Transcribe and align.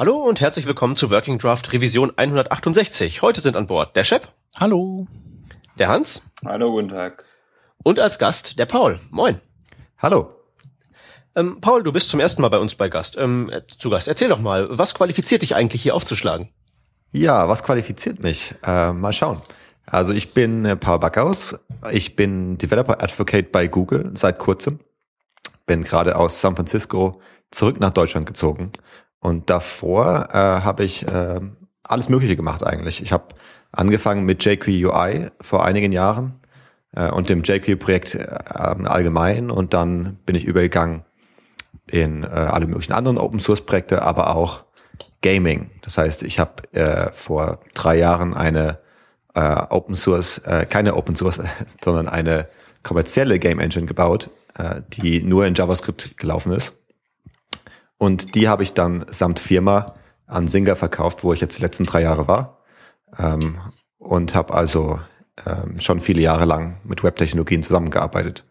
Hallo 0.00 0.16
und 0.16 0.40
herzlich 0.40 0.64
willkommen 0.64 0.96
zu 0.96 1.10
Working 1.10 1.38
Draft 1.38 1.74
Revision 1.74 2.10
168. 2.16 3.20
Heute 3.20 3.42
sind 3.42 3.54
an 3.54 3.66
Bord 3.66 3.94
der 3.94 4.02
Shep. 4.02 4.28
Hallo. 4.58 5.06
Der 5.78 5.88
Hans. 5.88 6.24
Hallo, 6.42 6.70
guten 6.70 6.88
Tag. 6.88 7.26
Und 7.82 7.98
als 7.98 8.18
Gast 8.18 8.58
der 8.58 8.64
Paul. 8.64 8.98
Moin. 9.10 9.42
Hallo. 9.98 10.30
Ähm, 11.36 11.60
Paul, 11.60 11.82
du 11.82 11.92
bist 11.92 12.08
zum 12.08 12.18
ersten 12.18 12.40
Mal 12.40 12.48
bei 12.48 12.58
uns 12.58 12.76
bei 12.76 12.88
Gast. 12.88 13.18
Ähm, 13.18 13.50
äh, 13.50 13.60
zu 13.76 13.90
Gast. 13.90 14.08
Erzähl 14.08 14.30
doch 14.30 14.38
mal, 14.38 14.68
was 14.70 14.94
qualifiziert 14.94 15.42
dich 15.42 15.54
eigentlich 15.54 15.82
hier 15.82 15.94
aufzuschlagen? 15.94 16.48
Ja, 17.10 17.46
was 17.50 17.62
qualifiziert 17.62 18.22
mich? 18.22 18.54
Äh, 18.64 18.94
mal 18.94 19.12
schauen. 19.12 19.42
Also 19.84 20.14
ich 20.14 20.32
bin 20.32 20.64
äh, 20.64 20.76
Paul 20.76 21.00
Backhaus. 21.00 21.58
Ich 21.92 22.16
bin 22.16 22.56
Developer 22.56 23.02
Advocate 23.02 23.52
bei 23.52 23.66
Google 23.66 24.12
seit 24.14 24.38
kurzem. 24.38 24.80
Bin 25.66 25.84
gerade 25.84 26.16
aus 26.16 26.40
San 26.40 26.56
Francisco 26.56 27.20
zurück 27.50 27.80
nach 27.80 27.90
Deutschland 27.90 28.24
gezogen 28.24 28.72
und 29.20 29.50
davor 29.50 30.28
äh, 30.32 30.36
habe 30.36 30.84
ich 30.84 31.06
äh, 31.06 31.40
alles 31.84 32.08
Mögliche 32.08 32.36
gemacht 32.36 32.66
eigentlich. 32.66 33.02
Ich 33.02 33.12
habe 33.12 33.34
angefangen 33.72 34.24
mit 34.24 34.44
jQuery 34.44 35.30
vor 35.40 35.64
einigen 35.64 35.92
Jahren 35.92 36.40
äh, 36.94 37.10
und 37.10 37.28
dem 37.28 37.42
jQuery-Projekt 37.42 38.14
äh, 38.14 38.26
allgemein 38.54 39.50
und 39.50 39.74
dann 39.74 40.18
bin 40.26 40.36
ich 40.36 40.44
übergegangen 40.44 41.04
in 41.86 42.22
äh, 42.22 42.26
alle 42.26 42.66
möglichen 42.66 42.92
anderen 42.92 43.18
Open-Source-Projekte, 43.18 44.02
aber 44.02 44.34
auch 44.34 44.64
Gaming. 45.22 45.70
Das 45.82 45.98
heißt, 45.98 46.22
ich 46.22 46.38
habe 46.38 46.62
äh, 46.72 47.10
vor 47.12 47.60
drei 47.74 47.98
Jahren 47.98 48.34
eine 48.34 48.78
äh, 49.34 49.40
Open 49.68 49.94
Source, 49.94 50.38
äh, 50.38 50.66
keine 50.66 50.96
Open 50.96 51.16
Source, 51.16 51.40
sondern 51.84 52.08
eine 52.08 52.48
kommerzielle 52.82 53.38
Game 53.38 53.58
Engine 53.58 53.86
gebaut, 53.86 54.30
äh, 54.56 54.80
die 54.88 55.22
nur 55.22 55.46
in 55.46 55.54
JavaScript 55.54 56.16
gelaufen 56.16 56.52
ist. 56.52 56.74
Und 58.00 58.34
die 58.34 58.48
habe 58.48 58.62
ich 58.62 58.72
dann 58.72 59.04
samt 59.10 59.38
Firma 59.40 59.94
an 60.26 60.48
Singer 60.48 60.74
verkauft, 60.74 61.22
wo 61.22 61.34
ich 61.34 61.40
jetzt 61.42 61.58
die 61.58 61.62
letzten 61.62 61.84
drei 61.84 62.00
Jahre 62.00 62.26
war. 62.28 62.62
Ähm, 63.18 63.58
und 63.98 64.34
habe 64.34 64.54
also 64.54 64.98
ähm, 65.46 65.78
schon 65.78 66.00
viele 66.00 66.22
Jahre 66.22 66.46
lang 66.46 66.80
mit 66.82 67.04
Webtechnologien 67.04 67.62
zusammengearbeitet. 67.62 68.46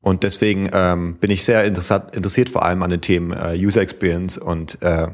Und 0.00 0.22
deswegen 0.22 0.70
ähm, 0.72 1.18
bin 1.18 1.30
ich 1.30 1.44
sehr 1.44 1.66
interessiert 1.66 2.48
vor 2.48 2.64
allem 2.64 2.82
an 2.82 2.88
den 2.88 3.02
Themen 3.02 3.32
äh, 3.32 3.58
User 3.58 3.82
Experience 3.82 4.38
und 4.38 4.80
äh, 4.80 5.08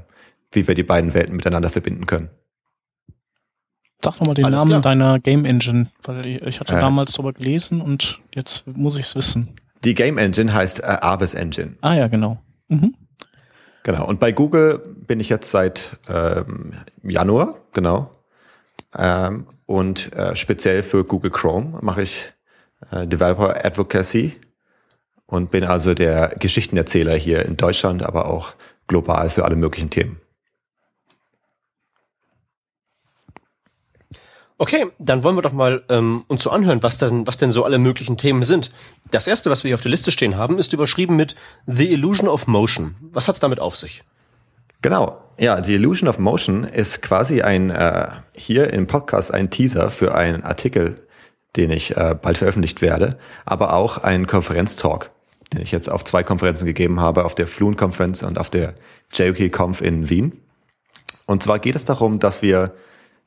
wie 0.53 0.69
wir 0.69 0.77
die 0.77 0.85
beiden 0.85 1.13
Welten 1.13 1.35
miteinander 1.35 1.71
verbinden 1.71 2.07
können. 2.07 2.31
Sag 4.05 4.21
nochmal 4.21 4.37
den 4.37 4.45
Alles 4.45 4.59
Namen 4.59 4.69
klar. 4.69 4.83
deiner 4.83 5.19
Game 5.19 5.45
Engine, 5.47 5.91
weil 6.05 6.47
ich 6.47 6.61
hatte 6.61 6.77
äh, 6.77 6.81
damals 6.81 7.15
darüber 7.15 7.33
gelesen 7.33 7.81
und 7.81 8.21
jetzt 8.33 8.69
muss 8.69 8.97
ich 8.97 9.07
es 9.07 9.17
wissen. 9.17 9.57
Die 9.83 9.95
Game 9.95 10.17
Engine 10.17 10.55
heißt 10.55 10.79
äh, 10.81 10.99
Avis 11.01 11.35
Engine. 11.35 11.75
Ah 11.81 11.95
ja, 11.95 12.07
genau. 12.07 12.39
Mhm. 12.69 12.95
Genau. 13.85 14.07
Und 14.07 14.21
bei 14.21 14.33
Google 14.33 14.79
bin 14.79 15.21
ich 15.21 15.29
jetzt 15.29 15.51
seit 15.51 15.99
ähm, 16.09 16.75
Januar, 17.03 17.57
genau. 17.73 18.11
Ähm, 18.97 19.47
und 19.67 20.13
äh, 20.13 20.37
speziell 20.37 20.83
für 20.83 21.05
Google 21.05 21.31
Chrome 21.31 21.79
mache 21.81 22.03
ich 22.03 22.33
äh, 22.91 23.07
Developer 23.07 23.65
Advocacy 23.65 24.37
und 25.27 25.51
bin 25.51 25.65
also 25.65 25.95
der 25.95 26.35
Geschichtenerzähler 26.39 27.15
hier 27.15 27.45
in 27.47 27.57
Deutschland, 27.57 28.03
aber 28.03 28.27
auch 28.27 28.55
global 28.87 29.31
für 29.31 29.45
alle 29.45 29.57
möglichen 29.57 29.91
Themen. 29.91 30.21
Okay, 34.63 34.93
dann 35.01 35.25
wollen 35.25 35.35
wir 35.35 35.43
doch 35.43 35.51
mal 35.51 35.83
ähm, 35.89 36.23
uns 36.29 36.45
so 36.45 36.51
anhören, 36.51 36.85
was 36.85 36.97
denn, 36.97 37.27
was 37.27 37.37
denn 37.37 37.51
so 37.51 37.65
alle 37.65 37.79
möglichen 37.79 38.17
Themen 38.17 38.45
sind. 38.45 38.71
Das 39.11 39.27
erste, 39.27 39.51
was 39.51 39.65
wir 39.65 39.71
hier 39.71 39.75
auf 39.75 39.81
der 39.81 39.91
Liste 39.91 40.13
stehen 40.13 40.37
haben, 40.37 40.61
ist 40.61 40.73
überschrieben 40.73 41.17
mit 41.17 41.35
The 41.67 41.93
Illusion 41.93 42.29
of 42.29 42.47
Motion. 42.47 42.95
Was 43.11 43.27
hat's 43.27 43.41
damit 43.41 43.59
auf 43.59 43.77
sich? 43.77 44.05
Genau, 44.81 45.21
ja, 45.37 45.65
The 45.65 45.75
Illusion 45.75 46.09
of 46.09 46.21
Motion 46.21 46.63
ist 46.63 47.03
quasi 47.03 47.43
ein 47.43 47.71
äh, 47.71 48.07
hier 48.37 48.73
im 48.73 48.87
Podcast 48.87 49.35
ein 49.35 49.51
Teaser 49.51 49.91
für 49.91 50.15
einen 50.15 50.45
Artikel, 50.45 50.95
den 51.57 51.73
ich 51.73 51.97
äh, 51.97 52.15
bald 52.15 52.39
veröffentlicht 52.39 52.83
werde, 52.83 53.19
aber 53.45 53.73
auch 53.73 53.99
ein 53.99 54.29
Konferenztalk, 54.29 55.11
den 55.53 55.61
ich 55.61 55.73
jetzt 55.73 55.91
auf 55.91 56.05
zwei 56.05 56.23
Konferenzen 56.23 56.67
gegeben 56.67 57.01
habe, 57.01 57.25
auf 57.25 57.35
der 57.35 57.49
Fluent 57.49 57.79
Conference 57.79 58.23
und 58.23 58.39
auf 58.39 58.49
der 58.49 58.75
JOK 59.13 59.51
Conf 59.51 59.81
in 59.81 60.09
Wien. 60.09 60.41
Und 61.27 61.43
zwar 61.43 61.59
geht 61.59 61.75
es 61.75 61.85
darum, 61.85 62.21
dass 62.21 62.43
wir 62.43 62.77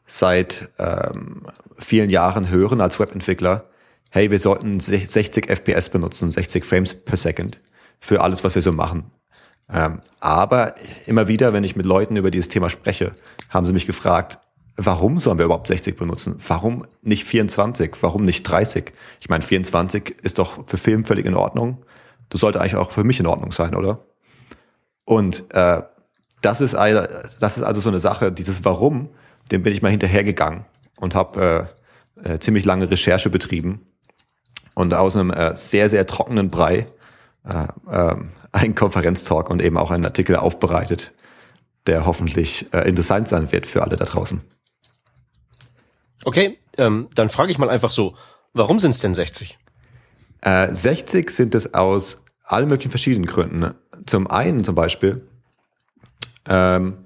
seit 0.05 0.69
ähm, 0.77 1.47
vielen 1.77 2.09
Jahren 2.09 2.49
hören 2.49 2.81
als 2.81 2.99
Webentwickler, 2.99 3.69
hey, 4.11 4.31
wir 4.31 4.39
sollten 4.39 4.79
60 4.79 5.49
FPS 5.49 5.89
benutzen, 5.89 6.31
60 6.31 6.63
Frames 6.63 6.93
per 6.93 7.17
Second 7.17 7.59
für 7.99 8.21
alles, 8.21 8.43
was 8.43 8.55
wir 8.55 8.61
so 8.61 8.71
machen. 8.71 9.11
Ähm, 9.69 10.01
aber 10.19 10.75
immer 11.05 11.27
wieder, 11.27 11.53
wenn 11.53 11.63
ich 11.63 11.75
mit 11.75 11.85
Leuten 11.85 12.15
über 12.17 12.31
dieses 12.31 12.49
Thema 12.49 12.69
spreche, 12.69 13.13
haben 13.49 13.65
sie 13.65 13.73
mich 13.73 13.87
gefragt, 13.87 14.39
warum 14.77 15.17
sollen 15.19 15.39
wir 15.39 15.45
überhaupt 15.45 15.67
60 15.67 15.97
benutzen? 15.97 16.37
Warum 16.47 16.85
nicht 17.01 17.25
24? 17.25 17.95
Warum 18.01 18.23
nicht 18.23 18.43
30? 18.43 18.93
Ich 19.19 19.29
meine, 19.29 19.43
24 19.43 20.17
ist 20.21 20.37
doch 20.37 20.67
für 20.67 20.77
Film 20.77 21.05
völlig 21.05 21.25
in 21.25 21.35
Ordnung. 21.35 21.83
Das 22.29 22.41
sollte 22.41 22.61
eigentlich 22.61 22.75
auch 22.75 22.91
für 22.91 23.03
mich 23.03 23.19
in 23.19 23.27
Ordnung 23.27 23.51
sein, 23.51 23.75
oder? 23.75 24.05
Und 25.03 25.53
äh, 25.53 25.81
das, 26.41 26.61
ist, 26.61 26.73
das 26.73 27.57
ist 27.57 27.63
also 27.63 27.81
so 27.81 27.89
eine 27.89 27.99
Sache, 27.99 28.31
dieses 28.31 28.65
Warum 28.65 29.09
dem 29.51 29.63
bin 29.63 29.73
ich 29.73 29.81
mal 29.81 29.91
hinterhergegangen 29.91 30.65
und 30.97 31.15
habe 31.15 31.69
äh, 32.23 32.33
äh, 32.33 32.39
ziemlich 32.39 32.65
lange 32.65 32.89
Recherche 32.89 33.29
betrieben 33.29 33.85
und 34.73 34.93
aus 34.93 35.15
einem 35.15 35.31
äh, 35.31 35.55
sehr, 35.55 35.89
sehr 35.89 36.07
trockenen 36.07 36.49
Brei 36.49 36.87
äh, 37.45 37.67
äh, 37.89 38.15
einen 38.51 38.75
Konferenztalk 38.75 39.49
und 39.49 39.61
eben 39.61 39.77
auch 39.77 39.91
einen 39.91 40.05
Artikel 40.05 40.37
aufbereitet, 40.37 41.13
der 41.87 42.05
hoffentlich 42.05 42.71
äh, 42.73 42.87
interessant 42.87 43.27
sein 43.27 43.51
wird 43.51 43.65
für 43.65 43.83
alle 43.83 43.97
da 43.97 44.05
draußen. 44.05 44.41
Okay, 46.23 46.57
ähm, 46.77 47.09
dann 47.15 47.29
frage 47.29 47.51
ich 47.51 47.57
mal 47.57 47.69
einfach 47.69 47.91
so, 47.91 48.15
warum 48.53 48.79
sind 48.79 48.91
es 48.91 48.99
denn 48.99 49.13
60? 49.13 49.57
Äh, 50.41 50.73
60 50.73 51.29
sind 51.29 51.53
es 51.53 51.73
aus 51.73 52.23
allen 52.43 52.69
möglichen 52.69 52.91
verschiedenen 52.91 53.25
Gründen. 53.25 53.73
Zum 54.05 54.27
einen 54.27 54.63
zum 54.63 54.75
Beispiel, 54.75 55.27
ähm, 56.47 56.97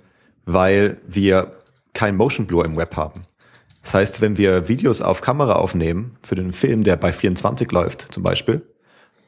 weil 0.45 0.97
wir 1.07 1.58
kein 1.99 2.15
Motion 2.15 2.47
Blur 2.47 2.63
im 2.63 2.77
Web 2.77 2.95
haben. 2.95 3.23
Das 3.83 3.93
heißt, 3.93 4.21
wenn 4.21 4.37
wir 4.37 4.69
Videos 4.69 5.01
auf 5.01 5.19
Kamera 5.19 5.55
aufnehmen, 5.55 6.15
für 6.23 6.35
den 6.35 6.53
Film, 6.53 6.85
der 6.85 6.95
bei 6.95 7.11
24 7.11 7.69
läuft 7.73 8.13
zum 8.13 8.23
Beispiel, 8.23 8.61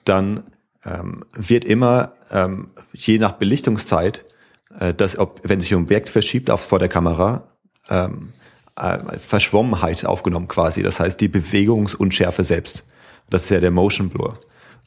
dann 0.05 0.43
ähm, 0.85 1.25
wird 1.33 1.65
immer, 1.65 2.13
ähm, 2.31 2.69
je 2.93 3.17
nach 3.17 3.33
Belichtungszeit, 3.33 4.23
äh, 4.79 4.93
dass, 4.93 5.19
ob, 5.19 5.41
wenn 5.43 5.59
sich 5.59 5.73
ein 5.73 5.83
Objekt 5.83 6.07
verschiebt 6.07 6.49
auf, 6.49 6.61
vor 6.61 6.79
der 6.79 6.87
Kamera, 6.87 7.43
ähm, 7.89 8.31
äh, 8.77 9.17
Verschwommenheit 9.19 10.05
aufgenommen 10.05 10.47
quasi. 10.47 10.81
Das 10.81 11.01
heißt, 11.01 11.19
die 11.19 11.27
Bewegungsunschärfe 11.27 12.45
selbst. 12.45 12.85
Das 13.29 13.43
ist 13.43 13.49
ja 13.49 13.59
der 13.59 13.71
Motion 13.71 14.07
Blur. 14.09 14.35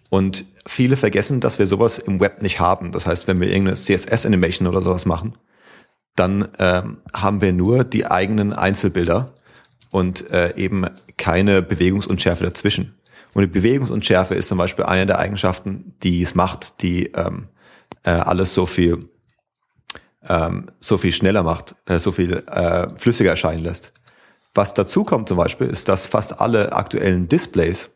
Und 0.09 0.47
viele 0.67 0.97
vergessen, 0.97 1.41
dass 1.41 1.59
wir 1.59 1.67
sowas 1.67 1.99
im 1.99 2.19
Web 2.19 2.41
nicht 2.41 2.61
haben. 2.61 2.93
Das 2.93 3.07
heißt, 3.07 3.29
wenn 3.29 3.41
wir 3.41 3.49
irgendeine 3.49 3.77
CSS-Animation 3.77 4.69
oder 4.69 4.81
sowas 4.81 5.05
machen, 5.05 5.35
dann 6.17 6.49
ähm, 6.59 6.99
haben 7.13 7.41
wir 7.41 7.53
nur 7.53 7.85
die 7.85 8.07
eigenen 8.07 8.53
Einzelbilder 8.53 9.33
und 9.91 10.31
äh, 10.31 10.55
eben 10.57 10.87
keine 11.17 11.63
Bewegungsunschärfe 11.63 12.45
dazwischen. 12.45 12.95
Und 13.33 13.43
die 13.43 13.49
Bewegungsunschärfe 13.49 14.35
ist 14.35 14.49
zum 14.49 14.59
Beispiel 14.59 14.85
eine 14.85 15.07
der 15.07 15.19
Eigenschaften, 15.19 15.95
die 16.03 16.23
es 16.23 16.35
macht, 16.35 16.83
die 16.83 17.07
ähm, 17.07 17.49
äh, 18.05 18.11
alles 18.11 18.55
so 18.55 18.67
viel 18.67 19.09
ähm, 20.29 20.67
so 20.81 20.99
viel 20.99 21.13
schneller 21.13 21.43
macht, 21.43 21.75
äh, 21.87 21.99
so 21.99 22.13
viel 22.13 22.45
äh, 22.49 22.89
flüssiger 22.97 23.31
erscheinen 23.31 23.63
lässt. 23.63 23.93
Was 24.55 24.75
dazu 24.75 25.05
kommt 25.05 25.29
zum 25.29 25.37
Beispiel, 25.37 25.67
ist, 25.67 25.89
dass 25.89 26.07
fast 26.07 26.41
alle 26.41 26.73
aktuellen 26.73 27.29
Displays 27.29 27.91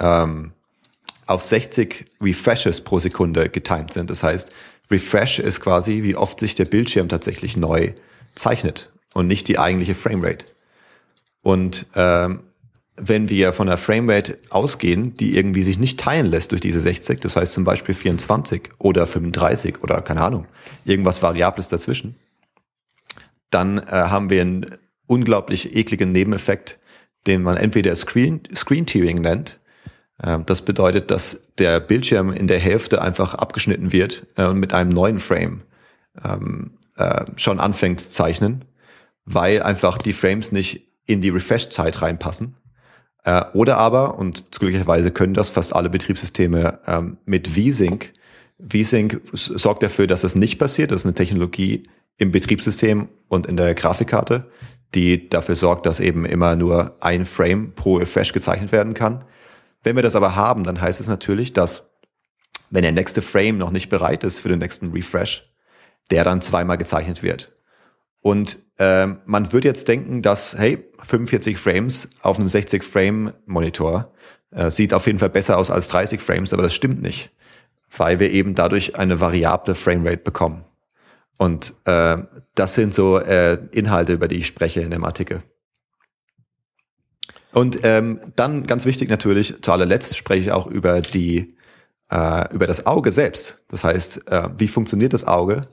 ähm, 0.00 0.52
auf 1.26 1.42
60 1.42 2.06
Refreshes 2.20 2.80
pro 2.80 2.98
Sekunde 2.98 3.48
getimed 3.48 3.92
sind. 3.92 4.10
Das 4.10 4.22
heißt, 4.22 4.50
Refresh 4.90 5.38
ist 5.38 5.60
quasi, 5.60 6.02
wie 6.02 6.16
oft 6.16 6.40
sich 6.40 6.54
der 6.54 6.66
Bildschirm 6.66 7.08
tatsächlich 7.08 7.56
neu 7.56 7.92
zeichnet 8.34 8.92
und 9.14 9.26
nicht 9.26 9.48
die 9.48 9.58
eigentliche 9.58 9.94
Framerate. 9.94 10.46
Und 11.42 11.86
ähm, 11.94 12.40
wenn 12.96 13.28
wir 13.28 13.52
von 13.52 13.68
einer 13.68 13.76
Framerate 13.76 14.38
ausgehen, 14.50 15.16
die 15.16 15.36
irgendwie 15.36 15.62
sich 15.62 15.78
nicht 15.78 15.98
teilen 15.98 16.26
lässt 16.26 16.52
durch 16.52 16.60
diese 16.60 16.80
60, 16.80 17.20
das 17.20 17.36
heißt 17.36 17.52
zum 17.52 17.64
Beispiel 17.64 17.94
24 17.94 18.70
oder 18.78 19.06
35 19.06 19.82
oder 19.82 20.00
keine 20.00 20.22
Ahnung, 20.22 20.46
irgendwas 20.84 21.22
Variables 21.22 21.68
dazwischen, 21.68 22.16
dann 23.50 23.78
äh, 23.78 23.82
haben 23.90 24.30
wir 24.30 24.42
einen 24.42 24.66
unglaublich 25.06 25.76
ekligen 25.76 26.12
Nebeneffekt, 26.12 26.78
den 27.26 27.42
man 27.42 27.56
entweder 27.56 27.94
Screen, 27.96 28.42
Screen 28.54 28.86
Tearing 28.86 29.20
nennt, 29.20 29.58
das 30.18 30.62
bedeutet, 30.62 31.10
dass 31.10 31.42
der 31.58 31.80
Bildschirm 31.80 32.32
in 32.32 32.46
der 32.46 32.58
Hälfte 32.58 33.02
einfach 33.02 33.34
abgeschnitten 33.34 33.92
wird 33.92 34.26
äh, 34.36 34.44
und 34.46 34.58
mit 34.58 34.72
einem 34.72 34.90
neuen 34.90 35.18
Frame 35.18 35.62
ähm, 36.24 36.72
äh, 36.96 37.24
schon 37.36 37.58
anfängt 37.58 38.00
zu 38.00 38.10
zeichnen, 38.10 38.64
weil 39.24 39.62
einfach 39.62 39.98
die 39.98 40.12
Frames 40.12 40.52
nicht 40.52 40.88
in 41.06 41.20
die 41.20 41.30
Refresh-Zeit 41.30 42.00
reinpassen. 42.00 42.56
Äh, 43.24 43.44
oder 43.54 43.78
aber, 43.78 44.18
und 44.18 44.52
glücklicherweise 44.52 45.10
können 45.10 45.34
das 45.34 45.48
fast 45.48 45.74
alle 45.74 45.90
Betriebssysteme 45.90 46.78
ähm, 46.86 47.18
mit 47.24 47.48
VSync 47.48 48.12
VSync 48.68 49.20
sorgt 49.32 49.82
dafür, 49.82 50.06
dass 50.06 50.22
das 50.22 50.34
nicht 50.34 50.58
passiert. 50.58 50.90
Das 50.90 51.02
ist 51.02 51.06
eine 51.06 51.14
Technologie 51.14 51.88
im 52.16 52.30
Betriebssystem 52.30 53.08
und 53.28 53.46
in 53.46 53.56
der 53.56 53.74
Grafikkarte, 53.74 54.50
die 54.94 55.28
dafür 55.28 55.56
sorgt, 55.56 55.86
dass 55.86 56.00
eben 56.00 56.24
immer 56.24 56.54
nur 56.56 56.96
ein 57.00 57.24
Frame 57.24 57.72
pro 57.74 57.96
Refresh 57.96 58.32
gezeichnet 58.32 58.72
werden 58.72 58.94
kann. 58.94 59.24
Wenn 59.84 59.96
wir 59.96 60.02
das 60.02 60.16
aber 60.16 60.34
haben, 60.34 60.64
dann 60.64 60.80
heißt 60.80 61.00
es 61.00 61.08
natürlich, 61.08 61.52
dass 61.52 61.84
wenn 62.70 62.82
der 62.82 62.92
nächste 62.92 63.22
Frame 63.22 63.58
noch 63.58 63.70
nicht 63.70 63.90
bereit 63.90 64.24
ist 64.24 64.40
für 64.40 64.48
den 64.48 64.58
nächsten 64.58 64.90
Refresh, 64.90 65.44
der 66.10 66.24
dann 66.24 66.40
zweimal 66.40 66.78
gezeichnet 66.78 67.22
wird. 67.22 67.52
Und 68.20 68.58
äh, 68.78 69.06
man 69.26 69.52
würde 69.52 69.68
jetzt 69.68 69.86
denken, 69.86 70.22
dass, 70.22 70.56
hey, 70.56 70.90
45 71.02 71.58
Frames 71.58 72.08
auf 72.22 72.38
einem 72.38 72.48
60-Frame-Monitor 72.48 74.12
äh, 74.50 74.70
sieht 74.70 74.94
auf 74.94 75.06
jeden 75.06 75.18
Fall 75.18 75.28
besser 75.28 75.58
aus 75.58 75.70
als 75.70 75.88
30 75.88 76.20
Frames, 76.20 76.54
aber 76.54 76.62
das 76.62 76.74
stimmt 76.74 77.02
nicht, 77.02 77.30
weil 77.94 78.18
wir 78.20 78.30
eben 78.30 78.54
dadurch 78.54 78.96
eine 78.96 79.20
variable 79.20 79.74
Framerate 79.74 80.22
bekommen. 80.22 80.64
Und 81.36 81.74
äh, 81.84 82.16
das 82.54 82.74
sind 82.74 82.94
so 82.94 83.18
äh, 83.18 83.58
Inhalte, 83.72 84.14
über 84.14 84.28
die 84.28 84.38
ich 84.38 84.46
spreche 84.46 84.80
in 84.80 84.90
dem 84.90 85.04
Artikel. 85.04 85.42
Und 87.54 87.78
ähm, 87.84 88.20
dann 88.34 88.66
ganz 88.66 88.84
wichtig 88.84 89.08
natürlich, 89.08 89.62
zu 89.62 89.70
allerletzt 89.70 90.16
spreche 90.16 90.40
ich 90.40 90.52
auch 90.52 90.66
über 90.66 91.00
die 91.00 91.54
äh, 92.10 92.52
über 92.52 92.66
das 92.66 92.86
Auge 92.86 93.12
selbst. 93.12 93.64
Das 93.68 93.84
heißt, 93.84 94.28
äh, 94.28 94.48
wie 94.58 94.66
funktioniert 94.66 95.12
das 95.12 95.24
Auge 95.24 95.68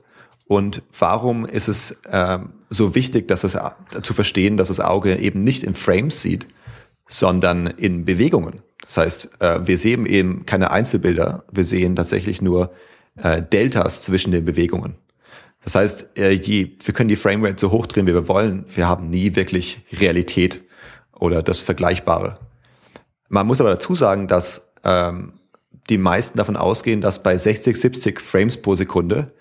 und 0.46 0.82
warum 0.96 1.44
ist 1.44 1.66
es 1.66 1.96
äh, 2.08 2.38
so 2.68 2.94
wichtig, 2.94 3.26
dass 3.26 3.42
es 3.42 3.56
äh, 3.56 3.70
zu 4.00 4.14
verstehen, 4.14 4.56
dass 4.56 4.68
das 4.68 4.78
Auge 4.78 5.16
eben 5.18 5.42
nicht 5.42 5.64
in 5.64 5.74
Frames 5.74 6.22
sieht, 6.22 6.46
sondern 7.08 7.66
in 7.66 8.04
Bewegungen. 8.04 8.62
Das 8.82 8.96
heißt, 8.96 9.40
äh, 9.40 9.66
wir 9.66 9.76
sehen 9.76 10.06
eben 10.06 10.46
keine 10.46 10.70
Einzelbilder, 10.70 11.44
wir 11.50 11.64
sehen 11.64 11.96
tatsächlich 11.96 12.40
nur 12.40 12.72
äh, 13.16 13.42
Deltas 13.42 14.04
zwischen 14.04 14.30
den 14.30 14.44
Bewegungen. 14.44 14.94
Das 15.64 15.74
heißt, 15.74 16.16
äh, 16.16 16.30
je, 16.30 16.76
wir 16.80 16.94
können 16.94 17.08
die 17.08 17.16
Framerate 17.16 17.60
so 17.60 17.72
hoch 17.72 17.86
drehen, 17.86 18.06
wie 18.06 18.14
wir 18.14 18.28
wollen. 18.28 18.66
Wir 18.72 18.88
haben 18.88 19.10
nie 19.10 19.34
wirklich 19.34 19.80
Realität 19.92 20.62
oder 21.22 21.42
das 21.42 21.60
Vergleichbare. 21.60 22.34
Man 23.28 23.46
muss 23.46 23.60
aber 23.60 23.70
dazu 23.70 23.94
sagen, 23.94 24.26
dass 24.26 24.72
ähm, 24.82 25.34
die 25.88 25.96
meisten 25.96 26.36
davon 26.36 26.56
ausgehen, 26.56 27.00
dass 27.00 27.22
bei 27.22 27.36
60, 27.36 27.76
70 27.76 28.20
Frames 28.20 28.60
pro 28.60 28.74
Sekunde 28.74 29.32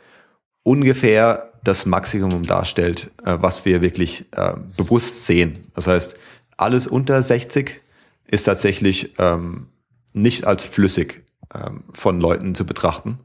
ungefähr 0.62 1.52
das 1.64 1.88
Maximum 1.88 2.44
darstellt, 2.44 3.10
äh, 3.26 3.38
was 3.40 3.66
wir 3.66 3.82
wirklich 3.82 4.26
äh, 4.32 4.54
bewusst 4.78 5.26
sehen. 5.26 5.68
Das 5.74 5.88
heißt, 5.88 6.16
alles 6.56 6.86
unter 6.86 7.24
60 7.24 7.82
ist 8.28 8.44
tatsächlich 8.44 9.16
ähm, 9.18 9.68
nicht 10.14 10.46
als 10.46 10.64
flüssig 10.64 11.24
ähm, 11.54 11.84
von 11.94 12.22
Leuten 12.22 12.54
zu 12.54 12.64
betrachten. 12.64 13.18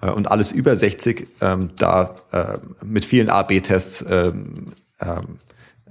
Äh, 0.00 0.10
und 0.10 0.30
alles 0.30 0.52
über 0.52 0.76
60, 0.76 1.26
ähm, 1.40 1.70
da 1.76 2.14
äh, 2.30 2.58
mit 2.84 3.04
vielen 3.04 3.30
A-B-Tests 3.30 4.04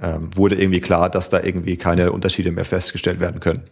ähm, 0.02 0.36
wurde 0.36 0.56
irgendwie 0.56 0.80
klar, 0.80 1.10
dass 1.10 1.30
da 1.30 1.42
irgendwie 1.42 1.78
keine 1.78 2.12
Unterschiede 2.12 2.52
mehr 2.52 2.66
festgestellt 2.66 3.20
werden 3.20 3.40
können. 3.40 3.64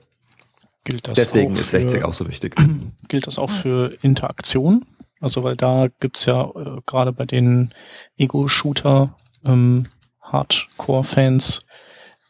Gilt 0.84 1.08
das 1.08 1.16
Deswegen 1.16 1.56
ist 1.56 1.72
60 1.72 2.04
auch 2.04 2.14
so 2.14 2.28
wichtig. 2.28 2.56
Gilt 3.08 3.28
das 3.28 3.38
auch 3.38 3.50
für 3.50 3.98
Interaktion? 4.02 4.86
Also 5.20 5.44
weil 5.44 5.56
da 5.56 5.88
gibt's 6.00 6.26
ja 6.26 6.50
äh, 6.50 6.82
gerade 6.86 7.12
bei 7.12 7.26
den 7.26 7.74
Ego-Shooter 8.18 9.16
ähm, 9.46 9.88
Hardcore-Fans 10.22 11.60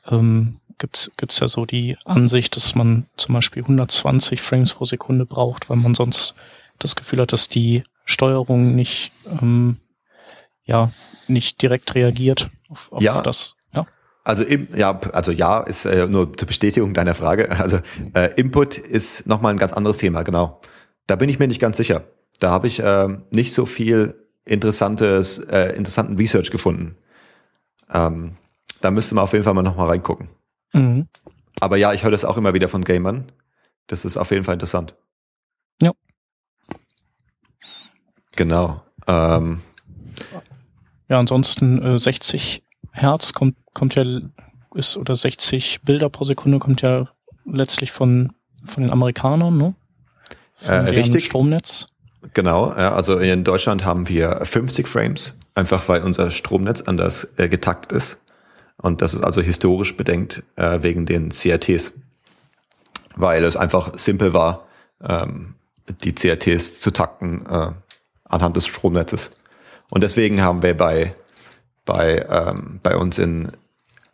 ähm, 0.10 0.60
gibt's 0.78 1.12
gibt's 1.18 1.40
ja 1.40 1.48
so 1.48 1.66
die 1.66 1.98
Ansicht, 2.06 2.56
dass 2.56 2.76
man 2.76 3.08
zum 3.18 3.34
Beispiel 3.34 3.64
120 3.64 4.42
Frames 4.42 4.74
pro 4.74 4.86
Sekunde 4.86 5.26
braucht, 5.26 5.70
weil 5.70 5.78
man 5.78 5.96
sonst 5.96 6.36
das 6.80 6.96
Gefühl 6.96 7.22
hat, 7.22 7.34
dass 7.34 7.50
die 7.50 7.84
Steuerung 8.06 8.76
nicht 8.76 9.12
ähm, 9.26 9.78
ja 10.64 10.92
nicht 11.28 11.62
direkt 11.62 11.94
reagiert 11.96 12.50
auf, 12.70 12.92
auf 12.92 13.02
ja. 13.02 13.22
das. 13.22 13.57
Also 14.28 14.44
im, 14.44 14.68
ja, 14.76 15.00
also 15.14 15.32
ja, 15.32 15.62
ist 15.62 15.86
äh, 15.86 16.06
nur 16.06 16.36
zur 16.36 16.50
Bestätigung 16.50 16.94
deiner 16.94 17.14
Frage. 17.14 17.48
Also 17.58 17.80
äh, 18.14 18.34
Input 18.36 18.78
ist 18.78 19.26
nochmal 19.26 19.54
ein 19.54 19.58
ganz 19.58 19.72
anderes 19.72 20.00
Thema, 20.00 20.24
genau. 20.24 20.60
Da 21.08 21.16
bin 21.16 21.30
ich 21.30 21.40
mir 21.40 21.48
nicht 21.48 21.62
ganz 21.62 21.78
sicher. 21.78 22.04
Da 22.42 22.52
habe 22.52 22.68
ich 22.68 22.82
äh, 22.82 23.08
nicht 23.32 23.54
so 23.54 23.66
viel 23.66 24.16
interessantes, 24.44 25.40
äh, 25.40 25.70
interessanten 25.78 26.18
Research 26.18 26.52
gefunden. 26.52 26.98
Ähm, 27.90 28.36
da 28.82 28.92
müsste 28.92 29.16
man 29.16 29.24
auf 29.24 29.32
jeden 29.32 29.46
Fall 29.46 29.54
mal 29.54 29.64
nochmal 29.64 29.88
reingucken. 29.88 30.28
Mhm. 30.74 31.08
Aber 31.62 31.78
ja, 31.78 31.94
ich 31.94 32.04
höre 32.04 32.12
das 32.12 32.26
auch 32.26 32.36
immer 32.36 32.54
wieder 32.54 32.68
von 32.68 32.84
Gamern. 32.84 33.32
Das 33.88 34.04
ist 34.04 34.18
auf 34.18 34.32
jeden 34.32 34.44
Fall 34.44 34.56
interessant. 34.56 34.94
Ja. 35.82 35.94
Genau. 38.36 38.84
Ähm, 39.08 39.62
ja, 41.08 41.18
ansonsten 41.18 41.82
äh, 41.82 41.98
60 41.98 42.67
Hertz 42.98 43.34
kommt, 43.34 43.56
kommt 43.74 43.96
ja, 43.96 44.04
ist, 44.76 44.98
oder 44.98 45.16
60 45.16 45.82
Bilder 45.84 46.10
pro 46.10 46.24
Sekunde 46.24 46.60
kommt 46.60 46.82
ja 46.82 47.08
letztlich 47.46 47.92
von, 47.92 48.34
von 48.66 48.84
den 48.84 48.92
Amerikanern, 48.92 49.58
ne? 49.58 49.76
Von 50.62 50.74
äh, 50.74 50.90
richtig. 50.90 51.26
Stromnetz. 51.26 51.90
Genau, 52.34 52.70
ja, 52.70 52.94
also 52.94 53.20
in 53.20 53.44
Deutschland 53.44 53.86
haben 53.86 54.10
wir 54.10 54.42
50 54.44 54.88
Frames, 54.88 55.38
einfach 55.56 55.88
weil 55.88 56.02
unser 56.02 56.32
Stromnetz 56.32 56.82
anders 56.82 57.28
äh, 57.38 57.48
getaktet 57.48 57.92
ist. 57.92 58.20
Und 58.78 59.02
das 59.02 59.14
ist 59.14 59.24
also 59.24 59.42
historisch 59.42 59.96
bedenkt 59.96 60.44
äh, 60.56 60.80
wegen 60.82 61.06
den 61.06 61.30
CRTs. 61.30 61.94
Weil 63.16 63.44
es 63.44 63.56
einfach 63.56 63.98
simpel 63.98 64.34
war, 64.34 64.68
ähm, 65.02 65.56
die 66.04 66.14
CRTs 66.14 66.80
zu 66.80 66.92
takten 66.92 67.46
äh, 67.48 67.72
anhand 68.26 68.56
des 68.56 68.68
Stromnetzes. 68.68 69.32
Und 69.90 70.04
deswegen 70.04 70.42
haben 70.42 70.62
wir 70.62 70.76
bei, 70.76 71.14
bei, 71.88 72.24
ähm, 72.30 72.80
bei 72.84 72.96
uns 72.96 73.18
in, 73.18 73.52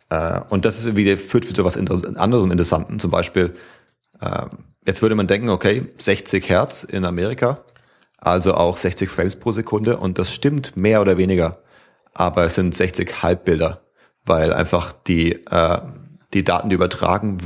äh, 0.08 0.40
und 0.48 0.64
das 0.64 0.78
ist 0.78 0.86
irgendwie, 0.86 1.16
führt 1.18 1.44
zu 1.44 1.64
was 1.64 1.76
anderem 1.76 2.50
Interessanten. 2.50 2.98
Zum 2.98 3.10
Beispiel, 3.10 3.52
äh, 4.20 4.46
jetzt 4.86 5.02
würde 5.02 5.14
man 5.14 5.26
denken, 5.26 5.50
okay, 5.50 5.84
60 5.98 6.48
Hertz 6.48 6.84
in 6.84 7.04
Amerika, 7.04 7.58
also 8.16 8.54
auch 8.54 8.78
60 8.78 9.10
Frames 9.10 9.36
pro 9.36 9.52
Sekunde 9.52 9.98
und 9.98 10.18
das 10.18 10.32
stimmt 10.32 10.76
mehr 10.76 11.02
oder 11.02 11.18
weniger. 11.18 11.58
Aber 12.14 12.44
es 12.44 12.54
sind 12.54 12.74
60 12.74 13.22
Halbbilder, 13.22 13.82
weil 14.24 14.54
einfach 14.54 14.92
die, 14.92 15.32
äh, 15.32 15.80
die 16.32 16.44
Daten, 16.44 16.70
die 16.70 16.76
übertragen 16.76 17.38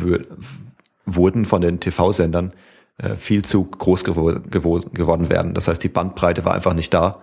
wurden 1.06 1.46
von 1.46 1.62
den 1.62 1.80
TV-Sendern, 1.80 2.52
äh, 2.98 3.16
viel 3.16 3.42
zu 3.42 3.64
groß 3.64 4.04
gewo 4.04 4.34
gewo 4.50 4.80
geworden 4.92 5.30
werden. 5.30 5.54
Das 5.54 5.68
heißt, 5.68 5.82
die 5.82 5.88
Bandbreite 5.88 6.44
war 6.44 6.54
einfach 6.54 6.74
nicht 6.74 6.92
da, 6.92 7.22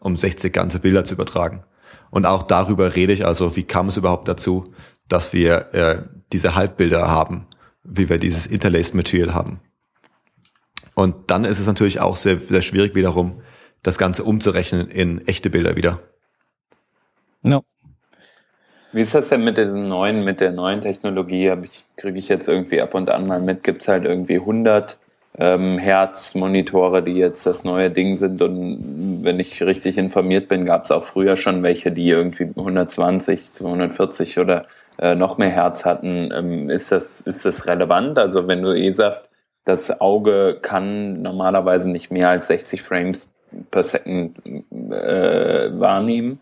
um 0.00 0.16
60 0.16 0.52
ganze 0.52 0.78
Bilder 0.78 1.04
zu 1.04 1.14
übertragen. 1.14 1.64
Und 2.10 2.26
auch 2.26 2.42
darüber 2.42 2.94
rede 2.94 3.12
ich, 3.12 3.26
also 3.26 3.56
wie 3.56 3.64
kam 3.64 3.88
es 3.88 3.96
überhaupt 3.96 4.28
dazu, 4.28 4.64
dass 5.08 5.32
wir 5.32 5.74
äh, 5.74 6.02
diese 6.32 6.54
Halbbilder 6.54 7.08
haben, 7.08 7.46
wie 7.84 8.08
wir 8.08 8.18
dieses 8.18 8.46
Interlaced 8.46 8.94
Material 8.94 9.34
haben. 9.34 9.60
Und 10.94 11.30
dann 11.30 11.44
ist 11.44 11.58
es 11.58 11.66
natürlich 11.66 12.00
auch 12.00 12.16
sehr, 12.16 12.40
sehr 12.40 12.62
schwierig 12.62 12.94
wiederum, 12.94 13.42
das 13.82 13.98
Ganze 13.98 14.24
umzurechnen 14.24 14.88
in 14.88 15.26
echte 15.26 15.50
Bilder 15.50 15.76
wieder. 15.76 16.00
No. 17.42 17.64
Wie 18.92 19.02
ist 19.02 19.14
das 19.14 19.28
denn 19.28 19.44
mit 19.44 19.58
den 19.58 19.88
neuen, 19.88 20.24
mit 20.24 20.40
der 20.40 20.52
neuen 20.52 20.80
Technologie? 20.80 21.52
ich, 21.62 21.84
kriege 21.96 22.18
ich 22.18 22.28
jetzt 22.28 22.48
irgendwie 22.48 22.80
ab 22.80 22.94
und 22.94 23.10
an 23.10 23.26
mal 23.26 23.40
mit, 23.40 23.62
gibt 23.62 23.82
es 23.82 23.88
halt 23.88 24.04
irgendwie 24.04 24.36
100 24.36 24.98
ähm, 25.38 25.78
Herzmonitore, 25.78 27.02
die 27.02 27.12
jetzt 27.12 27.46
das 27.46 27.64
neue 27.64 27.90
Ding 27.90 28.16
sind. 28.16 28.40
Und 28.40 29.20
wenn 29.22 29.38
ich 29.38 29.62
richtig 29.62 29.98
informiert 29.98 30.48
bin, 30.48 30.64
gab 30.64 30.84
es 30.84 30.90
auch 30.90 31.04
früher 31.04 31.36
schon 31.36 31.62
welche, 31.62 31.92
die 31.92 32.08
irgendwie 32.08 32.50
120, 32.56 33.52
240 33.52 34.38
oder 34.38 34.66
äh, 34.98 35.14
noch 35.14 35.36
mehr 35.38 35.50
Herz 35.50 35.84
hatten. 35.84 36.30
Ähm, 36.32 36.70
ist, 36.70 36.90
das, 36.92 37.20
ist 37.20 37.44
das 37.44 37.66
relevant? 37.66 38.18
Also 38.18 38.48
wenn 38.48 38.62
du 38.62 38.74
eh 38.74 38.90
sagst, 38.92 39.30
das 39.64 40.00
Auge 40.00 40.58
kann 40.62 41.22
normalerweise 41.22 41.90
nicht 41.90 42.10
mehr 42.10 42.28
als 42.30 42.46
60 42.46 42.82
Frames 42.82 43.28
per 43.70 43.82
Second 43.82 44.38
äh, 44.46 45.78
wahrnehmen? 45.78 46.40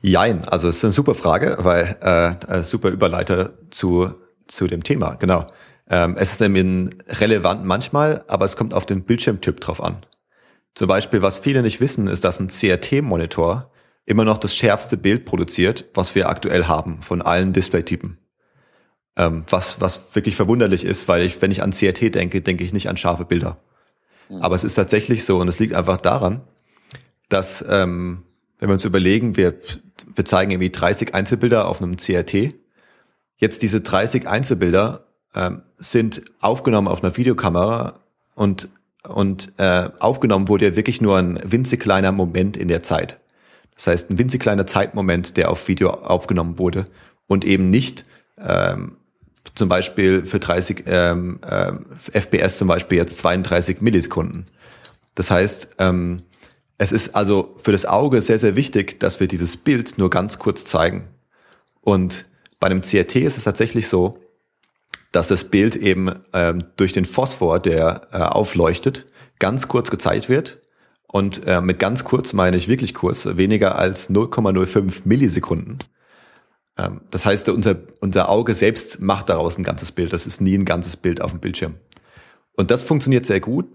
Jein, 0.00 0.46
also 0.46 0.68
es 0.68 0.76
ist 0.76 0.84
eine 0.84 0.92
super 0.92 1.14
Frage, 1.14 1.56
weil 1.60 1.96
äh, 2.00 2.62
super 2.62 2.90
Überleiter 2.90 3.50
zu, 3.70 4.14
zu 4.46 4.68
dem 4.68 4.84
Thema, 4.84 5.16
genau. 5.16 5.46
Ähm, 5.90 6.16
es 6.18 6.32
ist 6.32 6.40
nämlich 6.40 6.90
relevant 7.08 7.64
manchmal, 7.64 8.24
aber 8.28 8.44
es 8.44 8.56
kommt 8.56 8.74
auf 8.74 8.86
den 8.86 9.04
Bildschirmtyp 9.04 9.60
drauf 9.60 9.82
an. 9.82 9.98
Zum 10.74 10.86
Beispiel, 10.86 11.22
was 11.22 11.38
viele 11.38 11.62
nicht 11.62 11.80
wissen, 11.80 12.06
ist, 12.06 12.24
dass 12.24 12.38
ein 12.38 12.48
CRT-Monitor 12.48 13.70
immer 14.06 14.24
noch 14.24 14.38
das 14.38 14.54
schärfste 14.54 14.96
Bild 14.96 15.24
produziert, 15.24 15.86
was 15.94 16.14
wir 16.14 16.28
aktuell 16.28 16.64
haben 16.64 17.02
von 17.02 17.20
allen 17.20 17.52
Displaytypen. 17.52 18.18
Ähm, 19.16 19.44
was, 19.50 19.80
was 19.80 20.14
wirklich 20.14 20.36
verwunderlich 20.36 20.84
ist, 20.84 21.08
weil 21.08 21.24
ich, 21.24 21.42
wenn 21.42 21.50
ich 21.50 21.62
an 21.62 21.72
CRT 21.72 22.14
denke, 22.14 22.40
denke 22.40 22.64
ich 22.64 22.72
nicht 22.72 22.88
an 22.88 22.96
scharfe 22.96 23.24
Bilder. 23.24 23.58
Mhm. 24.28 24.42
Aber 24.42 24.54
es 24.54 24.64
ist 24.64 24.76
tatsächlich 24.76 25.24
so 25.24 25.38
und 25.38 25.48
es 25.48 25.58
liegt 25.58 25.74
einfach 25.74 25.98
daran, 25.98 26.42
dass, 27.28 27.64
ähm, 27.68 28.22
wenn 28.58 28.68
wir 28.68 28.74
uns 28.74 28.84
überlegen, 28.84 29.36
wir, 29.36 29.54
wir 30.14 30.24
zeigen 30.24 30.52
irgendwie 30.52 30.70
30 30.70 31.14
Einzelbilder 31.14 31.66
auf 31.66 31.82
einem 31.82 31.96
CRT. 31.96 32.54
Jetzt 33.36 33.62
diese 33.62 33.80
30 33.80 34.28
Einzelbilder 34.28 35.07
ähm, 35.34 35.62
sind 35.76 36.22
aufgenommen 36.40 36.88
auf 36.88 37.02
einer 37.02 37.16
Videokamera 37.16 38.00
und 38.34 38.68
und 39.06 39.52
äh, 39.58 39.88
aufgenommen 40.00 40.48
wurde 40.48 40.66
ja 40.66 40.76
wirklich 40.76 41.00
nur 41.00 41.16
ein 41.16 41.38
winzig 41.44 41.80
kleiner 41.80 42.12
Moment 42.12 42.56
in 42.56 42.68
der 42.68 42.82
Zeit. 42.82 43.20
Das 43.74 43.86
heißt, 43.86 44.10
ein 44.10 44.18
winzig 44.18 44.40
kleiner 44.40 44.66
Zeitmoment, 44.66 45.36
der 45.36 45.50
auf 45.50 45.68
Video 45.68 45.90
aufgenommen 45.90 46.58
wurde 46.58 46.84
und 47.26 47.44
eben 47.44 47.70
nicht 47.70 48.04
ähm, 48.38 48.96
zum 49.54 49.68
Beispiel 49.68 50.26
für 50.26 50.40
30 50.40 50.84
ähm, 50.86 51.40
äh, 51.46 51.72
FPS 52.12 52.58
zum 52.58 52.68
Beispiel 52.68 52.98
jetzt 52.98 53.18
32 53.18 53.80
Millisekunden. 53.80 54.46
Das 55.14 55.30
heißt, 55.30 55.76
ähm, 55.78 56.22
es 56.76 56.92
ist 56.92 57.14
also 57.14 57.54
für 57.58 57.72
das 57.72 57.86
Auge 57.86 58.20
sehr, 58.20 58.38
sehr 58.38 58.56
wichtig, 58.56 59.00
dass 59.00 59.20
wir 59.20 59.28
dieses 59.28 59.56
Bild 59.56 59.98
nur 59.98 60.10
ganz 60.10 60.38
kurz 60.38 60.64
zeigen. 60.64 61.08
Und 61.80 62.24
bei 62.60 62.66
einem 62.66 62.82
CRT 62.82 63.16
ist 63.16 63.38
es 63.38 63.44
tatsächlich 63.44 63.88
so, 63.88 64.18
dass 65.12 65.28
das 65.28 65.44
Bild 65.44 65.76
eben 65.76 66.12
ähm, 66.32 66.58
durch 66.76 66.92
den 66.92 67.04
Phosphor, 67.04 67.58
der 67.58 68.08
äh, 68.12 68.18
aufleuchtet, 68.18 69.06
ganz 69.38 69.68
kurz 69.68 69.90
gezeigt 69.90 70.28
wird. 70.28 70.60
Und 71.06 71.46
äh, 71.46 71.60
mit 71.60 71.78
ganz 71.78 72.04
kurz 72.04 72.32
meine 72.32 72.56
ich 72.56 72.68
wirklich 72.68 72.94
kurz, 72.94 73.26
weniger 73.26 73.78
als 73.78 74.10
0,05 74.10 75.02
Millisekunden. 75.04 75.78
Ähm, 76.76 77.00
das 77.10 77.24
heißt, 77.24 77.48
unser, 77.48 77.76
unser 78.00 78.28
Auge 78.28 78.54
selbst 78.54 79.00
macht 79.00 79.30
daraus 79.30 79.56
ein 79.56 79.64
ganzes 79.64 79.92
Bild. 79.92 80.12
Das 80.12 80.26
ist 80.26 80.40
nie 80.40 80.56
ein 80.56 80.66
ganzes 80.66 80.96
Bild 80.96 81.20
auf 81.20 81.30
dem 81.30 81.40
Bildschirm. 81.40 81.76
Und 82.52 82.70
das 82.70 82.82
funktioniert 82.82 83.24
sehr 83.24 83.40
gut, 83.40 83.66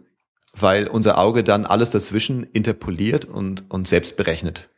weil 0.53 0.87
unser 0.87 1.17
Auge 1.17 1.43
dann 1.43 1.65
alles 1.65 1.89
dazwischen 1.89 2.43
interpoliert 2.43 3.25
und, 3.25 3.63
und 3.69 3.87
selbst 3.87 4.17
berechnet. 4.17 4.69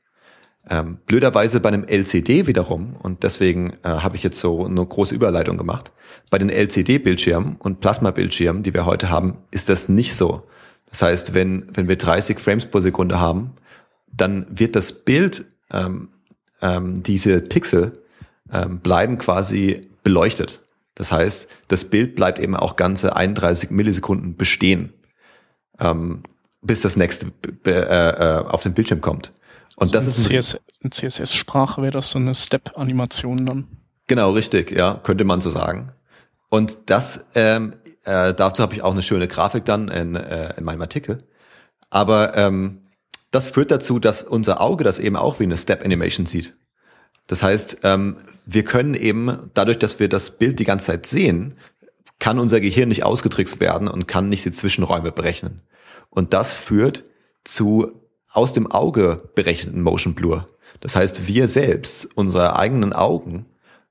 Ähm, 0.69 0.97
blöderweise 1.05 1.59
bei 1.59 1.69
einem 1.69 1.83
LCD 1.83 2.47
wiederum, 2.47 2.95
und 2.95 3.23
deswegen 3.23 3.73
äh, 3.83 3.89
habe 3.89 4.15
ich 4.15 4.23
jetzt 4.23 4.39
so 4.39 4.65
eine 4.65 4.85
große 4.85 5.13
Überleitung 5.13 5.57
gemacht, 5.57 5.91
bei 6.31 6.37
den 6.37 6.49
LCD-Bildschirmen 6.49 7.57
und 7.59 7.79
Plasma-Bildschirmen, 7.79 8.63
die 8.63 8.73
wir 8.73 8.85
heute 8.85 9.09
haben, 9.09 9.37
ist 9.51 9.69
das 9.69 9.89
nicht 9.89 10.15
so. 10.15 10.43
Das 10.89 11.01
heißt, 11.01 11.33
wenn, 11.33 11.67
wenn 11.73 11.87
wir 11.87 11.97
30 11.97 12.39
Frames 12.39 12.65
pro 12.65 12.79
Sekunde 12.79 13.19
haben, 13.19 13.51
dann 14.11 14.47
wird 14.49 14.75
das 14.75 14.91
Bild, 14.91 15.45
ähm, 15.71 16.09
ähm, 16.61 17.03
diese 17.03 17.41
Pixel, 17.41 17.93
ähm, 18.51 18.79
bleiben 18.79 19.17
quasi 19.17 19.89
beleuchtet. 20.03 20.61
Das 20.95 21.11
heißt, 21.11 21.47
das 21.67 21.85
Bild 21.85 22.15
bleibt 22.15 22.39
eben 22.39 22.55
auch 22.55 22.75
ganze 22.75 23.15
31 23.15 23.69
Millisekunden 23.69 24.35
bestehen 24.35 24.93
ähm, 25.79 26.23
bis 26.61 26.81
das 26.81 26.95
nächste 26.95 27.31
äh, 27.65 27.71
äh, 27.71 28.43
auf 28.45 28.63
den 28.63 28.73
Bildschirm 28.73 29.01
kommt. 29.01 29.33
Und 29.75 29.93
also 29.93 29.93
das 29.93 30.07
ist 30.07 30.29
CS, 30.29 30.59
in 30.79 30.91
CSS-Sprache 30.91 31.81
wäre 31.81 31.91
das 31.91 32.11
so 32.11 32.19
eine 32.19 32.33
Step-Animation 32.33 33.45
dann. 33.45 33.67
Genau, 34.07 34.31
richtig, 34.31 34.71
ja, 34.71 34.99
könnte 35.03 35.25
man 35.25 35.41
so 35.41 35.49
sagen. 35.49 35.91
Und 36.49 36.89
das, 36.89 37.27
ähm, 37.35 37.73
äh, 38.03 38.33
dazu 38.33 38.61
habe 38.61 38.75
ich 38.75 38.81
auch 38.81 38.93
eine 38.93 39.03
schöne 39.03 39.27
Grafik 39.27 39.65
dann 39.65 39.89
in, 39.89 40.15
äh, 40.15 40.53
in 40.57 40.63
meinem 40.63 40.81
Artikel. 40.81 41.17
Aber 41.89 42.37
ähm, 42.37 42.83
das 43.31 43.49
führt 43.49 43.71
dazu, 43.71 43.99
dass 43.99 44.23
unser 44.23 44.61
Auge 44.61 44.83
das 44.83 44.99
eben 44.99 45.15
auch 45.15 45.39
wie 45.39 45.43
eine 45.43 45.57
Step-Animation 45.57 46.25
sieht. 46.25 46.55
Das 47.27 47.43
heißt, 47.43 47.79
ähm, 47.83 48.17
wir 48.45 48.63
können 48.63 48.93
eben, 48.93 49.49
dadurch, 49.53 49.79
dass 49.79 49.99
wir 49.99 50.07
das 50.07 50.37
Bild 50.37 50.59
die 50.59 50.63
ganze 50.63 50.87
Zeit 50.87 51.05
sehen, 51.05 51.57
kann 52.19 52.39
unser 52.39 52.61
Gehirn 52.61 52.89
nicht 52.89 53.03
ausgetrickst 53.03 53.59
werden 53.59 53.87
und 53.87 54.07
kann 54.07 54.29
nicht 54.29 54.45
die 54.45 54.51
Zwischenräume 54.51 55.11
berechnen. 55.11 55.61
Und 56.09 56.33
das 56.33 56.53
führt 56.53 57.03
zu 57.43 58.04
aus 58.35 58.53
dem 58.53 58.71
Auge 58.71 59.29
berechneten 59.35 59.81
Motion 59.81 60.13
Blur. 60.13 60.47
Das 60.81 60.95
heißt, 60.95 61.27
wir 61.27 61.47
selbst, 61.47 62.09
unsere 62.15 62.57
eigenen 62.57 62.93
Augen, 62.93 63.45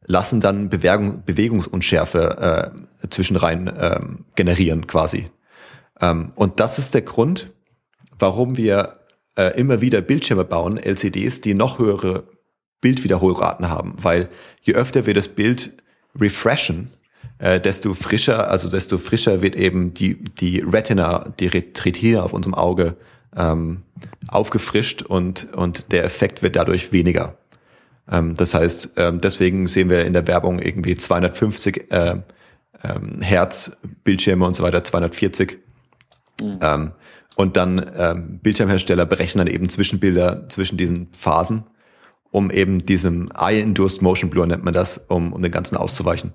lassen 0.07 0.41
dann 0.41 0.69
Bewegung, 0.69 1.23
Bewegungsunschärfe 1.25 2.73
äh, 3.03 3.09
zwischenrein 3.09 3.69
äh, 3.69 4.01
generieren 4.35 4.87
quasi. 4.87 5.25
Ähm, 6.01 6.33
und 6.35 6.61
das 6.61 6.79
ist 6.79 6.95
der 6.95 7.03
Grund, 7.03 7.51
warum 8.19 8.57
wir 8.57 9.01
äh, 9.37 9.59
immer 9.59 9.81
wieder 9.81 10.01
Bildschirme 10.03 10.45
bauen, 10.45 10.77
LCDs, 10.77 11.41
die 11.41 11.55
noch 11.55 11.79
höhere 11.79 12.25
Bildwiederholraten 12.81 13.71
haben, 13.71 13.95
weil 13.97 14.29
je 14.61 14.75
öfter 14.75 15.07
wir 15.07 15.15
das 15.15 15.29
Bild 15.29 15.73
refreshen, 16.21 16.93
äh, 17.39 17.59
desto 17.59 17.95
frischer, 17.95 18.51
also 18.51 18.69
desto 18.69 18.99
frischer 18.99 19.43
wird 19.43 19.57
eben 19.57 19.95
die, 19.95 20.23
die 20.23 20.61
Retina, 20.61 21.33
die 21.41 21.47
Retina 21.47 22.23
auf 22.23 22.35
unserem 22.35 22.55
Auge 22.55 22.97
ähm, 23.37 23.83
aufgefrischt 24.29 25.03
und, 25.03 25.53
und 25.55 25.93
der 25.93 26.05
Effekt 26.05 26.43
wird 26.43 26.57
dadurch 26.57 26.93
weniger. 26.93 27.37
Ähm, 28.11 28.35
das 28.37 28.55
heißt, 28.55 28.93
ähm, 28.97 29.21
deswegen 29.21 29.67
sehen 29.67 29.91
wir 29.91 30.05
in 30.05 30.13
der 30.13 30.27
Werbung 30.27 30.59
irgendwie 30.59 30.97
250 30.97 31.91
äh, 31.91 32.17
ähm, 32.83 33.21
Hertz 33.21 33.77
Bildschirme 34.05 34.47
und 34.47 34.55
so 34.55 34.63
weiter, 34.63 34.85
240. 34.85 35.59
Mhm. 36.41 36.59
Ähm, 36.61 36.93
und 37.37 37.57
dann 37.57 37.91
ähm, 37.97 38.39
Bildschirmhersteller 38.39 39.07
berechnen 39.07 39.47
dann 39.47 39.55
eben 39.55 39.69
Zwischenbilder 39.69 40.49
zwischen 40.49 40.77
diesen 40.77 41.09
Phasen, 41.13 41.65
um 42.31 42.51
eben 42.51 42.87
diesem 42.87 43.31
Eye-Induced 43.37 44.03
Motion 44.03 44.31
Blur 44.31 44.47
nennt 44.47 44.65
man 44.65 44.75
das, 44.75 44.99
um, 45.09 45.33
um 45.33 45.43
den 45.43 45.51
ganzen 45.51 45.77
auszuweichen. 45.77 46.33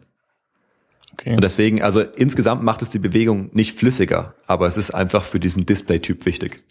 Okay. 1.14 1.36
Und 1.36 1.44
deswegen, 1.44 1.82
also 1.82 2.02
insgesamt 2.02 2.64
macht 2.64 2.82
es 2.82 2.90
die 2.90 3.00
Bewegung 3.00 3.50
nicht 3.54 3.78
flüssiger, 3.78 4.36
aber 4.48 4.68
es 4.68 4.78
ist 4.78 4.92
einfach 4.92 5.24
für 5.24 5.40
diesen 5.40 5.66
Display-Typ 5.66 6.26
wichtig. 6.26 6.64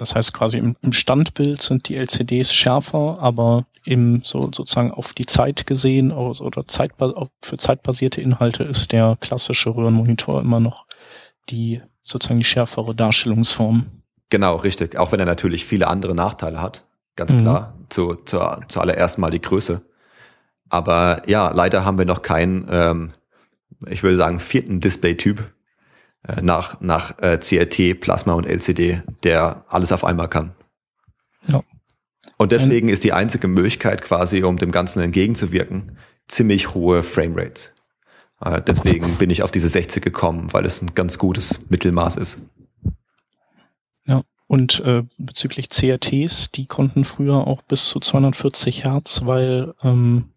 Das 0.00 0.14
heißt 0.14 0.32
quasi 0.32 0.56
im, 0.58 0.76
im, 0.80 0.92
Standbild 0.92 1.62
sind 1.62 1.88
die 1.88 1.96
LCDs 1.96 2.54
schärfer, 2.54 3.18
aber 3.20 3.66
im 3.84 4.22
so 4.24 4.40
sozusagen 4.42 4.92
auf 4.92 5.12
die 5.12 5.26
Zeit 5.26 5.66
gesehen 5.66 6.10
oder 6.10 6.66
Zeit, 6.66 6.92
für 7.42 7.56
zeitbasierte 7.58 8.20
Inhalte 8.20 8.64
ist 8.64 8.92
der 8.92 9.18
klassische 9.20 9.74
Röhrenmonitor 9.74 10.40
immer 10.40 10.60
noch 10.60 10.86
die 11.50 11.82
sozusagen 12.02 12.40
die 12.40 12.44
schärfere 12.44 12.94
Darstellungsform. 12.94 13.86
Genau, 14.30 14.56
richtig. 14.56 14.96
Auch 14.96 15.12
wenn 15.12 15.20
er 15.20 15.26
natürlich 15.26 15.66
viele 15.66 15.88
andere 15.88 16.14
Nachteile 16.14 16.62
hat, 16.62 16.84
ganz 17.16 17.32
mhm. 17.32 17.40
klar. 17.40 17.74
Zu, 17.90 18.14
zu, 18.14 18.38
zuallererst 18.68 19.18
mal 19.18 19.30
die 19.30 19.40
Größe. 19.40 19.82
Aber 20.70 21.22
ja, 21.26 21.50
leider 21.50 21.84
haben 21.84 21.98
wir 21.98 22.06
noch 22.06 22.22
keinen, 22.22 22.66
ähm, 22.70 23.12
ich 23.86 24.02
würde 24.02 24.16
sagen, 24.16 24.40
vierten 24.40 24.80
Display-Typ 24.80 25.42
nach, 26.42 26.80
nach 26.80 27.18
äh, 27.18 27.38
CRT, 27.38 28.00
Plasma 28.00 28.34
und 28.34 28.46
LCD, 28.46 29.02
der 29.22 29.64
alles 29.68 29.92
auf 29.92 30.04
einmal 30.04 30.28
kann. 30.28 30.52
Ja. 31.48 31.62
Und 32.36 32.52
deswegen 32.52 32.88
ist 32.88 33.04
die 33.04 33.12
einzige 33.12 33.48
Möglichkeit 33.48 34.02
quasi, 34.02 34.42
um 34.42 34.56
dem 34.56 34.70
Ganzen 34.70 35.00
entgegenzuwirken, 35.00 35.98
ziemlich 36.28 36.74
hohe 36.74 37.02
Framerates. 37.02 37.74
Äh, 38.40 38.62
deswegen 38.62 39.16
bin 39.16 39.30
ich 39.30 39.42
auf 39.42 39.50
diese 39.50 39.68
60 39.68 40.02
gekommen, 40.02 40.52
weil 40.52 40.64
es 40.64 40.80
ein 40.82 40.94
ganz 40.94 41.18
gutes 41.18 41.60
Mittelmaß 41.68 42.16
ist. 42.16 42.42
Ja, 44.06 44.22
und 44.46 44.80
äh, 44.80 45.02
bezüglich 45.18 45.68
CRTs, 45.68 46.50
die 46.50 46.66
konnten 46.66 47.04
früher 47.04 47.46
auch 47.46 47.62
bis 47.62 47.88
zu 47.88 48.00
240 48.00 48.84
Hertz, 48.84 49.22
weil 49.24 49.74
ähm, 49.82 50.30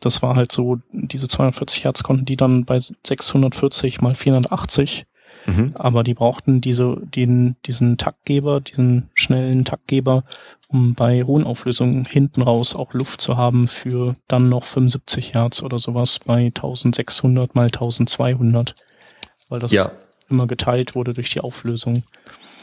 das 0.00 0.22
war 0.22 0.36
halt 0.36 0.52
so, 0.52 0.78
diese 0.92 1.28
240 1.28 1.84
Hertz 1.84 2.02
konnten 2.02 2.26
die 2.26 2.36
dann 2.36 2.64
bei 2.64 2.78
640 2.78 4.00
mal 4.00 4.14
480. 4.14 5.06
Mhm. 5.46 5.72
Aber 5.74 6.02
die 6.02 6.14
brauchten 6.14 6.60
diese, 6.60 6.96
den, 7.02 7.56
diesen 7.66 7.98
Taktgeber, 7.98 8.60
diesen 8.60 9.10
schnellen 9.14 9.64
Taktgeber, 9.64 10.24
um 10.68 10.94
bei 10.94 11.22
hohen 11.22 11.44
Auflösungen 11.44 12.04
hinten 12.04 12.42
raus 12.42 12.74
auch 12.74 12.92
Luft 12.92 13.20
zu 13.20 13.36
haben 13.36 13.68
für 13.68 14.16
dann 14.28 14.48
noch 14.48 14.64
75 14.64 15.34
Hertz 15.34 15.62
oder 15.62 15.78
sowas 15.78 16.18
bei 16.24 16.46
1600 16.46 17.54
mal 17.54 17.66
1200. 17.66 18.74
Weil 19.48 19.60
das 19.60 19.72
ja. 19.72 19.92
immer 20.28 20.46
geteilt 20.46 20.94
wurde 20.94 21.14
durch 21.14 21.30
die 21.30 21.40
Auflösung. 21.40 22.02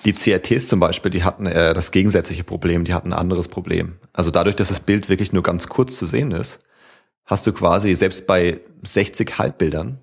Die 0.03 0.13
CRTs 0.13 0.67
zum 0.67 0.81
Beispiel, 0.81 1.11
die 1.11 1.23
hatten 1.23 1.45
äh, 1.45 1.73
das 1.73 1.91
gegensätzliche 1.93 2.43
Problem, 2.43 2.83
die 2.83 2.93
hatten 2.93 3.13
ein 3.13 3.19
anderes 3.19 3.47
Problem. 3.47 3.99
Also 4.11 4.31
dadurch, 4.31 4.57
dass 4.57 4.67
das 4.67 4.81
Bild 4.81 5.07
wirklich 5.07 5.31
nur 5.31 5.43
ganz 5.43 5.67
kurz 5.69 5.97
zu 5.97 6.05
sehen 6.05 6.31
ist, 6.31 6.59
hast 7.25 7.47
du 7.47 7.53
quasi 7.53 7.95
selbst 7.95 8.27
bei 8.27 8.59
60 8.81 9.37
Halbbildern 9.37 9.99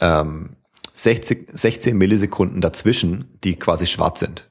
ähm, 0.00 0.56
60, 0.94 1.50
16 1.52 1.96
Millisekunden 1.96 2.60
dazwischen, 2.60 3.38
die 3.44 3.56
quasi 3.56 3.86
schwarz 3.86 4.20
sind. 4.20 4.50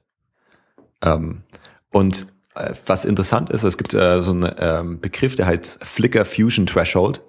Ähm, 1.01 1.43
und 1.91 2.27
äh, 2.55 2.73
was 2.85 3.05
interessant 3.05 3.49
ist, 3.49 3.63
es 3.63 3.77
gibt 3.77 3.93
äh, 3.93 4.21
so 4.21 4.31
einen 4.31 4.51
ähm, 4.57 4.99
Begriff, 4.99 5.35
der 5.35 5.47
heißt 5.47 5.83
Flicker 5.83 6.25
Fusion 6.25 6.65
Threshold. 6.65 7.21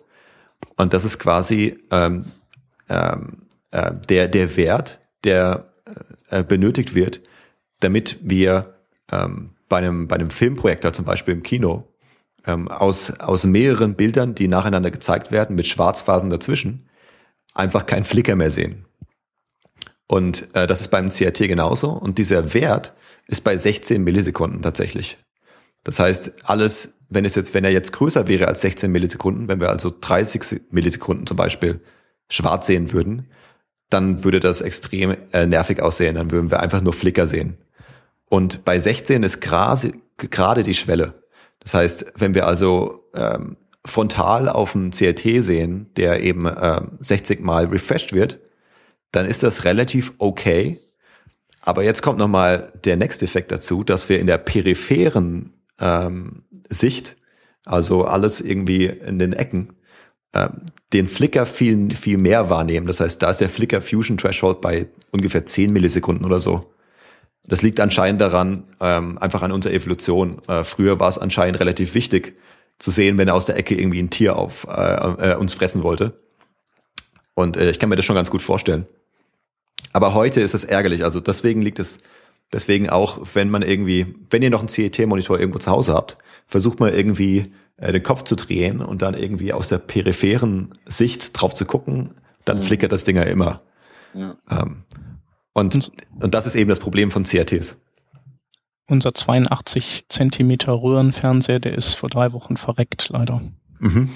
Und 0.77 0.93
das 0.93 1.05
ist 1.05 1.19
quasi 1.19 1.79
ähm, 1.91 2.27
ähm, 2.89 3.43
äh, 3.71 3.93
der, 4.09 4.29
der 4.29 4.57
Wert, 4.57 5.01
der 5.25 5.73
äh, 6.31 6.43
benötigt 6.43 6.95
wird, 6.95 7.21
damit 7.81 8.19
wir 8.23 8.75
ähm, 9.11 9.51
bei, 9.69 9.79
einem, 9.79 10.09
bei 10.09 10.17
einem 10.17 10.31
Filmprojektor, 10.31 10.93
zum 10.93 11.05
Beispiel 11.05 11.35
im 11.35 11.43
Kino, 11.43 11.89
ähm, 12.47 12.69
aus, 12.69 13.11
aus 13.21 13.45
mehreren 13.45 13.95
Bildern, 13.95 14.35
die 14.35 14.49
nacheinander 14.49 14.91
gezeigt 14.91 15.31
werden, 15.31 15.57
mit 15.57 15.67
Schwarzphasen 15.67 16.31
dazwischen, 16.31 16.89
einfach 17.55 17.87
keinen 17.87 18.05
Flicker 18.05 18.37
mehr 18.37 18.51
sehen. 18.51 18.87
Und 20.07 20.55
äh, 20.55 20.67
das 20.67 20.81
ist 20.81 20.89
beim 20.89 21.11
CRT 21.11 21.39
genauso. 21.49 21.91
Und 21.91 22.19
dieser 22.19 22.55
Wert 22.55 22.93
ist 23.27 23.45
bei 23.45 23.57
16 23.57 24.03
Millisekunden 24.03 24.63
tatsächlich. 24.63 25.19
Das 25.85 25.99
heißt, 25.99 26.33
alles, 26.45 26.95
wenn 27.09 27.25
es 27.25 27.35
jetzt, 27.35 27.55
wenn 27.55 27.65
er 27.65 27.73
jetzt 27.73 27.93
größer 27.93 28.29
wäre 28.29 28.49
als 28.49 28.61
16 28.61 28.91
Millisekunden, 28.91 29.49
wenn 29.49 29.61
wir 29.61 29.71
also 29.71 29.93
30 29.99 30.63
Millisekunden 30.71 31.27
zum 31.27 31.37
Beispiel 31.37 31.81
schwarz 32.29 32.67
sehen 32.67 32.93
würden, 32.93 33.29
dann 33.91 34.25
würde 34.25 34.41
das 34.41 34.61
extrem 34.61 35.17
äh, 35.33 35.47
nervig 35.47 35.83
aussehen. 35.83 36.15
Dann 36.15 36.31
würden 36.31 36.51
wir 36.51 36.61
einfach 36.61 36.81
nur 36.81 36.93
Flicker 36.93 37.27
sehen. 37.27 37.59
Und 38.27 38.65
bei 38.65 38.79
16 38.79 39.23
ist 39.23 39.41
gerade 39.41 40.63
die 40.63 40.75
Schwelle. 40.75 41.15
Das 41.61 41.75
heißt, 41.75 42.13
wenn 42.17 42.35
wir 42.35 42.47
also 42.47 43.05
ähm, 43.15 43.57
frontal 43.85 44.49
auf 44.49 44.75
einen 44.75 44.91
CRT 44.91 45.43
sehen, 45.43 45.91
der 45.97 46.23
eben 46.23 46.47
äh, 46.47 46.81
60 47.01 47.41
mal 47.41 47.67
refreshed 47.67 48.13
wird, 48.13 48.39
dann 49.13 49.27
ist 49.27 49.43
das 49.43 49.65
relativ 49.65 50.13
okay. 50.19 50.81
Aber 51.61 51.85
jetzt 51.85 52.03
kommt 52.03 52.19
nochmal 52.19 52.73
der 52.85 52.97
nächste 52.97 53.25
Effekt 53.25 53.53
dazu, 53.53 53.85
dass 53.85 54.09
wir 54.09 54.19
in 54.19 54.27
der 54.27 54.39
peripheren 54.39 55.53
ähm, 55.79 56.43
Sicht, 56.69 57.17
also 57.65 58.05
alles 58.05 58.41
irgendwie 58.41 58.87
in 58.87 59.19
den 59.19 59.33
Ecken, 59.33 59.75
äh, 60.33 60.49
den 60.93 61.07
Flicker 61.07 61.47
viel, 61.47 61.91
viel 61.91 62.19
mehr 62.19 62.51
wahrnehmen. 62.51 62.87
Das 62.87 63.01
heißt, 63.01 63.23
da 63.23 63.31
ist 63.31 63.41
der 63.41 63.51
Flicker 63.51 63.81
Fusion 63.81 64.17
Threshold 64.17 64.61
bei 64.61 64.89
ungefähr 65.13 65.47
10 65.47 65.73
Millisekunden 65.73 66.25
oder 66.27 66.41
so. 66.41 66.73
Das 67.47 67.63
liegt 67.63 67.81
anscheinend 67.81 68.21
daran, 68.21 68.65
ähm, 68.81 69.19
einfach 69.19 69.43
an 69.43 69.53
unserer 69.53 69.73
Evolution. 69.73 70.41
Äh, 70.49 70.65
früher 70.65 70.99
war 71.01 71.09
es 71.09 71.19
anscheinend 71.19 71.61
relativ 71.61 71.95
wichtig 71.95 72.37
zu 72.79 72.91
sehen, 72.91 73.19
wenn 73.19 73.29
aus 73.29 73.47
der 73.47 73.57
Ecke 73.57 73.75
irgendwie 73.75 74.01
ein 74.01 74.11
Tier 74.11 74.37
auf 74.37 74.67
äh, 74.69 75.33
äh, 75.33 75.37
uns 75.37 75.55
fressen 75.55 75.83
wollte. 75.83 76.21
Und 77.35 77.57
äh, 77.57 77.71
ich 77.71 77.79
kann 77.79 77.89
mir 77.89 77.97
das 77.97 78.05
schon 78.05 78.17
ganz 78.17 78.31
gut 78.31 78.43
vorstellen. 78.43 78.87
Aber 79.93 80.15
heute 80.15 80.41
ist 80.41 80.55
es 80.55 80.65
ärgerlich. 80.65 81.05
Also 81.05 81.21
deswegen 81.21 81.63
liegt 81.63 81.79
es, 81.79 81.99
deswegen 82.53 82.91
auch, 82.91 83.21
wenn 83.35 83.51
man 83.51 83.63
irgendwie, 83.63 84.15
wenn 84.31 84.43
ihr 84.43 84.51
noch 84.51 84.61
einen 84.61 84.69
CET-Monitor 84.69 85.39
irgendwo 85.39 85.59
zu 85.59 85.71
Hause 85.71 85.95
habt, 85.95 86.19
versucht 86.47 86.81
mal 86.81 86.93
irgendwie 86.93 87.53
äh, 87.77 87.93
den 87.93 88.03
Kopf 88.03 88.23
zu 88.23 88.37
drehen 88.37 88.81
und 88.81 89.03
dann 89.03 89.15
irgendwie 89.15 89.53
aus 89.53 89.69
der 89.69 89.79
peripheren 89.79 90.73
Sicht 90.87 91.41
drauf 91.41 91.55
zu 91.55 91.65
gucken, 91.65 92.15
dann 92.45 92.59
mhm. 92.59 92.63
flickert 92.63 92.93
das 92.93 93.05
Ding 93.05 93.17
ja 93.17 93.23
immer. 93.23 93.63
Ja. 94.15 94.37
Ähm, 94.51 94.85
und, 95.55 95.91
und 96.21 96.35
das 96.35 96.47
ist 96.47 96.55
eben 96.55 96.71
das 96.71 96.81
Problem 96.81 97.11
von 97.11 97.25
CRTs. 97.25 97.77
Unser 98.87 99.15
82 99.15 100.07
Zentimeter 100.09 100.73
Röhrenfernseher, 100.73 101.61
der 101.61 101.75
ist 101.75 101.95
vor 101.95 102.11
drei 102.11 102.33
Wochen 102.33 102.57
verreckt, 102.57 103.09
leider. 103.11 103.43
Mhm. 103.79 104.11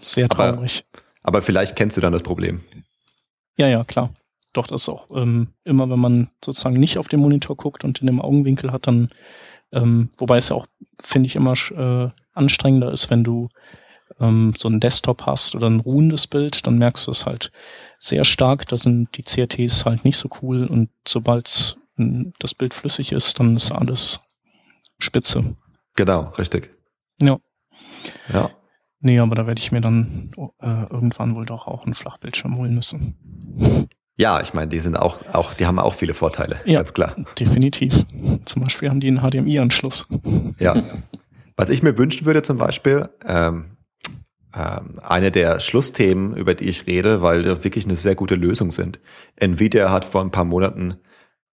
Sehr 0.00 0.28
traurig. 0.28 0.84
Aber, 0.92 1.38
aber 1.38 1.42
vielleicht 1.42 1.76
kennst 1.76 1.96
du 1.96 2.00
dann 2.00 2.12
das 2.12 2.22
Problem. 2.22 2.60
Ja, 3.56 3.68
ja, 3.68 3.84
klar. 3.84 4.12
Doch, 4.52 4.66
das 4.66 4.82
ist 4.82 4.88
auch 4.88 5.08
ähm, 5.14 5.48
immer, 5.64 5.88
wenn 5.88 5.98
man 5.98 6.30
sozusagen 6.44 6.78
nicht 6.78 6.98
auf 6.98 7.08
den 7.08 7.20
Monitor 7.20 7.56
guckt 7.56 7.84
und 7.84 8.00
in 8.00 8.06
dem 8.06 8.20
Augenwinkel 8.20 8.72
hat, 8.72 8.86
dann, 8.86 9.10
ähm, 9.72 10.10
wobei 10.18 10.36
es 10.36 10.50
ja 10.50 10.56
auch, 10.56 10.66
finde 11.02 11.26
ich, 11.26 11.36
immer 11.36 11.54
äh, 11.70 12.10
anstrengender 12.34 12.92
ist, 12.92 13.10
wenn 13.10 13.24
du 13.24 13.48
ähm, 14.20 14.54
so 14.58 14.68
einen 14.68 14.80
Desktop 14.80 15.24
hast 15.24 15.54
oder 15.54 15.68
ein 15.68 15.80
ruhendes 15.80 16.26
Bild, 16.26 16.66
dann 16.66 16.78
merkst 16.78 17.06
du 17.06 17.10
es 17.12 17.24
halt 17.24 17.50
sehr 17.98 18.24
stark. 18.24 18.68
Da 18.68 18.76
sind 18.76 19.08
die 19.16 19.22
CRTs 19.22 19.86
halt 19.86 20.04
nicht 20.04 20.18
so 20.18 20.28
cool 20.42 20.66
und 20.66 20.90
sobald 21.06 21.78
das 21.96 22.54
Bild 22.54 22.74
flüssig 22.74 23.12
ist, 23.12 23.38
dann 23.38 23.56
ist 23.56 23.70
alles 23.70 24.20
spitze. 24.98 25.56
Genau, 25.94 26.30
richtig. 26.38 26.70
Ja. 27.20 27.38
Ja. 28.32 28.50
Nee, 29.00 29.18
aber 29.18 29.34
da 29.34 29.46
werde 29.46 29.60
ich 29.60 29.72
mir 29.72 29.80
dann 29.80 30.32
äh, 30.60 30.86
irgendwann 30.90 31.34
wohl 31.34 31.44
doch 31.44 31.66
auch 31.66 31.84
einen 31.84 31.94
Flachbildschirm 31.94 32.56
holen 32.56 32.74
müssen. 32.74 33.88
Ja, 34.22 34.40
ich 34.40 34.54
meine, 34.54 34.68
die 34.68 34.78
sind 34.78 34.96
auch, 34.96 35.26
auch, 35.32 35.52
die 35.52 35.66
haben 35.66 35.80
auch 35.80 35.94
viele 35.94 36.14
Vorteile, 36.14 36.60
ja, 36.64 36.74
ganz 36.74 36.94
klar. 36.94 37.16
Definitiv. 37.40 38.06
Zum 38.44 38.62
Beispiel 38.62 38.88
haben 38.88 39.00
die 39.00 39.08
einen 39.08 39.18
HDMI-Anschluss. 39.18 40.06
Ja. 40.60 40.80
Was 41.56 41.70
ich 41.70 41.82
mir 41.82 41.98
wünschen 41.98 42.24
würde 42.24 42.42
zum 42.42 42.56
Beispiel, 42.56 43.08
ähm, 43.26 43.76
ähm, 44.54 45.00
eine 45.02 45.32
der 45.32 45.58
Schlussthemen, 45.58 46.36
über 46.36 46.54
die 46.54 46.68
ich 46.68 46.86
rede, 46.86 47.20
weil 47.20 47.42
die 47.42 47.64
wirklich 47.64 47.84
eine 47.84 47.96
sehr 47.96 48.14
gute 48.14 48.36
Lösung 48.36 48.70
sind. 48.70 49.00
Nvidia 49.34 49.90
hat 49.90 50.04
vor 50.04 50.20
ein 50.20 50.30
paar 50.30 50.44
Monaten 50.44 50.98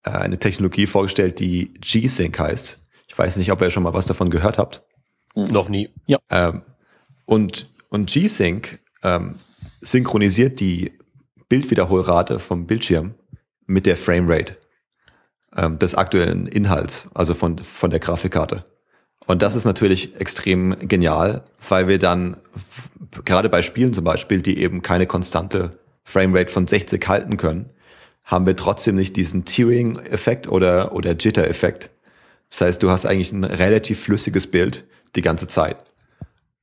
äh, 0.04 0.12
eine 0.12 0.38
Technologie 0.38 0.86
vorgestellt, 0.86 1.40
die 1.40 1.74
G-Sync 1.74 2.38
heißt. 2.38 2.84
Ich 3.08 3.18
weiß 3.18 3.38
nicht, 3.38 3.52
ob 3.52 3.64
ihr 3.64 3.72
schon 3.72 3.82
mal 3.82 3.96
was 3.96 4.06
davon 4.06 4.30
gehört 4.30 4.60
habt. 4.60 4.84
Noch 5.34 5.70
nie. 5.70 5.90
Ja. 6.06 6.20
Ähm, 6.30 6.62
und 7.26 7.68
und 7.90 8.12
G-Sync 8.12 8.80
ähm, 9.02 9.40
synchronisiert 9.82 10.60
die 10.60 10.99
Bildwiederholrate 11.50 12.40
vom 12.40 12.68
Bildschirm 12.68 13.16
mit 13.66 13.86
der 13.86 13.98
Framerate 13.98 14.58
ähm, 15.56 15.80
des 15.80 15.96
aktuellen 15.96 16.48
Inhalts, 16.48 17.10
also 17.14 17.34
von, 17.34 17.60
von 17.60 17.90
der 17.90 18.00
Grafikkarte. 18.00 18.66
Und 19.28 19.42
das 19.42 19.56
ist 19.56 19.66
natürlich 19.66 20.20
extrem 20.20 20.78
genial, 20.88 21.44
weil 21.68 21.88
wir 21.88 22.00
dann 22.00 22.38
gerade 23.26 23.50
bei 23.50 23.62
Spielen 23.62 23.94
zum 23.94 24.04
Beispiel, 24.04 24.42
die 24.42 24.60
eben 24.60 24.82
keine 24.82 25.08
konstante 25.08 25.80
Framerate 26.04 26.52
von 26.52 26.68
60 26.68 27.08
halten 27.08 27.38
können, 27.38 27.70
haben 28.24 28.46
wir 28.46 28.56
trotzdem 28.56 28.96
nicht 28.96 29.16
diesen 29.16 29.46
Tearing-Effekt 29.46 30.48
oder, 30.48 30.94
oder 30.94 31.12
Jitter-Effekt. 31.12 31.90
Das 32.50 32.62
heißt, 32.62 32.84
du 32.84 32.90
hast 32.90 33.06
eigentlich 33.06 33.32
ein 33.32 33.44
relativ 33.44 34.02
flüssiges 34.02 34.48
Bild 34.48 34.86
die 35.16 35.22
ganze 35.22 35.48
Zeit. 35.48 35.78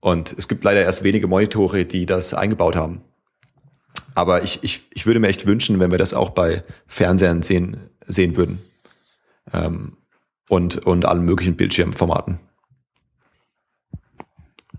Und 0.00 0.34
es 0.36 0.48
gibt 0.48 0.62
leider 0.64 0.82
erst 0.82 1.02
wenige 1.02 1.26
Monitore, 1.26 1.84
die 1.84 2.06
das 2.06 2.34
eingebaut 2.34 2.76
haben. 2.76 3.02
Aber 4.16 4.42
ich, 4.42 4.58
ich, 4.62 4.82
ich 4.92 5.06
würde 5.06 5.20
mir 5.20 5.28
echt 5.28 5.46
wünschen, 5.46 5.78
wenn 5.78 5.90
wir 5.90 5.98
das 5.98 6.14
auch 6.14 6.30
bei 6.30 6.62
Fernsehern 6.86 7.42
sehen, 7.42 7.90
sehen 8.06 8.36
würden. 8.36 8.60
Ähm, 9.52 9.98
und, 10.48 10.78
und 10.86 11.04
allen 11.04 11.24
möglichen 11.24 11.56
Bildschirmformaten. 11.56 12.38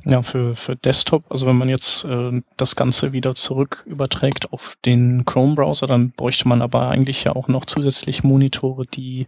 Ja, 0.06 0.22
für, 0.22 0.56
für 0.56 0.76
Desktop, 0.76 1.26
also 1.30 1.46
wenn 1.46 1.58
man 1.58 1.68
jetzt 1.70 2.06
äh, 2.06 2.42
das 2.56 2.76
Ganze 2.76 3.12
wieder 3.12 3.36
zurück 3.36 3.84
überträgt 3.86 4.54
auf 4.54 4.78
den 4.86 5.26
Chrome-Browser, 5.26 5.86
dann 5.86 6.12
bräuchte 6.12 6.48
man 6.48 6.62
aber 6.62 6.90
eigentlich 6.90 7.26
ja 7.26 7.36
auch 7.36 7.50
noch 7.50 7.66
zusätzlich 7.66 8.24
Monitore, 8.24 8.86
die 8.86 9.28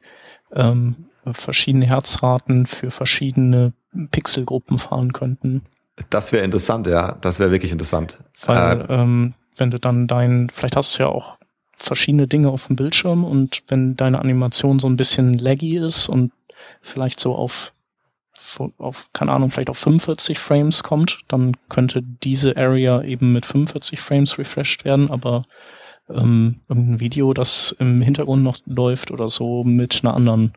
ähm, 0.54 0.95
verschiedene 1.34 1.86
Herzraten 1.86 2.65
für 2.65 2.91
verschiedene 2.91 3.74
Pixelgruppen 4.12 4.80
fahren 4.80 5.12
könnten. 5.12 5.63
Das 6.10 6.32
wäre 6.32 6.45
interessant, 6.45 6.88
ja. 6.88 7.17
Das 7.19 7.39
wäre 7.39 7.52
wirklich 7.52 7.74
interessant. 7.74 8.17
Weil, 8.45 8.82
äh, 8.82 8.86
ähm, 8.89 9.34
wenn 9.60 9.72
du 9.72 9.80
dann 9.80 10.08
dein, 10.08 10.50
vielleicht 10.54 10.76
hast 10.76 10.98
du 10.98 11.04
ja 11.04 11.10
auch 11.10 11.38
verschiedene 11.74 12.28
Dinge 12.28 12.50
auf 12.50 12.67
dem 12.67 12.76
Bildschirm 12.76 13.24
und 13.24 13.63
wenn 13.67 13.95
deine 13.95 14.19
Animation 14.19 14.80
so 14.80 14.88
ein 14.88 14.98
bisschen 14.98 15.38
laggy 15.38 15.78
ist 15.78 16.10
und 16.10 16.32
vielleicht 16.82 17.19
so 17.19 17.36
auf 17.36 17.72
auf, 18.80 19.08
keine 19.13 19.32
Ahnung, 19.32 19.52
vielleicht 19.52 19.69
auf 19.69 19.78
45 19.78 20.39
Frames 20.39 20.82
kommt, 20.82 21.19
dann 21.28 21.56
könnte 21.69 22.02
diese 22.02 22.58
Area 22.58 23.04
eben 23.04 23.32
mit 23.32 23.45
45 23.45 24.02
Frames 24.02 24.39
refreshed 24.39 24.86
werden, 24.86 25.12
aber 25.12 25.43
ähm, 26.10 26.56
irgendein 26.67 27.00
Video, 27.00 27.34
das 27.34 27.76
im 27.78 28.02
Hintergrund 28.02 28.43
noch 28.43 28.58
läuft 28.65 29.12
oder 29.12 29.30
so 29.30 29.63
mit 29.63 30.00
einer 30.04 30.15
anderen. 30.15 30.54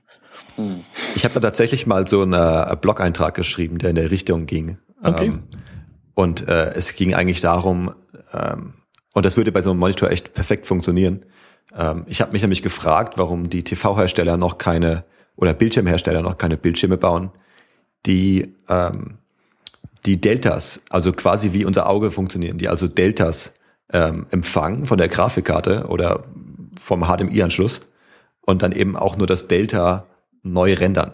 Hm. 0.56 0.84
Ich 1.14 1.24
habe 1.24 1.34
da 1.34 1.40
tatsächlich 1.40 1.86
mal 1.86 2.06
so 2.06 2.22
einen 2.22 2.32
äh, 2.32 2.76
Blog-Eintrag 2.80 3.34
geschrieben, 3.34 3.78
der 3.78 3.90
in 3.90 3.96
der 3.96 4.10
Richtung 4.10 4.46
ging. 4.46 4.78
Okay. 5.02 5.26
Ähm, 5.26 5.42
und 6.14 6.48
äh, 6.48 6.72
es 6.74 6.94
ging 6.94 7.14
eigentlich 7.14 7.40
darum, 7.40 7.92
ähm, 8.32 8.74
und 9.12 9.26
das 9.26 9.36
würde 9.36 9.52
bei 9.52 9.62
so 9.62 9.70
einem 9.70 9.80
Monitor 9.80 10.10
echt 10.10 10.34
perfekt 10.34 10.66
funktionieren. 10.66 11.24
Ähm, 11.76 12.04
ich 12.06 12.20
habe 12.20 12.32
mich 12.32 12.42
nämlich 12.42 12.62
gefragt, 12.62 13.18
warum 13.18 13.50
die 13.50 13.62
TV-Hersteller 13.62 14.36
noch 14.36 14.58
keine 14.58 15.04
oder 15.36 15.54
Bildschirmhersteller 15.54 16.22
noch 16.22 16.38
keine 16.38 16.56
Bildschirme 16.56 16.96
bauen, 16.96 17.30
die, 18.06 18.54
ähm, 18.68 19.18
die 20.04 20.20
Deltas, 20.20 20.82
also 20.90 21.12
quasi 21.12 21.52
wie 21.52 21.64
unser 21.64 21.88
Auge 21.88 22.10
funktionieren, 22.10 22.58
die 22.58 22.68
also 22.68 22.88
Deltas 22.88 23.54
ähm, 23.92 24.26
empfangen 24.30 24.86
von 24.86 24.98
der 24.98 25.08
Grafikkarte 25.08 25.86
oder 25.88 26.24
vom 26.78 27.04
HDMI-Anschluss 27.04 27.82
und 28.42 28.62
dann 28.62 28.72
eben 28.72 28.96
auch 28.96 29.16
nur 29.16 29.26
das 29.26 29.48
Delta 29.48 30.06
neu 30.42 30.74
rendern 30.74 31.12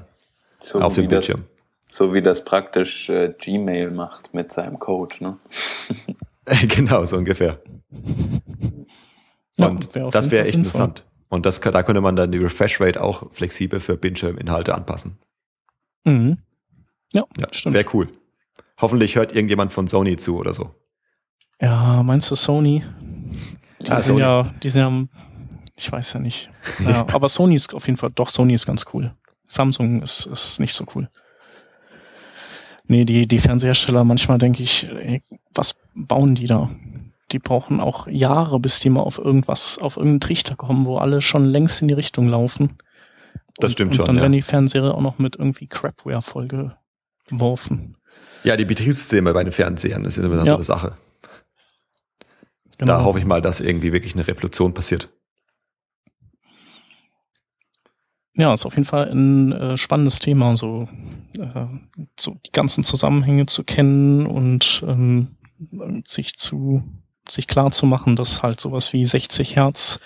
so 0.58 0.80
auf 0.80 0.94
dem 0.94 1.08
Bildschirm. 1.08 1.44
Das, 1.88 1.96
so 1.98 2.14
wie 2.14 2.22
das 2.22 2.44
praktisch 2.44 3.08
äh, 3.08 3.34
Gmail 3.38 3.90
macht 3.90 4.34
mit 4.34 4.52
seinem 4.52 4.78
Code, 4.78 5.16
ne? 5.20 5.38
genau, 6.68 7.04
so 7.04 7.16
ungefähr. 7.16 7.58
Und 7.90 9.94
ja, 9.94 10.10
das 10.10 10.30
wäre 10.30 10.46
echt 10.46 10.56
interessant. 10.56 11.04
Und 11.28 11.44
das, 11.44 11.60
da 11.60 11.82
könnte 11.82 12.00
man 12.00 12.16
dann 12.16 12.32
die 12.32 12.38
Refresh 12.38 12.80
Rate 12.80 13.02
auch 13.02 13.32
flexibel 13.32 13.80
für 13.80 13.96
Bildschirminhalte 13.96 14.74
anpassen. 14.74 15.18
Mhm. 16.04 16.38
Ja, 17.12 17.24
ja 17.38 17.48
stimmt. 17.52 17.74
Wäre 17.74 17.86
cool. 17.92 18.08
Hoffentlich 18.80 19.16
hört 19.16 19.34
irgendjemand 19.34 19.72
von 19.72 19.88
Sony 19.88 20.16
zu 20.16 20.38
oder 20.38 20.52
so. 20.52 20.74
Ja, 21.60 22.02
meinst 22.02 22.30
du 22.30 22.34
Sony? 22.34 22.84
Die 23.80 23.90
ah, 23.90 24.00
sind 24.00 24.14
Sony. 24.14 24.20
ja, 24.20 24.54
die 24.62 24.70
sind 24.70 24.80
ja, 24.80 25.20
ich 25.76 25.90
weiß 25.90 26.14
ja 26.14 26.20
nicht. 26.20 26.50
Ja, 26.78 27.06
aber 27.12 27.28
Sony 27.28 27.56
ist 27.56 27.74
auf 27.74 27.86
jeden 27.86 27.96
Fall, 27.96 28.10
doch, 28.14 28.30
Sony 28.30 28.54
ist 28.54 28.66
ganz 28.66 28.86
cool. 28.94 29.14
Samsung 29.46 30.02
ist, 30.02 30.26
ist 30.26 30.60
nicht 30.60 30.74
so 30.74 30.84
cool. 30.94 31.10
Nee, 32.86 33.04
die, 33.04 33.26
die 33.26 33.38
Fernsehersteller, 33.38 34.04
manchmal 34.04 34.38
denke 34.38 34.62
ich, 34.62 34.88
ey, 34.88 35.22
was 35.52 35.74
bauen 35.94 36.34
die 36.34 36.46
da? 36.46 36.70
die 37.32 37.38
brauchen 37.38 37.80
auch 37.80 38.06
Jahre, 38.06 38.58
bis 38.60 38.80
die 38.80 38.90
mal 38.90 39.02
auf 39.02 39.18
irgendwas, 39.18 39.78
auf 39.78 39.96
irgendeinen 39.96 40.20
Trichter 40.20 40.56
kommen, 40.56 40.86
wo 40.86 40.98
alle 40.98 41.20
schon 41.20 41.44
längst 41.44 41.82
in 41.82 41.88
die 41.88 41.94
Richtung 41.94 42.28
laufen. 42.28 42.78
Das 43.56 43.70
und, 43.70 43.72
stimmt 43.72 43.90
und 43.90 43.96
schon. 43.96 44.02
Und 44.02 44.06
dann 44.08 44.16
ja. 44.16 44.22
werden 44.22 44.32
die 44.32 44.42
Fernseher 44.42 44.94
auch 44.94 45.00
noch 45.00 45.18
mit 45.18 45.36
irgendwie 45.36 45.66
Crapware 45.66 46.22
vollgeworfen. 46.22 47.96
Ja, 48.44 48.56
die 48.56 48.64
Betriebssysteme 48.64 49.32
bei 49.34 49.44
den 49.44 49.52
Fernsehern, 49.52 50.04
das 50.04 50.16
ist 50.16 50.24
immer 50.24 50.36
ja. 50.36 50.44
so 50.44 50.54
eine 50.54 50.62
Sache. 50.62 50.96
Genau. 52.78 52.92
Da 52.92 53.04
hoffe 53.04 53.18
ich 53.18 53.24
mal, 53.24 53.42
dass 53.42 53.60
irgendwie 53.60 53.92
wirklich 53.92 54.14
eine 54.14 54.26
Revolution 54.26 54.72
passiert. 54.72 55.08
Ja, 58.34 58.54
ist 58.54 58.64
auf 58.64 58.74
jeden 58.74 58.84
Fall 58.84 59.10
ein 59.10 59.50
äh, 59.50 59.76
spannendes 59.76 60.20
Thema, 60.20 60.56
so, 60.56 60.88
äh, 61.36 61.66
so 62.18 62.36
die 62.46 62.52
ganzen 62.52 62.84
Zusammenhänge 62.84 63.46
zu 63.46 63.64
kennen 63.64 64.26
und 64.26 64.84
ähm, 64.86 65.36
sich 66.06 66.36
zu 66.36 66.84
sich 67.30 67.46
klar 67.46 67.70
zu 67.70 67.86
machen, 67.86 68.16
dass 68.16 68.42
halt 68.42 68.60
sowas 68.60 68.92
wie 68.92 69.04
60 69.04 69.56
Hertz 69.56 70.00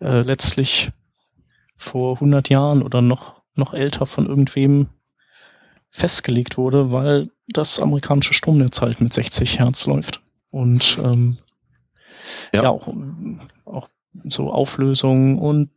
äh, 0.00 0.22
letztlich 0.22 0.90
vor 1.76 2.14
100 2.14 2.48
Jahren 2.48 2.82
oder 2.82 3.02
noch 3.02 3.36
noch 3.54 3.72
älter 3.72 4.06
von 4.06 4.26
irgendwem 4.26 4.88
festgelegt 5.90 6.58
wurde, 6.58 6.92
weil 6.92 7.30
das 7.48 7.80
amerikanische 7.80 8.34
Stromnetz 8.34 8.80
halt 8.80 9.00
mit 9.00 9.12
60 9.12 9.58
Hertz 9.58 9.86
läuft 9.86 10.20
und 10.50 10.98
ähm, 11.02 11.38
ja, 12.52 12.64
ja 12.64 12.70
auch, 12.70 12.88
auch 13.64 13.88
so 14.24 14.50
Auflösungen 14.50 15.38
und 15.38 15.70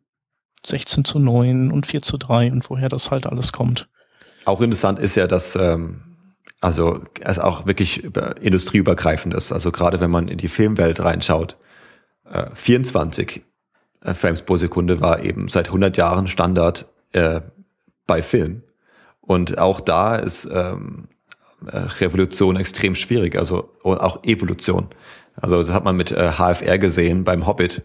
16 0.65 1.05
zu 1.05 1.19
9 1.19 1.71
und 1.71 1.87
4 1.87 2.01
zu 2.01 2.17
3 2.17 2.51
und 2.51 2.69
woher 2.69 2.89
das 2.89 3.11
halt 3.11 3.27
alles 3.27 3.53
kommt. 3.53 3.87
Auch 4.45 4.61
interessant 4.61 4.99
ist 4.99 5.15
ja, 5.15 5.27
dass 5.27 5.55
ähm, 5.55 6.08
also 6.61 7.01
es 7.21 7.39
auch 7.39 7.67
wirklich 7.67 8.03
industrieübergreifend 8.41 9.33
ist. 9.33 9.51
Also 9.51 9.71
gerade 9.71 9.99
wenn 9.99 10.11
man 10.11 10.27
in 10.27 10.37
die 10.37 10.49
Filmwelt 10.49 11.03
reinschaut, 11.03 11.57
äh, 12.29 12.47
24 12.53 13.41
äh, 14.01 14.13
Frames 14.13 14.41
pro 14.41 14.57
Sekunde 14.57 15.01
war 15.01 15.23
eben 15.23 15.47
seit 15.47 15.67
100 15.67 15.97
Jahren 15.97 16.27
Standard 16.27 16.87
äh, 17.13 17.41
bei 18.07 18.21
Film. 18.21 18.63
Und 19.21 19.57
auch 19.57 19.79
da 19.79 20.15
ist 20.15 20.49
ähm, 20.51 21.07
äh, 21.65 21.77
Revolution 21.77 22.55
extrem 22.55 22.95
schwierig, 22.95 23.37
also 23.37 23.71
auch 23.83 24.23
Evolution. 24.23 24.87
Also 25.35 25.61
das 25.61 25.71
hat 25.71 25.83
man 25.83 25.95
mit 25.95 26.11
äh, 26.11 26.31
HFR 26.31 26.77
gesehen 26.77 27.23
beim 27.23 27.47
Hobbit 27.47 27.83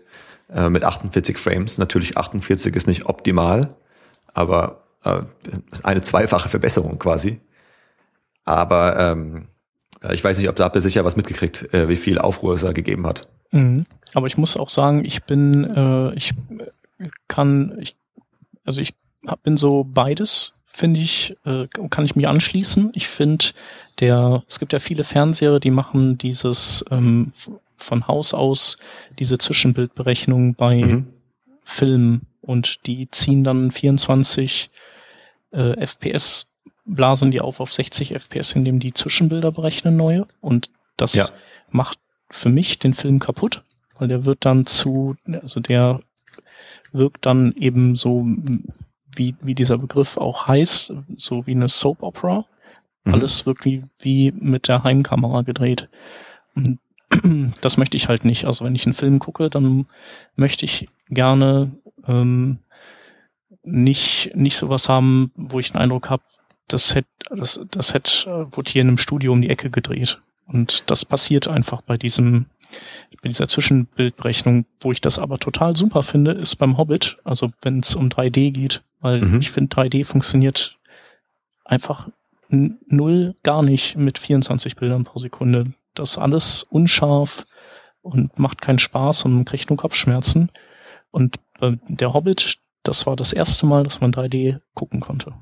äh, 0.53 0.69
mit 0.69 0.85
48 0.85 1.39
Frames. 1.39 1.79
Natürlich 1.79 2.17
48 2.17 2.75
ist 2.75 2.87
nicht 2.87 3.07
optimal, 3.07 3.77
aber 4.33 4.85
äh, 5.05 5.23
eine 5.83 6.03
zweifache 6.03 6.49
Verbesserung 6.49 6.99
quasi. 6.99 7.41
Aber 8.45 8.99
ähm, 8.99 9.49
ich 10.13 10.23
weiß 10.23 10.39
nicht, 10.39 10.49
ob 10.49 10.57
da 10.57 10.65
habt 10.65 10.77
ihr 10.77 10.83
sicher 10.83 11.05
was 11.05 11.17
mitgekriegt, 11.17 11.73
äh, 11.73 11.89
wie 11.89 11.97
viel 11.97 12.19
Aufruhr 12.19 12.55
es 12.55 12.61
da 12.61 12.73
gegeben 12.73 13.07
hat. 13.07 13.29
Mhm. 13.51 13.87
Aber 14.13 14.27
ich 14.27 14.37
muss 14.37 14.57
auch 14.57 14.69
sagen, 14.69 15.05
ich 15.05 15.25
bin, 15.25 15.65
äh, 15.65 16.15
ich 16.15 16.35
kann, 17.29 17.77
ich, 17.81 17.97
also 18.65 18.81
ich 18.81 18.95
hab, 19.27 19.43
bin 19.43 19.57
so 19.57 19.85
beides, 19.85 20.61
finde 20.67 21.01
ich, 21.01 21.37
äh, 21.45 21.67
kann 21.91 22.05
ich 22.05 22.17
mich 22.17 22.29
anschließen. 22.29 22.93
Ich 22.95 23.09
finde, 23.09 23.47
der, 24.01 24.43
es 24.49 24.59
gibt 24.59 24.73
ja 24.73 24.79
viele 24.79 25.05
Fernseher, 25.05 25.59
die 25.59 25.71
machen 25.71 26.19
dieses 26.19 26.85
ähm, 26.91 27.33
von 27.77 28.07
Haus 28.07 28.35
aus 28.35 28.79
diese 29.19 29.39
Zwischenbildberechnung 29.39 30.55
bei 30.55 30.77
mhm. 30.77 31.07
Filmen 31.65 32.27
und 32.41 32.87
die 32.87 33.11
ziehen 33.11 33.43
dann 33.43 33.71
24 33.71 34.71
äh, 35.53 35.87
FPS 35.87 36.51
blasen 36.85 37.31
die 37.31 37.41
auf 37.41 37.61
auf 37.61 37.73
60 37.73 38.13
FPS, 38.15 38.53
indem 38.53 38.81
die 38.81 38.93
Zwischenbilder 38.93 39.53
berechnen 39.53 39.97
neue. 39.97 40.27
Und 40.41 40.71
das 40.97 41.15
ja. 41.15 41.27
macht 41.71 41.99
für 42.31 42.51
mich 42.51 42.79
den 42.79 42.95
Film 42.95 43.19
kaputt, 43.19 43.63
weil 43.99 44.09
der 44.09 44.25
wird 44.25 44.45
dann 44.45 44.67
zu, 44.67 45.17
also 45.43 45.61
der 45.61 46.01
wirkt 46.93 47.27
dann 47.27 47.53
eben 47.57 47.97
so, 47.97 48.27
wie, 49.17 49.35
wie 49.41 49.55
dieser 49.55 49.79
Begriff 49.79 50.17
auch 50.17 50.47
heißt, 50.47 50.93
so 51.17 51.47
wie 51.47 51.53
eine 51.53 51.69
Soap 51.69 52.03
Opera. 52.03 52.45
Mhm. 53.05 53.15
Alles 53.15 53.47
wirkt 53.47 53.65
wie, 53.65 53.85
wie 54.01 54.33
mit 54.33 54.69
der 54.69 54.85
Heimkamera 54.85 55.43
gedreht. 55.43 55.89
Und 56.55 56.79
das 57.61 57.77
möchte 57.77 57.97
ich 57.97 58.09
halt 58.09 58.25
nicht. 58.25 58.47
Also 58.47 58.65
wenn 58.65 58.75
ich 58.75 58.87
einen 58.87 58.95
Film 58.95 59.19
gucke, 59.19 59.51
dann 59.51 59.87
möchte 60.37 60.65
ich 60.65 60.87
gerne 61.09 61.73
ähm, 62.07 62.59
nicht, 63.63 64.33
nicht 64.35 64.57
sowas 64.57 64.89
haben, 64.89 65.33
wo 65.37 65.59
ich 65.59 65.73
den 65.73 65.81
Eindruck 65.81 66.11
habe, 66.11 66.23
das 66.69 66.95
hätte, 66.95 67.09
das, 67.31 67.61
das 67.71 67.95
hätte, 67.95 68.29
äh, 68.29 68.57
wurde 68.57 68.73
hier 68.73 68.83
in 68.83 68.89
einem 68.89 68.99
Studio 68.99 69.33
um 69.33 69.43
die 69.43 69.51
Ecke 69.51 69.71
gedreht. 69.71 70.21
Und 70.47 70.91
das 70.91 71.05
passiert 71.05 71.49
einfach 71.49 71.83
bei 71.83 71.97
diesem, 71.97 72.47
bei 73.23 73.29
dieser 73.29 73.49
Zwischenbildberechnung. 73.49 74.67
Wo 74.81 74.93
ich 74.93 75.01
das 75.01 75.19
aber 75.19 75.39
total 75.39 75.77
super 75.77 76.03
finde, 76.03 76.33
ist 76.33 76.57
beim 76.57 76.77
Hobbit, 76.77 77.19
also 77.25 77.51
wenn 77.63 77.81
es 77.81 77.95
um 77.95 78.09
3D 78.09 78.53
geht, 78.53 78.83
weil 79.01 79.23
mhm. 79.23 79.41
ich 79.41 79.51
finde 79.51 79.75
3D 79.75 80.05
funktioniert 80.05 80.77
einfach 81.65 82.09
null 82.49 83.35
gar 83.43 83.63
nicht 83.63 83.97
mit 83.97 84.19
24 84.19 84.77
Bildern 84.77 85.05
pro 85.05 85.19
Sekunde. 85.19 85.73
Das 85.95 86.13
ist 86.13 86.19
alles 86.19 86.63
unscharf 86.63 87.47
und 88.03 88.39
macht 88.39 88.61
keinen 88.61 88.79
Spaß 88.79 89.25
und 89.25 89.35
man 89.35 89.45
kriegt 89.45 89.71
nur 89.71 89.79
Kopfschmerzen. 89.79 90.51
Und 91.11 91.39
äh, 91.61 91.73
der 91.89 92.13
Hobbit, 92.13 92.59
das 92.83 93.07
war 93.07 93.17
das 93.17 93.33
erste 93.33 93.67
Mal, 93.67 93.85
dass 93.85 94.01
man 94.01 94.13
3D 94.13 94.61
gucken 94.75 95.01
konnte. 95.01 95.33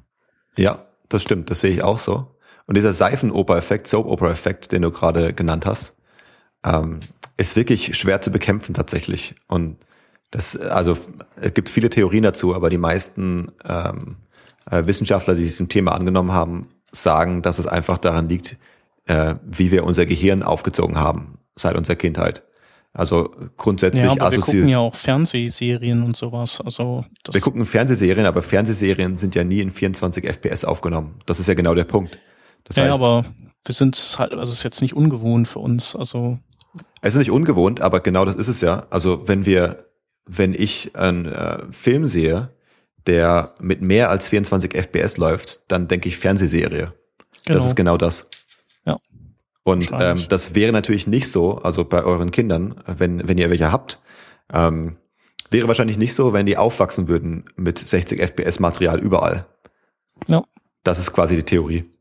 Ja, 0.56 0.85
das 1.12 1.22
stimmt, 1.22 1.51
das 1.51 1.61
sehe 1.61 1.70
ich 1.70 1.83
auch 1.83 1.98
so. 1.98 2.37
Und 2.66 2.77
dieser 2.77 2.92
Seifenoper-Effekt, 2.92 3.87
Soap-Opera-Effekt, 3.88 4.72
den 4.72 4.83
du 4.83 4.90
gerade 4.90 5.33
genannt 5.33 5.66
hast, 5.66 5.96
ähm, 6.64 7.01
ist 7.37 7.57
wirklich 7.57 7.96
schwer 7.96 8.20
zu 8.20 8.31
bekämpfen 8.31 8.75
tatsächlich. 8.75 9.35
Und 9.48 9.79
das, 10.31 10.57
also 10.57 10.96
es 11.37 11.55
gibt 11.55 11.68
viele 11.68 11.90
Theorien 11.90 12.22
dazu, 12.22 12.55
aber 12.55 12.70
die 12.70 12.79
meisten 12.79 13.53
ähm, 13.64 14.16
äh, 14.70 14.87
Wissenschaftler, 14.87 15.35
die 15.35 15.44
sich 15.44 15.57
dem 15.57 15.68
Thema 15.68 15.92
angenommen 15.92 16.33
haben, 16.33 16.68
sagen, 16.92 17.42
dass 17.42 17.59
es 17.59 17.66
einfach 17.66 17.98
daran 17.98 18.29
liegt, 18.29 18.57
äh, 19.07 19.35
wie 19.44 19.70
wir 19.70 19.85
unser 19.85 20.07
Gehirn 20.07 20.42
aufgezogen 20.42 20.98
haben 20.98 21.38
seit 21.57 21.77
unserer 21.77 21.96
Kindheit. 21.96 22.44
Also 22.94 23.35
grundsätzlich 23.57 24.05
ja, 24.05 24.11
aber 24.11 24.31
wir 24.31 24.40
gucken 24.40 24.68
ja 24.68 24.78
auch 24.78 24.94
Fernsehserien 24.94 26.02
und 26.02 26.14
sowas. 26.14 26.61
Also 26.61 27.07
wir 27.31 27.40
gucken 27.40 27.64
Fernsehserien, 27.64 28.26
aber 28.26 28.42
Fernsehserien 28.42 29.16
sind 29.16 29.35
ja 29.35 29.44
nie 29.44 29.61
in 29.61 29.70
24 29.70 30.26
FPS 30.26 30.64
aufgenommen. 30.64 31.20
Das 31.24 31.40
ist 31.40 31.46
ja 31.46 31.55
genau 31.55 31.74
der 31.74 31.85
Punkt. 31.85 32.18
Das 32.64 32.76
ja, 32.76 32.85
heißt, 32.85 32.94
aber 32.94 33.24
wir 33.64 33.74
sind 33.74 33.96
halt, 34.18 34.33
also 34.33 34.52
es 34.52 34.59
ist 34.59 34.62
jetzt 34.62 34.83
nicht 34.83 34.94
ungewohnt 34.94 35.48
für 35.48 35.61
uns. 35.61 35.96
Also 35.96 36.38
es 37.00 37.14
ist 37.14 37.18
nicht 37.18 37.31
ungewohnt, 37.31 37.81
aber 37.81 38.00
genau 38.00 38.26
das 38.26 38.37
ist 38.37 38.48
es 38.48 38.61
ja. 38.61 38.87
Also 38.90 39.26
wenn 39.26 39.46
wir, 39.46 39.87
wenn 40.26 40.52
ich 40.52 40.94
einen 40.94 41.26
äh, 41.26 41.59
Film 41.70 42.05
sehe, 42.05 42.50
der 43.07 43.55
mit 43.59 43.81
mehr 43.81 44.11
als 44.11 44.28
24 44.28 44.74
FPS 44.74 45.16
läuft, 45.16 45.61
dann 45.68 45.88
denke 45.88 46.09
ich 46.09 46.18
Fernsehserie. 46.18 46.92
Genau. 47.44 47.59
Das 47.59 47.64
ist 47.64 47.74
genau 47.74 47.96
das. 47.96 48.26
Und 49.64 49.92
ähm, 49.92 50.27
das 50.29 50.55
wäre 50.55 50.72
natürlich 50.72 51.07
nicht 51.07 51.31
so, 51.31 51.59
also 51.59 51.85
bei 51.85 52.03
euren 52.03 52.31
Kindern, 52.31 52.83
wenn, 52.87 53.27
wenn 53.29 53.38
ihr 53.38 53.51
welche 53.51 53.70
habt, 53.70 54.01
ähm, 54.53 54.96
wäre 55.51 55.68
wahrscheinlich 55.68 55.98
nicht 55.98 56.14
so, 56.14 56.33
wenn 56.33 56.46
die 56.46 56.57
aufwachsen 56.57 57.07
würden 57.09 57.44
mit 57.57 57.79
60 57.79 58.20
FPS 58.20 58.59
Material 58.59 58.98
überall. 58.98 59.46
Ja. 60.27 60.42
Das 60.83 60.98
ist 60.98 61.12
quasi 61.12 61.37
die 61.37 61.44
Theorie 61.44 61.91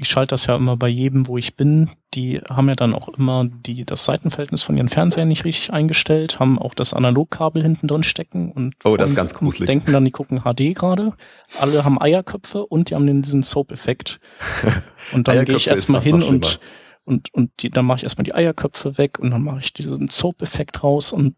ich 0.00 0.08
schalte 0.08 0.32
das 0.32 0.46
ja 0.46 0.56
immer 0.56 0.78
bei 0.78 0.88
jedem, 0.88 1.28
wo 1.28 1.36
ich 1.36 1.56
bin. 1.56 1.90
Die 2.14 2.40
haben 2.48 2.68
ja 2.70 2.74
dann 2.74 2.94
auch 2.94 3.10
immer 3.10 3.44
die, 3.44 3.84
das 3.84 4.06
Seitenverhältnis 4.06 4.62
von 4.62 4.74
ihren 4.76 4.88
Fernsehern 4.88 5.28
nicht 5.28 5.44
richtig 5.44 5.74
eingestellt, 5.74 6.40
haben 6.40 6.58
auch 6.58 6.74
das 6.74 6.94
Analogkabel 6.94 7.62
hinten 7.62 7.86
drin 7.86 8.02
stecken 8.02 8.50
und 8.50 8.76
oh, 8.84 8.96
das 8.96 9.10
ist 9.10 9.16
ganz 9.16 9.34
gruselig. 9.34 9.66
denken 9.66 9.92
dann, 9.92 10.06
die 10.06 10.10
gucken 10.10 10.40
HD 10.40 10.74
gerade. 10.74 11.12
Alle 11.60 11.84
haben 11.84 12.00
Eierköpfe 12.00 12.64
und 12.64 12.88
die 12.88 12.94
haben 12.94 13.22
diesen 13.22 13.42
Soap-Effekt. 13.42 14.20
Und 15.12 15.28
dann 15.28 15.44
gehe 15.44 15.56
ich 15.56 15.66
erstmal 15.66 16.02
hin 16.02 16.22
und, 16.22 16.60
und, 17.04 17.32
und 17.32 17.50
die, 17.60 17.70
dann 17.70 17.86
mache 17.86 17.96
ich 17.96 18.02
erstmal 18.04 18.24
die 18.24 18.34
Eierköpfe 18.34 18.98
weg 18.98 19.18
und 19.18 19.30
dann 19.30 19.42
mache 19.42 19.60
ich 19.60 19.72
diesen 19.72 20.10
Soap-Effekt 20.10 20.84
raus 20.84 21.12
und 21.12 21.34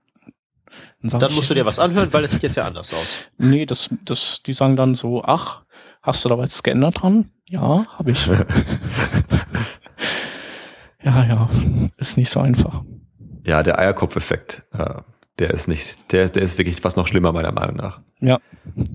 dann, 1.01 1.21
dann 1.21 1.33
musst 1.33 1.45
ich, 1.45 1.49
du 1.49 1.55
dir 1.55 1.65
was 1.65 1.79
anhören, 1.79 2.13
weil 2.13 2.25
es 2.25 2.33
sieht 2.33 2.43
jetzt 2.43 2.57
ja 2.57 2.65
anders 2.65 2.93
aus. 2.93 3.19
Nee, 3.39 3.67
das, 3.67 3.91
das, 4.05 4.43
die 4.45 4.53
sagen 4.53 4.77
dann 4.77 4.95
so, 4.95 5.23
ach, 5.23 5.63
hast 6.03 6.25
du 6.25 6.29
da 6.29 6.39
was 6.39 6.63
geändert 6.63 7.03
dran? 7.03 7.31
Ja, 7.49 7.87
habe 7.99 8.13
ich. 8.13 8.27
ja, 11.03 11.25
ja, 11.25 11.51
ist 11.97 12.17
nicht 12.17 12.31
so 12.31 12.41
einfach. 12.41 12.83
Ja, 13.47 13.63
der 13.63 13.79
Eierkopfeffekt, 13.79 14.65
äh, 14.73 14.95
der 15.39 15.51
ist 15.51 15.69
nicht, 15.69 16.13
der, 16.13 16.29
der 16.29 16.43
ist 16.43 16.59
wirklich 16.59 16.81
fast 16.81 16.97
noch 16.97 17.07
schlimmer 17.07 17.33
meiner 17.33 17.53
Meinung 17.53 17.77
nach. 17.77 18.01
Ja. 18.21 18.39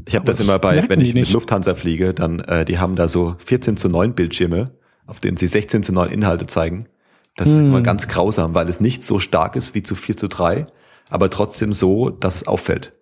Ich 0.06 0.16
habe 0.16 0.26
das, 0.26 0.38
das 0.38 0.46
immer 0.46 0.60
bei, 0.60 0.88
wenn 0.88 1.02
ich 1.02 1.14
mit 1.14 1.32
Lufthansa 1.32 1.76
fliege, 1.76 2.14
dann, 2.14 2.40
äh, 2.40 2.66
die 2.66 2.80
haben 2.80 2.96
da 2.96 3.08
so 3.08 3.36
14 3.40 3.78
zu 3.78 3.90
9 3.90 4.14
Bildschirme, 4.14 4.72
auf 5.06 5.20
denen 5.20 5.38
sie 5.38 5.48
16 5.48 5.84
zu 5.84 5.94
9 5.94 6.10
Inhalte 6.10 6.48
zeigen. 6.48 6.88
Das 7.36 7.50
hm. 7.50 7.56
ist 7.56 7.62
immer 7.62 7.82
ganz 7.82 8.08
grausam, 8.08 8.56
weil 8.56 8.70
es 8.70 8.80
nicht 8.80 9.04
so 9.04 9.20
stark 9.20 9.56
ist 9.56 9.76
wie 9.76 9.84
zu 9.84 9.96
4 9.96 10.18
zu 10.18 10.28
3, 10.28 10.66
aber 11.10 11.30
trotzdem 11.30 11.74
so, 11.74 12.10
dass 12.10 12.36
es 12.36 12.48
auffällt. 12.48 12.94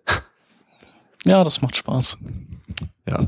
Ja, 1.26 1.42
das 1.44 1.60
macht 1.60 1.76
Spaß. 1.76 2.18
Ja. 3.08 3.26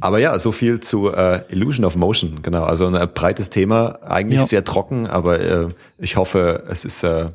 Aber 0.00 0.18
ja, 0.18 0.38
so 0.38 0.52
viel 0.52 0.80
zu 0.80 1.12
äh, 1.12 1.42
Illusion 1.50 1.84
of 1.84 1.96
Motion, 1.96 2.42
genau. 2.42 2.64
Also 2.64 2.86
ein 2.86 2.94
äh, 2.94 3.06
breites 3.06 3.50
Thema, 3.50 4.00
eigentlich 4.02 4.40
ja. 4.40 4.46
sehr 4.46 4.64
trocken, 4.64 5.06
aber 5.06 5.40
äh, 5.40 5.68
ich 5.98 6.16
hoffe, 6.16 6.64
es 6.68 6.84
ist 6.84 7.02
äh, 7.02 7.30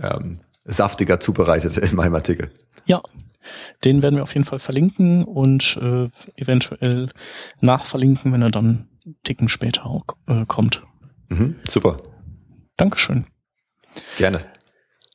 ähm, 0.00 0.40
saftiger 0.64 1.20
zubereitet 1.20 1.76
in 1.78 1.96
meinem 1.96 2.14
Artikel. 2.14 2.50
Ja, 2.86 3.02
den 3.84 4.02
werden 4.02 4.16
wir 4.16 4.22
auf 4.22 4.34
jeden 4.34 4.44
Fall 4.44 4.58
verlinken 4.58 5.24
und 5.24 5.78
äh, 5.80 6.08
eventuell 6.36 7.10
nachverlinken, 7.60 8.32
wenn 8.32 8.42
er 8.42 8.50
dann 8.50 8.88
Ticken 9.24 9.48
später 9.48 9.86
auch, 9.86 10.04
äh, 10.26 10.44
kommt. 10.46 10.82
Mhm, 11.28 11.56
super. 11.68 11.96
Dankeschön. 12.76 13.26
Gerne. 14.16 14.44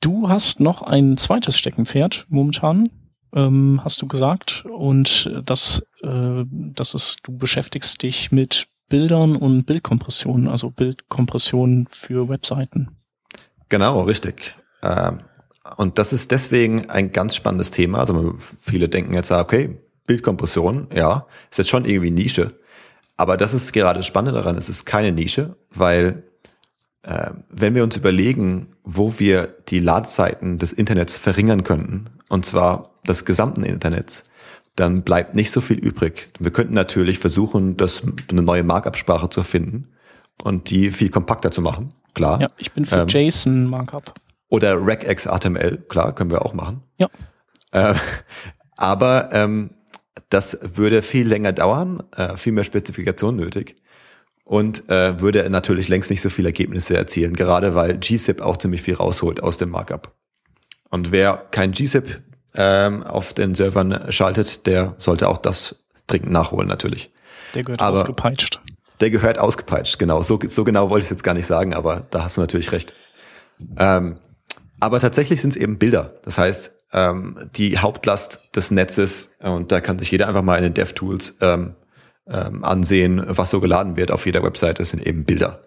Du 0.01 0.27
hast 0.27 0.59
noch 0.59 0.81
ein 0.81 1.17
zweites 1.17 1.57
Steckenpferd 1.57 2.25
momentan 2.29 2.83
ähm, 3.35 3.81
hast 3.83 4.01
du 4.01 4.07
gesagt. 4.07 4.65
Und 4.65 5.31
das, 5.45 5.85
äh, 6.01 6.43
das 6.49 6.93
ist, 6.93 7.19
du 7.23 7.37
beschäftigst 7.37 8.01
dich 8.01 8.31
mit 8.31 8.67
Bildern 8.89 9.35
und 9.35 9.65
Bildkompression, 9.65 10.47
also 10.47 10.69
Bildkompression 10.69 11.87
für 11.91 12.29
Webseiten. 12.29 12.97
Genau, 13.69 14.01
richtig. 14.01 14.55
Ähm, 14.83 15.21
und 15.77 15.97
das 15.97 16.13
ist 16.13 16.31
deswegen 16.31 16.89
ein 16.89 17.11
ganz 17.11 17.35
spannendes 17.35 17.71
Thema. 17.71 17.99
Also 17.99 18.35
viele 18.61 18.87
denken 18.87 19.13
jetzt, 19.13 19.31
okay, 19.31 19.77
Bildkompression, 20.05 20.87
ja, 20.93 21.25
ist 21.49 21.57
jetzt 21.57 21.69
schon 21.69 21.85
irgendwie 21.85 22.11
Nische. 22.11 22.59
Aber 23.17 23.37
das 23.37 23.53
ist 23.53 23.71
gerade 23.71 23.99
das 23.99 24.05
Spannende 24.05 24.39
daran, 24.39 24.57
es 24.57 24.69
ist 24.69 24.85
keine 24.85 25.11
Nische, 25.11 25.55
weil 25.71 26.07
äh, 26.07 26.21
wenn 27.49 27.75
wir 27.75 27.83
uns 27.83 27.95
überlegen, 27.95 28.75
wo 28.83 29.19
wir 29.19 29.55
die 29.67 29.79
Ladezeiten 29.79 30.57
des 30.57 30.73
Internets 30.73 31.17
verringern 31.17 31.63
könnten, 31.63 32.09
und 32.29 32.45
zwar 32.45 32.95
des 33.07 33.25
gesamten 33.25 33.63
Internets, 33.63 34.23
dann 34.75 35.03
bleibt 35.03 35.35
nicht 35.35 35.51
so 35.51 35.61
viel 35.61 35.77
übrig. 35.77 36.31
Wir 36.39 36.51
könnten 36.51 36.73
natürlich 36.73 37.19
versuchen, 37.19 37.77
das 37.77 38.03
eine 38.29 38.41
neue 38.41 38.63
Markup-Sprache 38.63 39.29
zu 39.29 39.43
finden 39.43 39.89
und 40.43 40.69
die 40.69 40.91
viel 40.91 41.09
kompakter 41.09 41.51
zu 41.51 41.61
machen. 41.61 41.93
Klar. 42.13 42.41
Ja, 42.41 42.47
ich 42.57 42.71
bin 42.73 42.85
für 42.85 43.01
ähm, 43.01 43.07
JSON 43.07 43.65
Markup. 43.65 44.13
Oder 44.49 44.75
regex 44.85 45.25
HTML, 45.25 45.77
klar, 45.87 46.13
können 46.13 46.31
wir 46.31 46.45
auch 46.45 46.53
machen. 46.53 46.81
Ja. 46.97 47.09
Äh, 47.71 47.95
aber 48.77 49.29
ähm, 49.31 49.71
das 50.29 50.59
würde 50.61 51.01
viel 51.01 51.27
länger 51.27 51.53
dauern, 51.53 52.03
äh, 52.15 52.35
viel 52.35 52.53
mehr 52.53 52.63
Spezifikation 52.63 53.35
nötig 53.35 53.75
und 54.45 54.89
äh, 54.89 55.19
würde 55.19 55.49
natürlich 55.49 55.89
längst 55.89 56.11
nicht 56.11 56.21
so 56.21 56.29
viele 56.29 56.49
Ergebnisse 56.49 56.95
erzielen, 56.95 57.33
gerade 57.33 57.75
weil 57.75 57.97
GZIP 57.97 58.41
auch 58.41 58.57
ziemlich 58.57 58.81
viel 58.81 58.93
rausholt 58.93 59.43
aus 59.43 59.57
dem 59.57 59.71
Markup. 59.71 60.13
Und 60.89 61.11
wer 61.11 61.45
kein 61.51 61.71
GZIP 61.71 62.21
ähm, 62.55 63.03
auf 63.03 63.33
den 63.33 63.55
Servern 63.55 64.11
schaltet, 64.11 64.67
der 64.67 64.93
sollte 64.97 65.27
auch 65.27 65.39
das 65.39 65.83
dringend 66.07 66.31
nachholen 66.31 66.67
natürlich. 66.67 67.11
Der 67.55 67.63
gehört 67.63 67.81
aber 67.81 68.01
ausgepeitscht. 68.01 68.61
Der 69.01 69.09
gehört 69.09 69.39
ausgepeitscht, 69.39 69.99
genau. 69.99 70.21
So, 70.21 70.39
so 70.47 70.63
genau 70.63 70.89
wollte 70.89 71.01
ich 71.01 71.07
es 71.07 71.09
jetzt 71.11 71.23
gar 71.23 71.33
nicht 71.33 71.47
sagen, 71.47 71.73
aber 71.73 72.05
da 72.11 72.23
hast 72.23 72.37
du 72.37 72.41
natürlich 72.41 72.71
recht. 72.71 72.93
Ähm, 73.77 74.19
aber 74.79 74.99
tatsächlich 74.99 75.41
sind 75.41 75.51
es 75.51 75.55
eben 75.55 75.77
Bilder. 75.77 76.13
Das 76.23 76.37
heißt, 76.37 76.75
ähm, 76.93 77.49
die 77.55 77.79
Hauptlast 77.79 78.41
des 78.55 78.71
Netzes, 78.71 79.33
und 79.39 79.71
da 79.71 79.81
kann 79.81 79.99
sich 79.99 80.11
jeder 80.11 80.27
einfach 80.27 80.43
mal 80.43 80.57
in 80.57 80.63
den 80.63 80.73
DevTools 80.73 81.37
ähm, 81.41 81.75
ähm, 82.27 82.63
ansehen, 82.63 83.23
was 83.27 83.49
so 83.49 83.59
geladen 83.59 83.97
wird 83.97 84.11
auf 84.11 84.25
jeder 84.25 84.43
Webseite, 84.43 84.81
das 84.81 84.89
sind 84.89 85.05
eben 85.05 85.25
Bilder. 85.25 85.61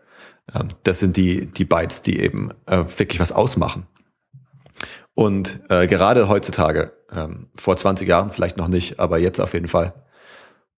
Ähm, 0.54 0.68
das 0.82 0.98
sind 0.98 1.16
die, 1.16 1.46
die 1.46 1.64
Bytes, 1.64 2.02
die 2.02 2.20
eben 2.20 2.50
äh, 2.66 2.84
wirklich 2.96 3.20
was 3.20 3.32
ausmachen. 3.32 3.86
Und 5.14 5.60
äh, 5.68 5.86
gerade 5.86 6.28
heutzutage, 6.28 6.92
ähm, 7.12 7.48
vor 7.56 7.76
20 7.76 8.08
Jahren 8.08 8.30
vielleicht 8.30 8.56
noch 8.56 8.68
nicht, 8.68 9.00
aber 9.00 9.18
jetzt 9.18 9.40
auf 9.40 9.52
jeden 9.52 9.68
Fall. 9.68 9.94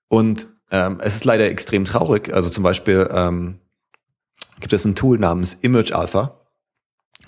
Und 0.08 0.46
ähm, 0.70 0.98
es 1.02 1.16
ist 1.16 1.24
leider 1.24 1.46
extrem 1.46 1.84
traurig. 1.84 2.32
Also 2.32 2.48
zum 2.48 2.62
Beispiel 2.62 3.08
ähm, 3.12 3.58
gibt 4.60 4.72
es 4.72 4.84
ein 4.84 4.94
Tool 4.94 5.18
namens 5.18 5.54
Image 5.54 5.92
Alpha, 5.92 6.40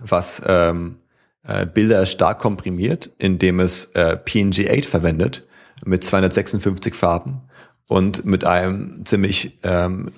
was 0.01 0.43
ähm, 0.47 0.99
äh, 1.47 1.67
Bilder 1.67 2.07
stark 2.07 2.38
komprimiert, 2.38 3.11
indem 3.19 3.61
es 3.61 3.87
äh, 3.95 4.17
PNG8 4.25 4.87
verwendet 4.87 5.47
mit 5.85 6.05
256 6.05 6.95
Farben 6.95 7.43
und 7.88 8.25
mit 8.25 8.45
einem 8.45 9.05
ziemlich 9.05 9.59
ähm, 9.62 10.12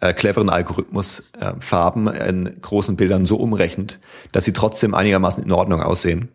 äh, 0.00 0.12
cleveren 0.12 0.50
Algorithmus 0.50 1.24
äh, 1.40 1.52
Farben 1.60 2.06
in 2.08 2.60
großen 2.60 2.96
Bildern 2.96 3.24
so 3.24 3.36
umrechnet, 3.36 3.98
dass 4.32 4.44
sie 4.44 4.52
trotzdem 4.52 4.94
einigermaßen 4.94 5.42
in 5.42 5.52
Ordnung 5.52 5.82
aussehen 5.82 6.28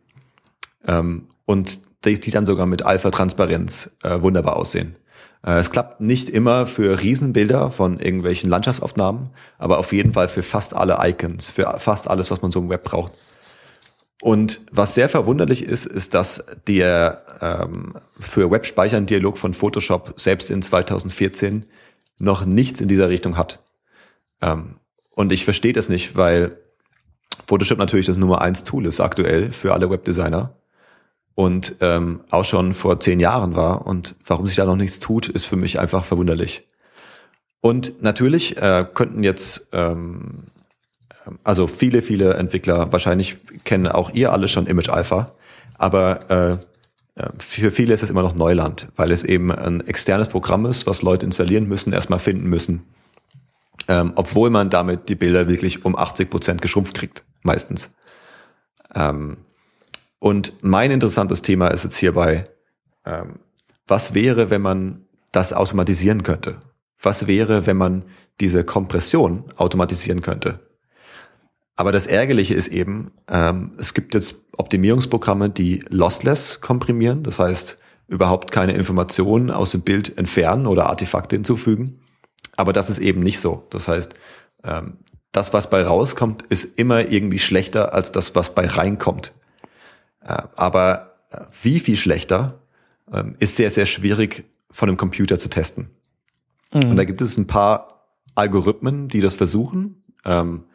ähm, 0.88 1.28
und 1.46 1.80
die, 2.06 2.20
die 2.20 2.32
dann 2.32 2.46
sogar 2.46 2.66
mit 2.66 2.84
Alpha-Transparenz 2.84 3.92
äh, 4.04 4.22
wunderbar 4.22 4.58
aussehen. 4.58 4.96
Äh, 5.46 5.60
es 5.60 5.70
klappt 5.70 6.02
nicht 6.02 6.30
immer 6.30 6.68
für 6.68 7.02
Riesenbilder 7.02 7.72
von 7.72 8.00
irgendwelchen 8.00 8.50
Landschaftsaufnahmen, 8.50 9.30
aber 9.58 9.78
auf 9.78 9.94
jeden 9.94 10.14
Fall 10.14 10.28
für 10.28 10.44
fast 10.44 10.76
alle 10.76 10.98
Icons, 11.02 11.50
für 11.50 11.76
fast 11.78 12.10
alles, 12.10 12.32
was 12.32 12.42
man 12.42 12.52
so 12.52 12.60
im 12.60 12.70
Web 12.70 12.84
braucht. 12.84 13.14
Und 14.22 14.62
was 14.72 14.94
sehr 14.94 15.10
verwunderlich 15.10 15.64
ist, 15.64 15.86
ist, 15.86 16.14
dass 16.14 16.46
der 16.68 17.26
ähm, 17.42 17.96
für 18.20 18.52
Webspeichern 18.52 19.08
Dialog 19.08 19.38
von 19.38 19.56
Photoshop 19.56 20.14
selbst 20.16 20.52
in 20.52 20.62
2014 20.62 21.66
noch 22.20 22.46
nichts 22.46 22.80
in 22.82 22.88
dieser 22.88 23.10
Richtung 23.10 23.36
hat. 23.36 23.60
Ähm, 24.42 24.76
und 25.10 25.34
ich 25.34 25.44
verstehe 25.44 25.74
das 25.74 25.90
nicht, 25.90 26.16
weil 26.16 26.56
Photoshop 27.48 27.80
natürlich 27.80 28.06
das 28.06 28.18
Nummer 28.18 28.42
eins 28.42 28.64
Tool 28.64 28.86
ist 28.86 29.00
aktuell 29.00 29.52
für 29.52 29.74
alle 29.74 29.90
Webdesigner 29.90 30.56
und 31.34 31.78
ähm, 31.82 32.22
auch 32.30 32.46
schon 32.46 32.76
vor 32.76 33.00
zehn 33.00 33.20
Jahren 33.20 33.56
war. 33.56 33.88
Und 33.88 34.16
warum 34.26 34.46
sich 34.46 34.56
da 34.56 34.66
noch 34.66 34.76
nichts 34.76 35.00
tut, 35.00 35.30
ist 35.30 35.46
für 35.46 35.56
mich 35.56 35.80
einfach 35.80 36.06
verwunderlich. 36.06 36.68
Und 37.60 38.04
natürlich 38.04 38.58
äh, 38.58 38.86
könnten 38.94 39.24
jetzt 39.24 39.70
ähm, 39.72 40.44
also 41.44 41.68
viele, 41.68 42.02
viele 42.02 42.34
Entwickler, 42.36 42.92
wahrscheinlich 42.92 43.38
kennen 43.64 43.88
auch 43.88 44.12
ihr 44.12 44.32
alle 44.32 44.48
schon 44.48 44.68
Image 44.68 44.90
Alpha, 44.90 45.34
aber 45.78 46.30
äh, 46.30 47.22
äh, 47.22 47.30
für 47.40 47.72
viele 47.72 47.94
ist 47.94 48.04
es 48.04 48.10
immer 48.10 48.24
noch 48.24 48.36
Neuland, 48.36 48.88
weil 48.96 49.12
es 49.12 49.24
eben 49.24 49.52
ein 49.52 49.82
externes 49.82 50.28
Programm 50.28 50.66
ist, 50.66 50.88
was 50.88 51.02
Leute 51.02 51.26
installieren 51.26 51.68
müssen, 51.68 51.94
erstmal 51.94 52.20
finden 52.20 52.48
müssen. 52.48 52.86
Ähm, 53.88 54.14
obwohl 54.16 54.50
man 54.50 54.70
damit 54.70 55.10
die 55.10 55.16
Bilder 55.16 55.48
wirklich 55.48 55.86
um 55.86 55.98
80 55.98 56.30
Prozent 56.30 56.62
geschrumpft 56.62 56.96
kriegt, 56.96 57.24
meistens. 57.42 57.94
Ähm, 58.94 59.38
und 60.20 60.54
mein 60.62 60.92
interessantes 60.92 61.42
Thema 61.42 61.70
ist 61.70 61.84
jetzt 61.84 61.98
hierbei, 61.98 62.46
ähm, 63.06 63.40
was 63.88 64.14
wäre, 64.14 64.50
wenn 64.50 64.62
man 64.62 65.06
das 65.32 65.52
automatisieren 65.52 66.24
könnte? 66.24 66.60
Was 67.02 67.26
wäre, 67.26 67.66
wenn 67.66 67.78
man 67.78 68.06
diese 68.40 68.64
Kompression 68.64 69.46
automatisieren 69.56 70.22
könnte? 70.22 70.60
Aber 71.76 71.92
das 71.92 72.08
Ärgerliche 72.08 72.54
ist 72.54 72.68
eben, 72.68 73.12
ähm, 73.28 73.72
es 73.78 73.94
gibt 73.94 74.14
jetzt 74.14 74.36
Optimierungsprogramme, 74.58 75.50
die 75.50 75.84
lossless 75.90 76.62
komprimieren, 76.62 77.24
das 77.24 77.40
heißt 77.40 77.78
überhaupt 78.08 78.52
keine 78.52 78.74
Informationen 78.74 79.50
aus 79.50 79.72
dem 79.72 79.82
Bild 79.82 80.18
entfernen 80.18 80.68
oder 80.68 80.88
Artefakte 80.88 81.38
hinzufügen. 81.38 82.02
Aber 82.58 82.74
das 82.74 82.90
ist 82.90 83.00
eben 83.00 83.22
nicht 83.22 83.40
so. 83.40 83.66
Das 83.70 83.88
heißt, 83.88 84.14
ähm, 84.64 84.98
das, 85.32 85.54
was 85.54 85.70
bei 85.70 85.84
rauskommt, 85.84 86.44
ist 86.44 86.78
immer 86.78 87.10
irgendwie 87.10 87.40
schlechter 87.40 87.94
als 87.94 88.12
das, 88.12 88.36
was 88.36 88.54
bei 88.54 88.68
reinkommt. 88.68 89.34
Äh, 90.24 90.42
aber 90.56 91.16
äh, 91.32 91.46
wie 91.62 91.80
viel 91.80 91.96
schlechter 91.96 92.60
äh, 93.12 93.24
ist 93.40 93.56
sehr, 93.56 93.72
sehr 93.72 93.86
schwierig 93.86 94.44
von 94.70 94.90
einem 94.90 94.98
Computer 94.98 95.40
zu 95.40 95.50
testen. 95.50 95.90
Mhm. 96.74 96.92
Und 96.92 96.98
da 96.98 97.06
gibt 97.06 97.22
es 97.22 97.38
ein 97.38 97.48
paar 97.48 98.08
Algorithmen, 98.36 99.08
die 99.08 99.22
das 99.22 99.34
versuchen. 99.34 100.04
Ähm, 100.26 100.66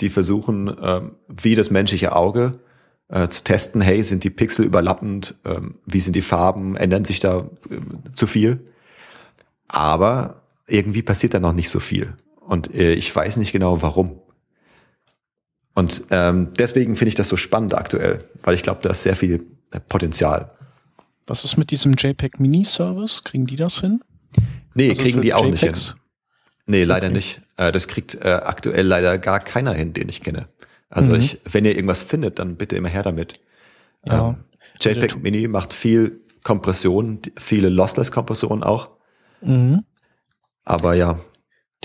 die 0.00 0.10
versuchen, 0.10 0.74
ähm, 0.82 1.16
wie 1.28 1.54
das 1.54 1.70
menschliche 1.70 2.14
Auge 2.14 2.60
äh, 3.08 3.28
zu 3.28 3.44
testen, 3.44 3.80
hey, 3.80 4.02
sind 4.02 4.24
die 4.24 4.30
Pixel 4.30 4.64
überlappend, 4.64 5.36
ähm, 5.44 5.76
wie 5.86 6.00
sind 6.00 6.16
die 6.16 6.22
Farben, 6.22 6.76
ändern 6.76 7.04
sich 7.04 7.20
da 7.20 7.48
äh, 7.70 7.78
zu 8.14 8.26
viel. 8.26 8.64
Aber 9.68 10.42
irgendwie 10.66 11.02
passiert 11.02 11.34
da 11.34 11.40
noch 11.40 11.52
nicht 11.52 11.70
so 11.70 11.80
viel. 11.80 12.14
Und 12.40 12.74
äh, 12.74 12.94
ich 12.94 13.14
weiß 13.14 13.36
nicht 13.36 13.52
genau 13.52 13.82
warum. 13.82 14.20
Und 15.74 16.04
ähm, 16.10 16.52
deswegen 16.58 16.96
finde 16.96 17.08
ich 17.08 17.14
das 17.14 17.28
so 17.28 17.36
spannend 17.36 17.74
aktuell, 17.74 18.24
weil 18.42 18.54
ich 18.54 18.62
glaube, 18.62 18.80
da 18.82 18.90
ist 18.90 19.02
sehr 19.02 19.16
viel 19.16 19.46
äh, 19.70 19.80
Potenzial. 19.80 20.52
Was 21.26 21.44
ist 21.44 21.56
mit 21.56 21.70
diesem 21.70 21.94
JPEG 21.94 22.38
Mini-Service? 22.38 23.24
Kriegen 23.24 23.46
die 23.46 23.56
das 23.56 23.80
hin? 23.80 24.02
Nee, 24.74 24.90
also 24.90 25.02
kriegen 25.02 25.22
die 25.22 25.34
auch 25.34 25.44
JPEGs? 25.44 25.62
nicht 25.62 25.88
hin. 25.88 26.00
Nee, 26.66 26.84
leider 26.84 27.06
okay. 27.06 27.16
nicht. 27.16 27.42
Äh, 27.56 27.72
das 27.72 27.88
kriegt 27.88 28.14
äh, 28.16 28.40
aktuell 28.42 28.86
leider 28.86 29.18
gar 29.18 29.40
keiner 29.40 29.72
hin, 29.72 29.92
den 29.92 30.08
ich 30.08 30.22
kenne. 30.22 30.48
Also 30.90 31.12
mhm. 31.12 31.18
ich, 31.18 31.40
wenn 31.44 31.64
ihr 31.64 31.74
irgendwas 31.74 32.02
findet, 32.02 32.38
dann 32.38 32.56
bitte 32.56 32.76
immer 32.76 32.88
her 32.88 33.02
damit. 33.02 33.40
Ja. 34.04 34.30
Ähm, 34.30 34.44
JPEG 34.80 35.02
also 35.02 35.18
Mini 35.18 35.48
macht 35.48 35.72
viel 35.72 36.20
Kompression, 36.42 37.20
viele 37.36 37.68
Lossless-Kompression 37.68 38.62
auch. 38.62 38.90
Mhm. 39.40 39.84
Aber 40.64 40.94
ja. 40.94 41.18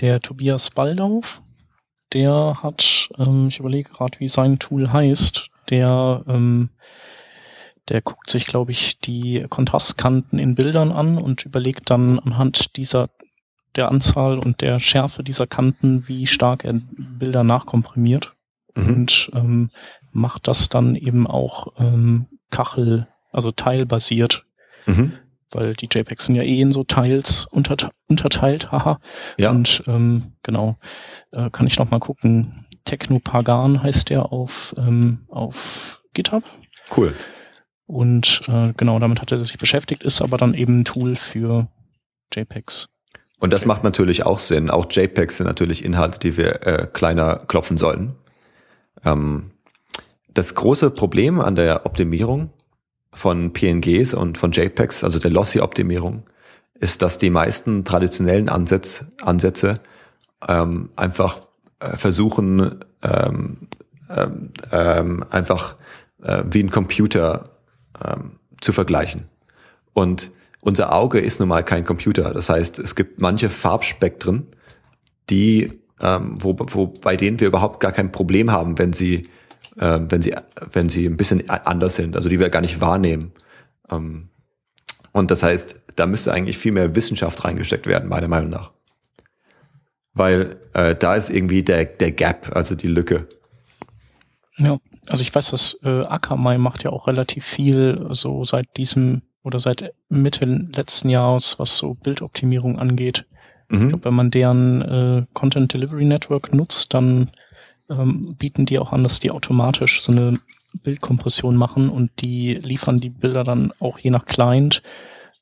Der 0.00 0.20
Tobias 0.20 0.70
Baldauf, 0.70 1.42
der 2.12 2.62
hat, 2.62 3.08
ähm, 3.18 3.48
ich 3.48 3.58
überlege 3.58 3.90
gerade, 3.90 4.18
wie 4.20 4.28
sein 4.28 4.58
Tool 4.58 4.92
heißt, 4.92 5.48
der, 5.70 6.24
ähm, 6.26 6.70
der 7.88 8.02
guckt 8.02 8.30
sich, 8.30 8.46
glaube 8.46 8.72
ich, 8.72 8.98
die 8.98 9.46
Kontrastkanten 9.48 10.38
in 10.38 10.54
Bildern 10.54 10.92
an 10.92 11.18
und 11.18 11.44
überlegt 11.44 11.90
dann 11.90 12.18
anhand 12.18 12.76
dieser 12.76 13.10
der 13.76 13.88
Anzahl 13.88 14.38
und 14.38 14.60
der 14.60 14.80
Schärfe 14.80 15.22
dieser 15.22 15.46
Kanten, 15.46 16.08
wie 16.08 16.26
stark 16.26 16.64
er 16.64 16.74
Bilder 16.74 17.44
nachkomprimiert 17.44 18.34
mhm. 18.74 18.86
und 18.88 19.30
ähm, 19.34 19.70
macht 20.12 20.48
das 20.48 20.68
dann 20.68 20.96
eben 20.96 21.26
auch 21.26 21.72
ähm, 21.78 22.26
Kachel, 22.50 23.06
also 23.32 23.52
teilbasiert. 23.52 24.44
Mhm. 24.86 25.12
Weil 25.52 25.74
die 25.74 25.88
JPEGs 25.90 26.26
sind 26.26 26.36
ja 26.36 26.42
eh 26.42 26.60
in 26.60 26.72
so 26.72 26.84
Teils 26.84 27.46
unter, 27.46 27.90
unterteilt, 28.06 28.70
haha. 28.70 29.00
Ja. 29.36 29.50
Und 29.50 29.82
ähm, 29.86 30.34
genau, 30.42 30.78
äh, 31.32 31.50
kann 31.50 31.66
ich 31.66 31.78
noch 31.78 31.90
mal 31.90 31.98
gucken. 31.98 32.66
Technopagan 32.84 33.82
heißt 33.82 34.10
der 34.10 34.32
auf, 34.32 34.74
ähm, 34.78 35.26
auf 35.28 36.02
GitHub. 36.14 36.44
Cool. 36.96 37.14
Und 37.86 38.42
äh, 38.46 38.72
genau, 38.76 39.00
damit 39.00 39.20
hat 39.20 39.32
er 39.32 39.38
sich 39.38 39.58
beschäftigt, 39.58 40.04
ist 40.04 40.22
aber 40.22 40.38
dann 40.38 40.54
eben 40.54 40.80
ein 40.80 40.84
Tool 40.84 41.16
für 41.16 41.68
JPEGs. 42.32 42.88
Und 43.40 43.52
das 43.52 43.64
macht 43.64 43.82
natürlich 43.82 44.24
auch 44.26 44.38
Sinn. 44.38 44.70
Auch 44.70 44.86
JPEGs 44.88 45.38
sind 45.38 45.46
natürlich 45.46 45.84
Inhalte, 45.84 46.20
die 46.20 46.36
wir 46.36 46.66
äh, 46.66 46.86
kleiner 46.86 47.36
klopfen 47.48 47.78
sollten. 47.78 48.14
Ähm, 49.04 49.50
das 50.32 50.54
große 50.54 50.90
Problem 50.90 51.40
an 51.40 51.56
der 51.56 51.86
Optimierung 51.86 52.50
von 53.12 53.52
PNGs 53.52 54.14
und 54.14 54.38
von 54.38 54.52
JPEGs, 54.52 55.02
also 55.02 55.18
der 55.18 55.30
Lossy-Optimierung, 55.30 56.24
ist, 56.74 57.02
dass 57.02 57.18
die 57.18 57.30
meisten 57.30 57.84
traditionellen 57.84 58.48
Ansatz, 58.48 59.06
Ansätze 59.22 59.80
ähm, 60.46 60.90
einfach 60.96 61.40
äh, 61.80 61.96
versuchen, 61.96 62.84
ähm, 63.02 63.56
ähm, 64.10 64.50
ähm, 64.70 65.24
einfach 65.30 65.76
äh, 66.22 66.42
wie 66.50 66.62
ein 66.62 66.70
Computer 66.70 67.56
ähm, 68.04 68.32
zu 68.60 68.72
vergleichen. 68.72 69.28
Und 69.94 70.30
unser 70.60 70.94
Auge 70.94 71.18
ist 71.18 71.40
nun 71.40 71.48
mal 71.48 71.64
kein 71.64 71.84
Computer. 71.84 72.32
Das 72.32 72.48
heißt, 72.48 72.78
es 72.78 72.94
gibt 72.94 73.20
manche 73.20 73.48
Farbspektren, 73.48 74.46
die, 75.30 75.80
ähm, 76.00 76.36
wo, 76.38 76.56
wo, 76.58 76.86
bei 76.86 77.16
denen 77.16 77.40
wir 77.40 77.48
überhaupt 77.48 77.80
gar 77.80 77.92
kein 77.92 78.12
Problem 78.12 78.50
haben, 78.50 78.78
wenn 78.78 78.92
sie, 78.92 79.28
äh, 79.76 80.00
wenn 80.02 80.22
sie, 80.22 80.34
wenn 80.72 80.88
sie 80.88 81.06
ein 81.06 81.16
bisschen 81.16 81.48
anders 81.48 81.96
sind, 81.96 82.16
also 82.16 82.28
die 82.28 82.38
wir 82.38 82.50
gar 82.50 82.60
nicht 82.60 82.80
wahrnehmen. 82.80 83.32
Ähm, 83.90 84.28
und 85.12 85.30
das 85.30 85.42
heißt, 85.42 85.76
da 85.96 86.06
müsste 86.06 86.32
eigentlich 86.32 86.58
viel 86.58 86.72
mehr 86.72 86.94
Wissenschaft 86.94 87.44
reingesteckt 87.44 87.86
werden, 87.86 88.08
meiner 88.08 88.28
Meinung 88.28 88.50
nach. 88.50 88.70
Weil 90.12 90.56
äh, 90.74 90.94
da 90.94 91.16
ist 91.16 91.30
irgendwie 91.30 91.62
der, 91.62 91.84
der 91.84 92.12
Gap, 92.12 92.54
also 92.54 92.74
die 92.74 92.88
Lücke. 92.88 93.26
Ja, 94.58 94.78
also 95.06 95.22
ich 95.22 95.34
weiß, 95.34 95.50
dass 95.50 95.78
äh, 95.82 96.04
Akamai 96.04 96.58
macht 96.58 96.84
ja 96.84 96.90
auch 96.90 97.06
relativ 97.06 97.44
viel 97.44 98.08
so 98.10 98.44
seit 98.44 98.76
diesem 98.76 99.22
oder 99.42 99.58
seit 99.58 99.92
Mitte 100.08 100.44
letzten 100.46 101.08
Jahres, 101.08 101.58
was 101.58 101.76
so 101.76 101.94
Bildoptimierung 101.94 102.78
angeht. 102.78 103.26
Mhm. 103.68 103.82
Ich 103.82 103.88
glaube, 103.88 104.04
wenn 104.04 104.14
man 104.14 104.30
deren 104.30 104.82
äh, 104.82 105.26
Content 105.32 105.72
Delivery 105.72 106.04
Network 106.04 106.52
nutzt, 106.52 106.92
dann 106.94 107.30
ähm, 107.88 108.36
bieten 108.38 108.66
die 108.66 108.78
auch 108.78 108.92
an, 108.92 109.02
dass 109.02 109.20
die 109.20 109.30
automatisch 109.30 110.02
so 110.02 110.12
eine 110.12 110.34
Bildkompression 110.82 111.56
machen 111.56 111.88
und 111.88 112.10
die 112.20 112.54
liefern 112.54 112.98
die 112.98 113.10
Bilder 113.10 113.44
dann 113.44 113.72
auch 113.80 113.98
je 113.98 114.10
nach 114.10 114.26
Client 114.26 114.82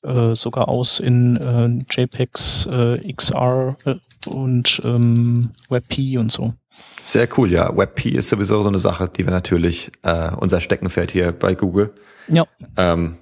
äh, 0.02 0.34
sogar 0.34 0.68
aus 0.68 1.00
in 1.00 1.36
äh, 1.36 1.84
JPEGs, 1.90 2.66
äh, 2.66 3.12
XR 3.12 3.76
äh, 3.84 3.94
und 4.28 4.80
ähm, 4.84 5.50
WebP 5.68 6.18
und 6.18 6.32
so. 6.32 6.54
Sehr 7.02 7.28
cool, 7.36 7.50
ja. 7.50 7.76
WebP 7.76 8.06
ist 8.10 8.28
sowieso 8.28 8.62
so 8.62 8.68
eine 8.68 8.78
Sache, 8.78 9.08
die 9.08 9.24
wir 9.24 9.32
natürlich, 9.32 9.90
äh, 10.02 10.30
unser 10.36 10.60
Steckenpferd 10.60 11.10
hier 11.10 11.32
bei 11.32 11.54
Google. 11.54 11.92
Ja. 12.28 12.46
Ähm, 12.76 13.18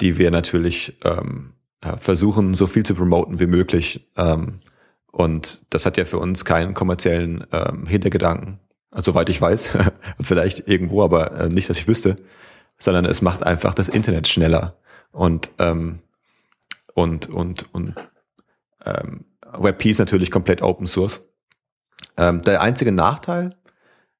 die 0.00 0.18
wir 0.18 0.30
natürlich 0.30 0.98
ähm, 1.04 1.54
versuchen, 1.98 2.54
so 2.54 2.66
viel 2.66 2.84
zu 2.84 2.94
promoten 2.94 3.40
wie 3.40 3.46
möglich. 3.46 4.08
Ähm, 4.16 4.60
und 5.10 5.62
das 5.70 5.86
hat 5.86 5.96
ja 5.96 6.04
für 6.04 6.18
uns 6.18 6.44
keinen 6.44 6.74
kommerziellen 6.74 7.44
ähm, 7.52 7.86
Hintergedanken, 7.86 8.60
also, 8.90 9.12
soweit 9.12 9.28
ich 9.28 9.40
weiß, 9.40 9.76
vielleicht 10.22 10.66
irgendwo, 10.68 11.02
aber 11.02 11.32
äh, 11.38 11.48
nicht, 11.48 11.68
dass 11.68 11.78
ich 11.78 11.88
wüsste, 11.88 12.16
sondern 12.78 13.04
es 13.04 13.22
macht 13.22 13.42
einfach 13.42 13.74
das 13.74 13.88
Internet 13.88 14.28
schneller 14.28 14.78
und 15.12 15.50
ähm, 15.58 16.00
und 16.94 17.28
und 17.28 17.72
und 17.74 17.94
ähm, 18.84 19.24
WebP 19.52 19.90
ist 19.90 19.98
natürlich 19.98 20.30
komplett 20.30 20.62
Open 20.62 20.86
Source. 20.86 21.22
Ähm, 22.16 22.42
der 22.42 22.62
einzige 22.62 22.92
Nachteil 22.92 23.56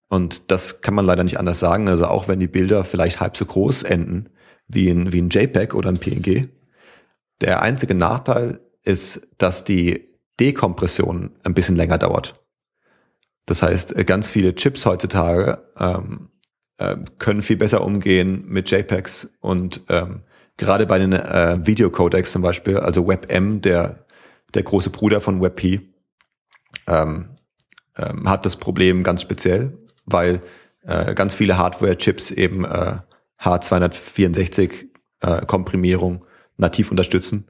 und 0.08 0.50
das 0.50 0.80
kann 0.80 0.94
man 0.94 1.06
leider 1.06 1.24
nicht 1.24 1.38
anders 1.38 1.58
sagen, 1.58 1.88
also 1.88 2.06
auch 2.06 2.28
wenn 2.28 2.40
die 2.40 2.48
Bilder 2.48 2.84
vielleicht 2.84 3.20
halb 3.20 3.36
so 3.36 3.46
groß 3.46 3.84
enden, 3.84 4.30
wie 4.68 4.90
ein, 4.90 5.12
wie 5.12 5.20
ein 5.20 5.30
JPEG 5.30 5.74
oder 5.74 5.88
ein 5.88 5.98
PNG. 5.98 6.48
Der 7.40 7.62
einzige 7.62 7.94
Nachteil 7.94 8.60
ist, 8.84 9.28
dass 9.38 9.64
die 9.64 10.08
Dekompression 10.40 11.30
ein 11.42 11.54
bisschen 11.54 11.76
länger 11.76 11.98
dauert. 11.98 12.34
Das 13.46 13.62
heißt, 13.62 13.94
ganz 14.06 14.28
viele 14.28 14.54
Chips 14.54 14.84
heutzutage 14.84 15.62
ähm, 15.78 16.28
äh, 16.76 16.96
können 17.18 17.42
viel 17.42 17.56
besser 17.56 17.84
umgehen 17.84 18.44
mit 18.46 18.70
JPEGs 18.70 19.30
und 19.40 19.84
ähm, 19.88 20.22
gerade 20.58 20.86
bei 20.86 20.98
den 20.98 21.12
äh, 21.12 21.58
Videocodecs 21.66 22.32
zum 22.32 22.42
Beispiel, 22.42 22.76
also 22.76 23.08
WebM, 23.08 23.60
der, 23.62 24.04
der 24.54 24.62
große 24.62 24.90
Bruder 24.90 25.20
von 25.20 25.40
WebP, 25.40 25.80
ähm, 26.86 27.30
ähm, 27.96 28.28
hat 28.28 28.44
das 28.44 28.56
Problem 28.56 29.02
ganz 29.02 29.22
speziell, 29.22 29.78
weil 30.04 30.40
äh, 30.82 31.14
ganz 31.14 31.34
viele 31.34 31.56
Hardware-Chips 31.58 32.30
eben 32.30 32.64
äh, 32.64 32.98
H264 33.40 34.88
äh, 35.20 35.46
Komprimierung 35.46 36.24
nativ 36.56 36.90
unterstützen. 36.90 37.46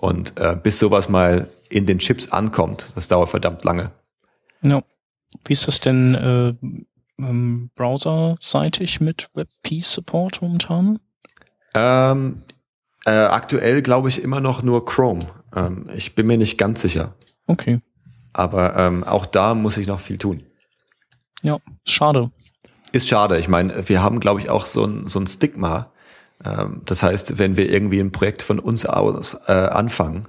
Und 0.00 0.38
äh, 0.38 0.56
bis 0.60 0.78
sowas 0.78 1.08
mal 1.08 1.48
in 1.68 1.86
den 1.86 1.98
Chips 1.98 2.30
ankommt, 2.30 2.92
das 2.94 3.08
dauert 3.08 3.30
verdammt 3.30 3.64
lange. 3.64 3.90
Ja. 4.62 4.82
Wie 5.44 5.52
ist 5.52 5.68
das 5.68 5.80
denn 5.80 6.14
äh, 6.14 6.54
ähm, 7.18 7.70
browserseitig 7.74 9.00
mit 9.00 9.28
WebP-Support 9.34 10.40
momentan? 10.40 11.00
Ähm, 11.74 12.42
äh, 13.04 13.10
aktuell 13.10 13.82
glaube 13.82 14.08
ich 14.08 14.22
immer 14.22 14.40
noch 14.40 14.62
nur 14.62 14.84
Chrome. 14.84 15.26
Ähm, 15.54 15.88
ich 15.94 16.14
bin 16.14 16.26
mir 16.26 16.38
nicht 16.38 16.58
ganz 16.58 16.80
sicher. 16.80 17.14
Okay. 17.46 17.80
Aber 18.32 18.76
ähm, 18.76 19.04
auch 19.04 19.26
da 19.26 19.54
muss 19.54 19.76
ich 19.76 19.86
noch 19.86 20.00
viel 20.00 20.18
tun. 20.18 20.42
Ja, 21.42 21.58
schade. 21.84 22.30
Ist 22.92 23.08
schade. 23.08 23.38
Ich 23.38 23.48
meine, 23.48 23.88
wir 23.88 24.02
haben, 24.02 24.20
glaube 24.20 24.40
ich, 24.40 24.50
auch 24.50 24.66
so 24.66 24.84
ein, 24.84 25.06
so 25.06 25.18
ein 25.18 25.26
Stigma. 25.26 25.92
Ähm, 26.44 26.82
das 26.84 27.02
heißt, 27.02 27.38
wenn 27.38 27.56
wir 27.56 27.70
irgendwie 27.70 28.00
ein 28.00 28.12
Projekt 28.12 28.42
von 28.42 28.58
uns 28.58 28.86
aus 28.86 29.34
äh, 29.46 29.52
anfangen, 29.52 30.26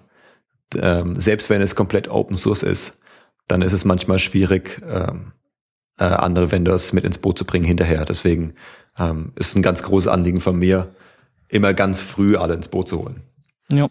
ähm, 0.75 1.19
selbst 1.19 1.49
wenn 1.49 1.61
es 1.61 1.75
komplett 1.75 2.09
Open 2.09 2.35
Source 2.35 2.63
ist, 2.63 2.99
dann 3.47 3.61
ist 3.61 3.73
es 3.73 3.85
manchmal 3.85 4.19
schwierig, 4.19 4.81
ähm, 4.87 5.31
äh, 5.97 6.03
andere 6.05 6.51
Vendors 6.51 6.93
mit 6.93 7.03
ins 7.03 7.17
Boot 7.17 7.37
zu 7.37 7.45
bringen 7.45 7.65
hinterher. 7.65 8.05
Deswegen 8.05 8.53
ähm, 8.97 9.33
ist 9.35 9.55
ein 9.55 9.61
ganz 9.61 9.83
großes 9.83 10.07
Anliegen 10.07 10.39
von 10.39 10.57
mir, 10.57 10.93
immer 11.47 11.73
ganz 11.73 12.01
früh 12.01 12.35
alle 12.37 12.53
ins 12.53 12.67
Boot 12.67 12.89
zu 12.89 12.99
holen. 12.99 13.21
Ja. 13.71 13.89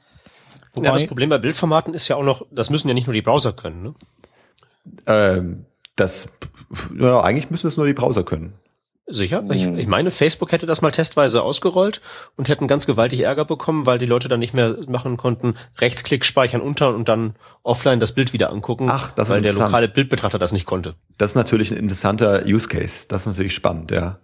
ja 0.76 0.92
das 0.92 1.06
Problem 1.06 1.28
bei 1.28 1.38
Bildformaten 1.38 1.94
ist 1.94 2.08
ja 2.08 2.16
auch 2.16 2.24
noch, 2.24 2.46
das 2.50 2.70
müssen 2.70 2.88
ja 2.88 2.94
nicht 2.94 3.06
nur 3.06 3.14
die 3.14 3.22
Browser 3.22 3.52
können. 3.52 3.82
Ne? 3.82 3.94
Ähm, 5.06 5.64
das, 6.00 6.28
ja, 6.98 7.20
eigentlich 7.20 7.50
müssen 7.50 7.66
es 7.66 7.76
nur 7.76 7.86
die 7.86 7.94
Browser 7.94 8.24
können. 8.24 8.54
Sicher? 9.10 9.42
Ich, 9.52 9.66
ich, 9.66 9.86
meine, 9.86 10.10
Facebook 10.10 10.52
hätte 10.52 10.66
das 10.66 10.82
mal 10.82 10.90
testweise 10.90 11.42
ausgerollt 11.42 12.02
und 12.36 12.48
hätten 12.48 12.68
ganz 12.68 12.84
gewaltig 12.84 13.20
Ärger 13.20 13.46
bekommen, 13.46 13.86
weil 13.86 13.98
die 13.98 14.04
Leute 14.04 14.28
dann 14.28 14.38
nicht 14.38 14.52
mehr 14.52 14.76
machen 14.86 15.16
konnten, 15.16 15.54
Rechtsklick 15.78 16.26
speichern 16.26 16.60
unter 16.60 16.94
und 16.94 17.08
dann 17.08 17.34
offline 17.62 18.00
das 18.00 18.12
Bild 18.12 18.34
wieder 18.34 18.50
angucken, 18.52 18.88
Ach, 18.90 19.10
das 19.10 19.30
weil 19.30 19.40
der 19.40 19.54
lokale 19.54 19.88
Bildbetrachter 19.88 20.38
das 20.38 20.52
nicht 20.52 20.66
konnte. 20.66 20.94
Das 21.16 21.30
ist 21.30 21.36
natürlich 21.36 21.70
ein 21.70 21.78
interessanter 21.78 22.42
Use 22.44 22.68
Case. 22.68 23.06
Das 23.08 23.22
ist 23.22 23.28
natürlich 23.28 23.54
spannend, 23.54 23.90
ja. 23.92 24.18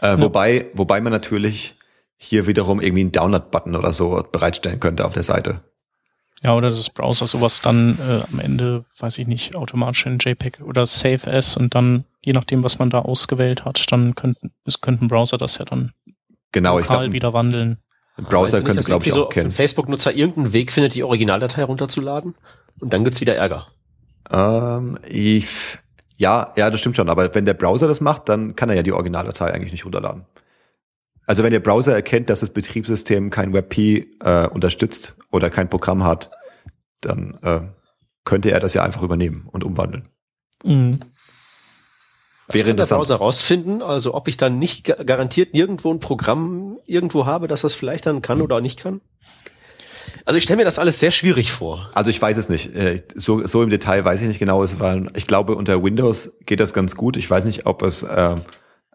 Äh, 0.00 0.10
ja. 0.10 0.20
Wobei, 0.20 0.66
wobei 0.74 1.00
man 1.00 1.12
natürlich 1.12 1.76
hier 2.16 2.46
wiederum 2.46 2.80
irgendwie 2.80 3.02
einen 3.02 3.12
Download-Button 3.12 3.74
oder 3.74 3.90
so 3.90 4.24
bereitstellen 4.30 4.78
könnte 4.78 5.04
auf 5.04 5.14
der 5.14 5.24
Seite. 5.24 5.60
Ja, 6.44 6.54
oder 6.54 6.70
das 6.70 6.90
Browser 6.90 7.26
sowas 7.26 7.62
dann 7.62 7.98
äh, 7.98 8.22
am 8.30 8.38
Ende, 8.38 8.84
weiß 8.98 9.18
ich 9.18 9.26
nicht, 9.26 9.56
automatisch 9.56 10.04
in 10.04 10.18
JPEG 10.18 10.60
oder 10.60 10.86
Save 10.86 11.26
As 11.26 11.56
und 11.56 11.74
dann, 11.74 12.04
je 12.22 12.34
nachdem, 12.34 12.62
was 12.62 12.78
man 12.78 12.90
da 12.90 12.98
ausgewählt 12.98 13.64
hat, 13.64 13.90
dann 13.90 14.14
könnten, 14.14 14.52
es 14.66 14.82
könnten 14.82 15.08
Browser 15.08 15.38
das 15.38 15.56
ja 15.56 15.64
dann 15.64 15.94
genau, 16.52 16.78
lokal 16.78 17.04
glaub, 17.04 17.12
wieder 17.12 17.32
wandeln. 17.32 17.78
Ein 18.16 18.24
Browser 18.24 18.60
könnte, 18.60 18.82
glaube 18.82 19.06
ich, 19.06 19.12
auch 19.12 19.16
so 19.16 19.26
kennen. 19.26 19.50
Facebook-Nutzer 19.50 20.12
irgendeinen 20.12 20.52
Weg 20.52 20.70
findet, 20.70 20.94
die 20.94 21.02
Originaldatei 21.02 21.64
runterzuladen 21.64 22.34
und 22.78 22.92
dann 22.92 23.04
gibt's 23.04 23.22
wieder 23.22 23.36
Ärger. 23.36 23.68
Ähm, 24.30 24.98
ich, 25.08 25.78
ja, 26.18 26.52
ja, 26.56 26.68
das 26.68 26.80
stimmt 26.80 26.96
schon. 26.96 27.08
Aber 27.08 27.34
wenn 27.34 27.46
der 27.46 27.54
Browser 27.54 27.88
das 27.88 28.02
macht, 28.02 28.28
dann 28.28 28.54
kann 28.54 28.68
er 28.68 28.76
ja 28.76 28.82
die 28.82 28.92
Originaldatei 28.92 29.50
eigentlich 29.52 29.72
nicht 29.72 29.86
runterladen. 29.86 30.26
Also 31.26 31.42
wenn 31.42 31.52
der 31.52 31.60
Browser 31.60 31.94
erkennt, 31.94 32.28
dass 32.28 32.40
das 32.40 32.50
Betriebssystem 32.50 33.30
kein 33.30 33.52
WebP 33.54 34.06
äh, 34.22 34.46
unterstützt 34.48 35.16
oder 35.30 35.48
kein 35.50 35.70
Programm 35.70 36.04
hat, 36.04 36.30
dann 37.04 37.38
äh, 37.42 37.60
könnte 38.24 38.50
er 38.50 38.60
das 38.60 38.74
ja 38.74 38.82
einfach 38.82 39.02
übernehmen 39.02 39.48
und 39.50 39.64
umwandeln. 39.64 40.08
Mhm. 40.64 41.00
Wäre 42.48 42.74
der 42.74 42.84
Browser 42.84 43.16
rausfinden, 43.16 43.80
also 43.80 44.12
ob 44.14 44.28
ich 44.28 44.36
dann 44.36 44.58
nicht 44.58 44.84
garantiert 44.84 45.54
nirgendwo 45.54 45.90
ein 45.90 46.00
Programm 46.00 46.78
irgendwo 46.84 47.24
habe, 47.24 47.48
das 47.48 47.62
das 47.62 47.72
vielleicht 47.72 48.04
dann 48.04 48.20
kann 48.20 48.42
oder 48.42 48.60
nicht 48.60 48.78
kann? 48.78 49.00
Also 50.26 50.38
ich 50.38 50.44
stelle 50.44 50.58
mir 50.58 50.64
das 50.64 50.78
alles 50.78 51.00
sehr 51.00 51.10
schwierig 51.10 51.52
vor. 51.52 51.90
Also 51.94 52.10
ich 52.10 52.20
weiß 52.20 52.36
es 52.36 52.48
nicht. 52.48 52.74
Äh, 52.74 53.02
so, 53.14 53.46
so 53.46 53.62
im 53.62 53.70
Detail 53.70 54.04
weiß 54.04 54.20
ich 54.20 54.28
nicht 54.28 54.38
genau, 54.38 54.64
weil 54.78 55.10
ich 55.16 55.26
glaube, 55.26 55.54
unter 55.54 55.82
Windows 55.82 56.36
geht 56.46 56.60
das 56.60 56.74
ganz 56.74 56.96
gut. 56.96 57.16
Ich 57.16 57.28
weiß 57.30 57.44
nicht, 57.44 57.66
ob 57.66 57.82
es 57.82 58.02
äh, 58.02 58.36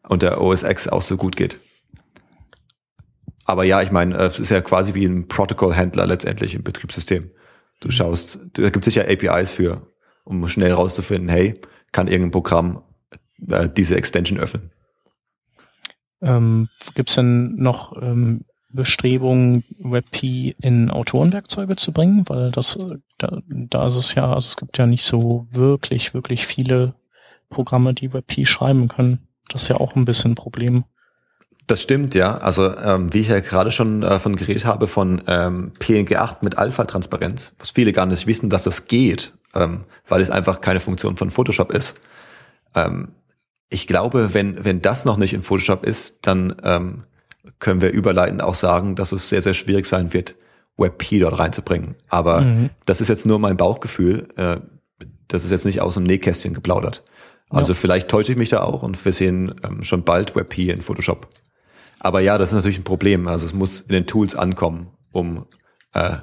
unter 0.08 0.42
OS 0.42 0.64
X 0.64 0.88
auch 0.88 1.02
so 1.02 1.18
gut 1.18 1.36
geht. 1.36 1.60
Aber 3.46 3.64
ja, 3.64 3.82
ich 3.82 3.92
meine, 3.92 4.16
es 4.16 4.40
ist 4.40 4.50
ja 4.50 4.62
quasi 4.62 4.94
wie 4.94 5.06
ein 5.06 5.28
Protocol-Händler 5.28 6.06
letztendlich 6.06 6.54
im 6.54 6.64
Betriebssystem. 6.64 7.32
Du 7.80 7.92
schaust, 7.92 8.40
da 8.54 8.70
gibt 8.70 8.84
sicher 8.84 9.06
APIs 9.10 9.52
für, 9.52 9.88
um 10.24 10.48
schnell 10.48 10.74
rauszufinden, 10.74 11.30
hey, 11.30 11.60
kann 11.92 12.08
irgendein 12.08 12.32
Programm 12.32 12.84
äh, 13.48 13.70
diese 13.70 13.96
Extension 13.96 14.40
öffnen. 14.40 14.72
Ähm, 16.22 16.70
Gibt 16.96 17.10
es 17.10 17.16
denn 17.16 17.56
noch 17.56 18.00
ähm, 18.02 18.46
Bestrebungen, 18.70 19.64
WebP 19.80 20.56
in 20.62 20.92
Autorenwerkzeuge 20.92 21.76
zu 21.76 21.94
bringen? 21.94 22.26
Weil 22.28 22.52
das, 22.52 22.78
da, 23.18 23.42
da 23.48 23.88
ist 23.88 23.96
es 23.96 24.16
ja, 24.16 24.34
also 24.34 24.48
es 24.48 24.58
gibt 24.58 24.78
ja 24.78 24.86
nicht 24.86 25.04
so 25.04 25.48
wirklich, 25.52 26.14
wirklich 26.14 26.46
viele 26.46 26.96
Programme, 27.50 27.94
die 27.94 28.14
WebP 28.14 28.46
schreiben 28.46 28.90
können. 28.90 29.28
Das 29.48 29.64
ist 29.64 29.68
ja 29.70 29.78
auch 29.78 29.96
ein 29.96 30.06
bisschen 30.06 30.32
ein 30.32 30.36
Problem. 30.36 30.84
Das 31.70 31.84
stimmt, 31.84 32.16
ja. 32.16 32.36
Also 32.36 32.76
ähm, 32.78 33.14
wie 33.14 33.20
ich 33.20 33.28
ja 33.28 33.42
gerade 33.42 33.72
schon 33.72 34.02
äh, 34.02 34.18
von 34.18 34.36
geredet 34.36 34.66
habe, 34.66 34.88
von 34.88 35.22
ähm, 35.28 35.72
PNG 35.78 36.16
8 36.16 36.42
mit 36.42 36.58
Alpha-Transparenz, 36.58 37.54
was 37.60 37.70
viele 37.70 37.94
gar 37.94 38.08
nicht 38.08 38.26
wissen, 38.26 38.50
dass 38.50 38.64
das 38.64 38.88
geht, 38.88 39.34
ähm, 39.54 39.82
weil 40.08 40.20
es 40.20 40.32
einfach 40.32 40.62
keine 40.62 40.80
Funktion 40.80 41.16
von 41.16 41.30
Photoshop 41.30 41.72
ist. 41.72 42.02
Ähm, 42.74 43.10
ich 43.70 43.86
glaube, 43.86 44.34
wenn, 44.34 44.66
wenn 44.66 44.82
das 44.82 45.06
noch 45.06 45.18
nicht 45.18 45.32
in 45.32 45.44
Photoshop 45.44 45.86
ist, 45.86 46.26
dann 46.26 46.56
ähm, 46.64 47.04
können 47.60 47.82
wir 47.82 47.92
überleitend 47.92 48.42
auch 48.42 48.56
sagen, 48.56 48.96
dass 48.96 49.12
es 49.12 49.30
sehr, 49.30 49.44
sehr 49.44 49.54
schwierig 49.54 49.86
sein 49.86 50.12
wird, 50.12 50.34
WebP 50.76 51.20
dort 51.20 51.38
reinzubringen. 51.38 51.94
Aber 52.08 52.42
mhm. 52.42 52.72
das 52.86 53.00
ist 53.00 53.10
jetzt 53.10 53.28
nur 53.28 53.38
mein 53.38 53.58
Bauchgefühl. 53.58 54.28
Äh, 54.38 54.58
das 55.28 55.44
ist 55.44 55.52
jetzt 55.52 55.68
nicht 55.68 55.82
aus 55.82 55.94
dem 55.94 56.04
Nähkästchen 56.04 56.56
geplaudert. 56.56 57.04
Also 57.52 57.74
ja. 57.74 57.76
vielleicht 57.76 58.10
täusche 58.10 58.32
ich 58.32 58.40
mich 58.40 58.50
da 58.50 58.64
auch 58.64 58.82
und 58.82 59.06
wir 59.06 59.12
sehen 59.12 59.54
ähm, 59.64 59.84
schon 59.84 60.04
bald 60.04 60.36
WebP 60.36 60.72
in 60.72 60.82
Photoshop. 60.82 61.28
Aber 62.00 62.22
ja, 62.22 62.38
das 62.38 62.50
ist 62.50 62.56
natürlich 62.56 62.80
ein 62.80 62.84
Problem. 62.84 63.28
Also 63.28 63.46
es 63.46 63.54
muss 63.54 63.82
in 63.82 63.94
den 63.94 64.08
Tools 64.08 64.36
ankommen, 64.36 64.92
um 65.12 65.46
äh, 65.94 66.18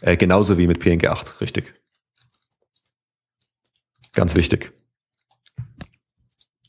äh, 0.00 0.16
genauso 0.16 0.58
wie 0.58 0.66
mit 0.66 0.80
PNG 0.80 1.06
8, 1.06 1.40
richtig. 1.40 1.72
Ganz 4.12 4.34
wichtig. 4.34 4.72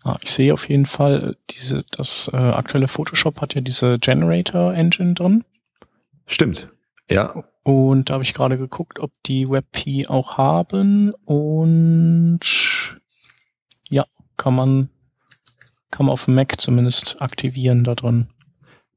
Ah, 0.04 0.18
ich 0.22 0.32
sehe 0.32 0.54
auf 0.54 0.70
jeden 0.70 0.86
Fall, 0.86 1.36
diese, 1.50 1.84
das 1.92 2.30
äh, 2.32 2.38
aktuelle 2.38 2.88
Photoshop 2.88 3.42
hat 3.42 3.56
ja 3.56 3.62
diese 3.62 3.98
Generator 4.00 4.74
Engine 4.74 5.16
drin. 5.16 5.44
Stimmt, 6.28 6.70
ja. 7.10 7.44
Und 7.64 8.10
da 8.10 8.14
habe 8.14 8.24
ich 8.24 8.36
gerade 8.36 8.58
geguckt, 8.58 9.00
ob 9.00 9.12
die 9.26 9.48
WebP 9.48 10.08
auch 10.08 10.38
haben 10.38 11.12
und 11.26 12.40
ja, 13.90 14.06
kann 14.38 14.56
man, 14.56 14.90
kann 15.90 16.06
man 16.06 16.14
auf 16.14 16.26
dem 16.26 16.36
Mac 16.36 16.62
zumindest 16.62 17.20
aktivieren 17.20 17.84
da 17.84 17.96
drin. 17.96 18.28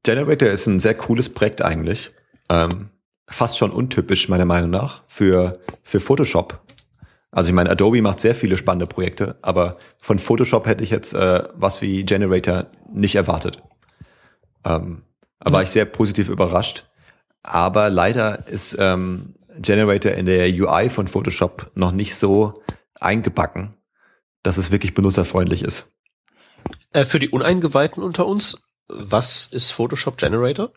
Generator 0.03 0.49
ist 0.49 0.67
ein 0.67 0.79
sehr 0.79 0.95
cooles 0.95 1.29
Projekt 1.29 1.61
eigentlich. 1.61 2.11
Ähm, 2.49 2.89
fast 3.27 3.57
schon 3.57 3.71
untypisch 3.71 4.29
meiner 4.29 4.45
Meinung 4.45 4.69
nach 4.69 5.03
für, 5.07 5.53
für 5.83 5.99
Photoshop. 5.99 6.61
Also 7.31 7.49
ich 7.49 7.53
meine, 7.53 7.69
Adobe 7.69 8.01
macht 8.01 8.19
sehr 8.19 8.33
viele 8.33 8.57
spannende 8.57 8.87
Projekte, 8.87 9.37
aber 9.41 9.77
von 9.99 10.17
Photoshop 10.17 10.65
hätte 10.65 10.83
ich 10.83 10.89
jetzt 10.89 11.13
äh, 11.13 11.43
was 11.53 11.81
wie 11.81 12.03
Generator 12.03 12.67
nicht 12.91 13.15
erwartet. 13.15 13.61
Ähm, 14.65 15.03
da 15.39 15.53
war 15.53 15.63
ich 15.63 15.69
sehr 15.69 15.85
positiv 15.85 16.29
überrascht. 16.29 16.85
Aber 17.43 17.89
leider 17.89 18.47
ist 18.47 18.75
ähm, 18.79 19.35
Generator 19.57 20.11
in 20.13 20.25
der 20.25 20.49
UI 20.49 20.89
von 20.89 21.07
Photoshop 21.07 21.71
noch 21.75 21.91
nicht 21.91 22.15
so 22.15 22.53
eingebacken, 22.99 23.75
dass 24.43 24.57
es 24.57 24.71
wirklich 24.71 24.93
benutzerfreundlich 24.93 25.63
ist. 25.63 25.91
Äh, 26.91 27.05
für 27.05 27.19
die 27.19 27.29
Uneingeweihten 27.29 28.03
unter 28.03 28.25
uns, 28.25 28.61
was 28.89 29.47
ist 29.47 29.71
Photoshop 29.71 30.17
Generator? 30.17 30.71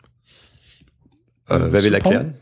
Äh, 1.47 1.59
wer 1.59 1.83
will 1.83 1.93
erklären? 1.93 2.35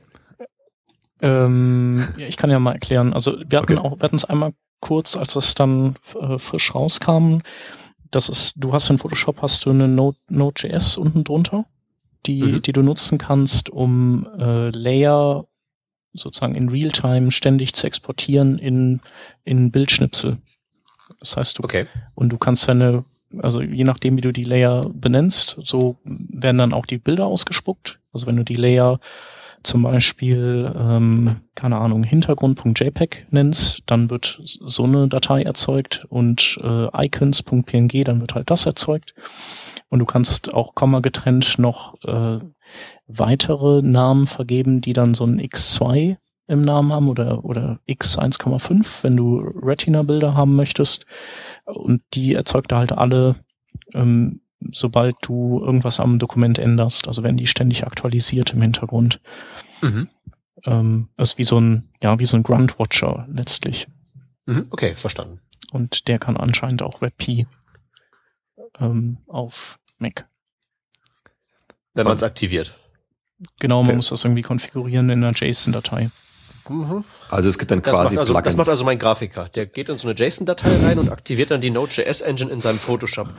Ähm, 1.21 2.07
ja, 2.17 2.27
ich 2.27 2.37
kann 2.37 2.49
ja 2.49 2.59
mal 2.59 2.73
erklären. 2.73 3.13
Also 3.13 3.37
wir 3.45 3.59
hatten 3.59 3.77
okay. 3.77 3.87
auch, 3.87 3.99
wir 3.99 4.03
hatten 4.03 4.15
es 4.15 4.25
einmal 4.25 4.53
kurz, 4.79 5.15
als 5.15 5.35
es 5.35 5.53
dann 5.55 5.95
äh, 6.19 6.37
frisch 6.37 6.73
rauskam. 6.73 7.39
Das 8.09 8.27
ist, 8.27 8.55
du 8.57 8.73
hast 8.73 8.89
in 8.89 8.97
Photoshop 8.97 9.41
hast 9.41 9.65
du 9.65 9.69
eine 9.69 9.87
Node, 9.87 10.17
Node.js 10.27 10.97
unten 10.97 11.23
drunter, 11.23 11.65
die, 12.25 12.43
mhm. 12.43 12.61
die 12.61 12.73
du 12.73 12.81
nutzen 12.81 13.17
kannst, 13.17 13.69
um 13.69 14.27
äh, 14.37 14.69
Layer 14.69 15.45
sozusagen 16.13 16.55
in 16.55 16.69
Realtime 16.69 17.31
ständig 17.31 17.73
zu 17.73 17.87
exportieren 17.87 18.57
in, 18.57 19.01
in 19.45 19.71
Bildschnipsel. 19.71 20.39
Das 21.19 21.37
heißt, 21.37 21.59
du, 21.59 21.63
okay. 21.63 21.87
und 22.15 22.29
du 22.29 22.37
kannst 22.37 22.67
deine, 22.67 23.05
also 23.39 23.61
je 23.61 23.83
nachdem, 23.83 24.17
wie 24.17 24.21
du 24.21 24.31
die 24.31 24.43
Layer 24.43 24.89
benennst, 24.93 25.57
so 25.63 25.97
werden 26.03 26.57
dann 26.57 26.73
auch 26.73 26.85
die 26.85 26.97
Bilder 26.97 27.25
ausgespuckt. 27.25 27.99
Also 28.13 28.27
wenn 28.27 28.35
du 28.35 28.43
die 28.43 28.55
Layer 28.55 28.99
zum 29.63 29.83
Beispiel, 29.83 30.73
ähm, 30.75 31.41
keine 31.55 31.77
Ahnung, 31.77 32.03
Hintergrund.jpg 32.03 33.27
nennst, 33.29 33.83
dann 33.85 34.09
wird 34.09 34.39
so 34.43 34.83
eine 34.83 35.07
Datei 35.07 35.43
erzeugt 35.43 36.05
und 36.09 36.59
äh, 36.63 37.05
icons.png, 37.05 38.03
dann 38.03 38.21
wird 38.21 38.33
halt 38.33 38.49
das 38.49 38.65
erzeugt. 38.65 39.13
Und 39.89 39.99
du 39.99 40.05
kannst 40.05 40.53
auch 40.53 40.73
Komma 40.73 41.01
getrennt 41.01 41.59
noch 41.59 42.01
äh, 42.03 42.39
weitere 43.07 43.81
Namen 43.81 44.25
vergeben, 44.25 44.81
die 44.81 44.93
dann 44.93 45.13
so 45.13 45.25
ein 45.25 45.39
X2 45.39 46.17
im 46.47 46.61
Namen 46.63 46.91
haben 46.91 47.07
oder, 47.07 47.45
oder 47.45 47.79
X 47.85 48.17
1,5, 48.17 49.03
wenn 49.03 49.15
du 49.15 49.39
Retina-Bilder 49.39 50.33
haben 50.33 50.55
möchtest. 50.55 51.05
Und 51.73 52.01
die 52.13 52.33
erzeugt 52.33 52.71
er 52.71 52.79
halt 52.79 52.91
alle 52.91 53.35
ähm, 53.93 54.41
sobald 54.71 55.15
du 55.21 55.61
irgendwas 55.63 55.99
am 55.99 56.19
Dokument 56.19 56.59
änderst. 56.59 57.07
Also 57.07 57.23
werden 57.23 57.37
die 57.37 57.47
ständig 57.47 57.85
aktualisiert 57.85 58.53
im 58.53 58.61
Hintergrund. 58.61 59.19
Mhm. 59.81 60.09
Ähm, 60.65 61.09
ist 61.17 61.37
wie 61.37 61.43
so 61.43 61.59
ein, 61.59 61.89
ja, 62.01 62.19
wie 62.19 62.25
so 62.25 62.37
ein 62.37 62.43
Grunt 62.43 62.77
Watcher 62.77 63.27
letztlich. 63.31 63.87
Mhm. 64.45 64.67
Okay, 64.69 64.95
verstanden. 64.95 65.39
Und 65.71 66.07
der 66.07 66.19
kann 66.19 66.37
anscheinend 66.37 66.81
auch 66.83 67.01
WebP 67.01 67.47
ähm, 68.79 69.17
auf 69.27 69.79
Mac. 69.97 70.27
Wenn 71.93 72.05
man 72.05 72.15
es 72.15 72.23
aktiviert. 72.23 72.77
Genau, 73.59 73.79
man 73.79 73.87
okay. 73.87 73.95
muss 73.95 74.09
das 74.09 74.23
irgendwie 74.23 74.43
konfigurieren 74.43 75.09
in 75.09 75.23
einer 75.23 75.35
JSON-Datei. 75.35 76.11
Mhm. 76.71 77.03
Also 77.29 77.49
es 77.49 77.57
gibt 77.57 77.71
dann 77.71 77.81
das 77.81 77.93
quasi 77.93 78.17
also, 78.17 78.33
Das 78.33 78.55
macht 78.55 78.69
also 78.69 78.85
mein 78.85 78.97
Grafiker. 78.97 79.49
Der 79.49 79.65
geht 79.65 79.89
in 79.89 79.97
so 79.97 80.07
eine 80.07 80.17
JSON-Datei 80.17 80.77
rein 80.83 80.99
und 80.99 81.11
aktiviert 81.11 81.51
dann 81.51 81.61
die 81.61 81.69
Node.js-Engine 81.69 82.49
in 82.49 82.61
seinem 82.61 82.79
Photoshop. 82.79 83.29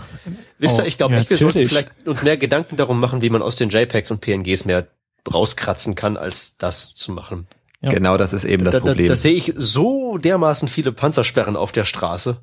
Wisst 0.59 0.79
ihr, 0.79 0.85
oh, 0.85 0.87
ich 0.87 0.99
glaube 0.99 1.15
ja, 1.15 1.21
echt, 1.21 1.31
wir 1.31 1.37
sollten 1.37 1.67
vielleicht 1.69 1.91
uns 2.07 2.23
mehr 2.23 2.37
Gedanken 2.37 2.77
darum 2.77 3.01
machen, 3.01 3.23
wie 3.23 3.31
man 3.31 3.43
aus 3.43 3.57
den 3.57 3.71
JPEGs 3.71 4.11
und 4.11 4.21
PNGs 4.21 4.65
mehr 4.65 4.87
rauskratzen 5.33 5.95
kann, 5.95 6.17
als 6.17 6.57
das 6.59 6.95
zu 6.95 7.13
machen. 7.13 7.47
Ja. 7.81 7.91
Genau, 7.91 8.17
das 8.17 8.33
ist 8.33 8.45
eben 8.45 8.65
das 8.65 8.75
da, 8.75 8.81
Problem. 8.81 9.09
Da, 9.09 9.13
da 9.13 9.17
sehe 9.17 9.35
ich 9.35 9.53
so 9.57 10.19
dermaßen 10.19 10.69
viele 10.69 10.93
Panzersperren 10.93 11.57
auf 11.57 11.73
der 11.73 11.85
Straße. 11.85 12.41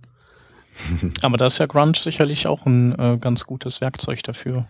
Aber 1.22 1.38
da 1.38 1.46
ist 1.46 1.58
ja 1.58 1.66
Grunt 1.66 1.98
sicherlich 1.98 2.48
auch 2.48 2.66
ein 2.66 2.98
äh, 2.98 3.18
ganz 3.20 3.46
gutes 3.46 3.82
Werkzeug 3.82 4.24
dafür. 4.24 4.68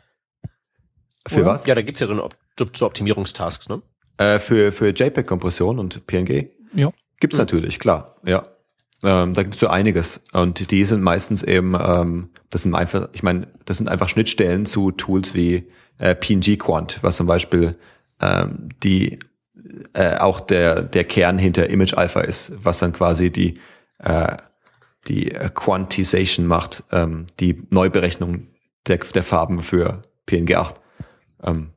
Für 1.28 1.41
Oder? 1.41 1.45
was? 1.47 1.65
Ja, 1.65 1.76
da 1.76 1.82
gibt's 1.82 1.99
ja 1.99 2.07
so, 2.07 2.13
eine, 2.13 2.28
so 2.74 2.86
Optimierungstasks, 2.86 3.70
ne? 3.70 3.82
Äh, 4.20 4.39
für 4.39 4.74
für 4.74 4.89
JPEG-Kompression 4.89 5.80
und 5.80 6.05
PNG? 6.05 6.49
Ja. 6.74 6.91
Gibt's 7.22 7.38
mhm. 7.38 7.41
natürlich, 7.43 7.80
klar, 7.80 8.17
ja. 8.26 8.45
Ähm, 9.01 9.34
da 9.34 9.43
gibt's 9.43 9.59
so 9.59 9.67
einiges. 9.67 10.22
Und 10.34 10.72
die 10.72 10.84
sind 10.84 11.01
meistens 11.01 11.41
eben, 11.41 11.74
ähm, 11.80 12.30
das 12.49 12.63
sind 12.63 12.76
einfach, 12.76 13.07
ich 13.13 13.24
meine, 13.24 13.47
das 13.63 13.78
sind 13.78 13.88
einfach 13.88 14.09
Schnittstellen 14.09 14.65
zu 14.65 14.91
Tools 14.91 15.34
wie 15.34 15.67
äh, 15.99 16.15
PNG 16.15 16.57
Quant, 16.59 16.99
was 17.01 17.15
zum 17.15 17.28
Beispiel 17.28 17.78
ähm, 18.20 18.70
die 18.84 19.20
äh, 19.93 20.17
auch 20.17 20.41
der, 20.41 20.84
der 20.84 21.05
Kern 21.05 21.38
hinter 21.38 21.70
Image 21.70 21.93
Alpha 21.93 22.20
ist, 22.20 22.51
was 22.61 22.80
dann 22.80 22.91
quasi 22.91 23.32
die, 23.32 23.57
äh, 23.99 24.36
die 25.07 25.30
Quantization 25.30 26.45
macht, 26.45 26.84
ähm, 26.91 27.28
die 27.39 27.63
Neuberechnung 27.70 28.47
der, 28.86 28.97
der 28.97 29.24
Farben 29.24 29.61
für 29.61 30.01
PNG 30.26 30.55
8. 30.55 30.76
Ähm, 31.43 31.70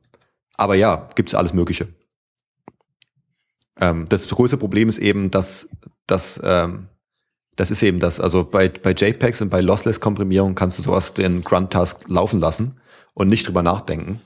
aber 0.57 0.75
ja, 0.75 1.07
gibt's 1.15 1.35
alles 1.35 1.53
Mögliche. 1.53 1.87
Ähm, 3.79 4.07
das 4.09 4.27
große 4.27 4.57
Problem 4.57 4.89
ist 4.89 4.97
eben, 4.97 5.31
dass, 5.31 5.69
dass 6.07 6.39
ähm, 6.43 6.87
das 7.55 7.71
ist 7.71 7.83
eben 7.83 7.99
das, 7.99 8.19
also 8.19 8.43
bei, 8.43 8.69
bei 8.69 8.91
JPEGs 8.91 9.41
und 9.41 9.49
bei 9.49 9.61
Lossless-Komprimierung 9.61 10.55
kannst 10.55 10.79
du 10.79 10.83
sowas 10.83 11.13
den 11.13 11.43
Grunt-Task 11.43 12.07
laufen 12.07 12.39
lassen 12.39 12.79
und 13.13 13.27
nicht 13.27 13.47
drüber 13.47 13.61
nachdenken. 13.61 14.21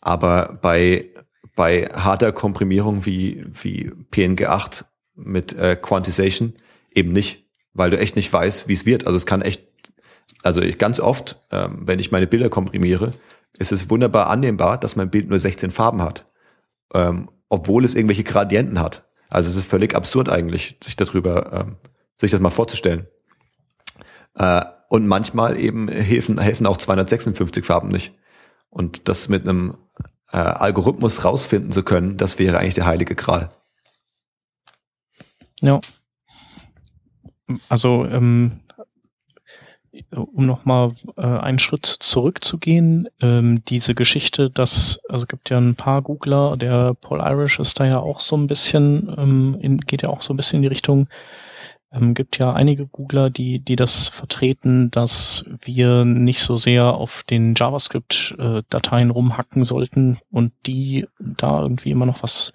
Aber 0.00 0.58
bei, 0.60 1.10
bei 1.54 1.84
harter 1.86 2.32
Komprimierung 2.32 3.06
wie, 3.06 3.44
wie 3.62 3.92
PNG8 4.10 4.84
mit 5.14 5.52
äh, 5.54 5.76
Quantization 5.76 6.54
eben 6.92 7.12
nicht, 7.12 7.46
weil 7.74 7.90
du 7.90 7.98
echt 7.98 8.16
nicht 8.16 8.32
weißt, 8.32 8.68
wie 8.68 8.72
es 8.72 8.86
wird. 8.86 9.06
Also 9.06 9.16
es 9.16 9.26
kann 9.26 9.42
echt, 9.42 9.62
also 10.42 10.60
ich, 10.60 10.78
ganz 10.78 10.98
oft, 11.00 11.44
ähm, 11.50 11.82
wenn 11.82 11.98
ich 11.98 12.10
meine 12.10 12.26
Bilder 12.26 12.48
komprimiere, 12.48 13.14
ist 13.58 13.72
es 13.72 13.90
wunderbar 13.90 14.28
annehmbar, 14.28 14.78
dass 14.78 14.96
mein 14.96 15.10
Bild 15.10 15.28
nur 15.28 15.38
16 15.38 15.70
Farben 15.70 16.02
hat. 16.02 16.26
Ähm, 16.94 17.28
obwohl 17.48 17.84
es 17.84 17.94
irgendwelche 17.94 18.24
Gradienten 18.24 18.80
hat. 18.80 19.08
Also 19.30 19.50
es 19.50 19.56
ist 19.56 19.66
völlig 19.66 19.94
absurd 19.94 20.28
eigentlich, 20.28 20.78
sich 20.82 20.96
darüber, 20.96 21.52
ähm, 21.52 21.76
sich 22.16 22.30
das 22.30 22.40
mal 22.40 22.50
vorzustellen. 22.50 23.06
Äh, 24.34 24.64
und 24.88 25.06
manchmal 25.06 25.60
eben 25.60 25.88
helfen, 25.88 26.40
helfen 26.40 26.66
auch 26.66 26.78
256 26.78 27.64
Farben 27.64 27.88
nicht. 27.88 28.14
Und 28.70 29.08
das 29.08 29.28
mit 29.28 29.46
einem 29.46 29.76
äh, 30.32 30.38
Algorithmus 30.38 31.24
rausfinden 31.24 31.72
zu 31.72 31.82
können, 31.82 32.16
das 32.16 32.38
wäre 32.38 32.58
eigentlich 32.58 32.74
der 32.74 32.86
heilige 32.86 33.14
Gral. 33.14 33.50
Ja. 35.60 35.80
Also 37.68 38.04
ähm, 38.06 38.60
um 40.10 40.46
nochmal 40.46 40.92
äh, 41.16 41.22
einen 41.22 41.58
Schritt 41.58 41.86
zurückzugehen, 41.86 43.08
ähm, 43.20 43.62
diese 43.68 43.94
Geschichte, 43.94 44.50
dass, 44.50 45.00
also 45.08 45.26
gibt 45.26 45.50
ja 45.50 45.58
ein 45.58 45.74
paar 45.74 46.02
Googler, 46.02 46.56
der 46.56 46.94
Paul 46.94 47.20
Irish 47.20 47.58
ist 47.58 47.78
da 47.80 47.84
ja 47.84 47.98
auch 47.98 48.20
so 48.20 48.36
ein 48.36 48.46
bisschen, 48.46 49.14
ähm, 49.16 49.56
in, 49.60 49.78
geht 49.80 50.02
ja 50.02 50.08
auch 50.10 50.22
so 50.22 50.32
ein 50.32 50.36
bisschen 50.36 50.58
in 50.58 50.62
die 50.62 50.68
Richtung, 50.68 51.08
ähm, 51.92 52.14
gibt 52.14 52.38
ja 52.38 52.52
einige 52.52 52.86
Googler, 52.86 53.30
die, 53.30 53.60
die 53.60 53.76
das 53.76 54.08
vertreten, 54.08 54.90
dass 54.90 55.44
wir 55.62 56.04
nicht 56.04 56.40
so 56.40 56.56
sehr 56.56 56.94
auf 56.94 57.22
den 57.22 57.54
JavaScript-Dateien 57.56 59.10
rumhacken 59.10 59.64
sollten 59.64 60.18
und 60.30 60.52
die 60.66 61.06
da 61.18 61.62
irgendwie 61.62 61.90
immer 61.90 62.06
noch 62.06 62.22
was 62.22 62.52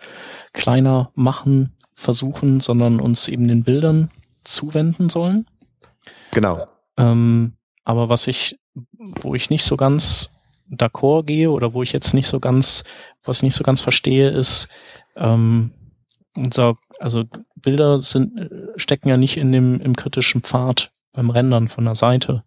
kleiner 0.53 1.11
machen 1.15 1.73
versuchen, 1.95 2.59
sondern 2.59 2.99
uns 2.99 3.27
eben 3.27 3.47
den 3.47 3.63
Bildern 3.63 4.11
zuwenden 4.43 5.09
sollen. 5.09 5.47
Genau. 6.31 6.67
Ähm, 6.97 7.53
aber 7.83 8.09
was 8.09 8.27
ich, 8.27 8.57
wo 8.95 9.35
ich 9.35 9.49
nicht 9.49 9.65
so 9.65 9.77
ganz 9.77 10.31
d'accord 10.69 11.23
gehe 11.23 11.51
oder 11.51 11.73
wo 11.73 11.83
ich 11.83 11.91
jetzt 11.91 12.13
nicht 12.13 12.27
so 12.27 12.39
ganz, 12.39 12.83
was 13.23 13.37
ich 13.37 13.43
nicht 13.43 13.55
so 13.55 13.63
ganz 13.63 13.81
verstehe, 13.81 14.29
ist, 14.29 14.67
ähm, 15.15 15.71
unser, 16.35 16.77
also 16.99 17.25
Bilder 17.55 17.99
sind, 17.99 18.49
stecken 18.75 19.09
ja 19.09 19.17
nicht 19.17 19.37
in 19.37 19.51
dem, 19.51 19.79
im 19.81 19.95
kritischen 19.95 20.41
Pfad 20.41 20.91
beim 21.13 21.29
Rendern 21.29 21.67
von 21.67 21.85
der 21.85 21.95
Seite. 21.95 22.43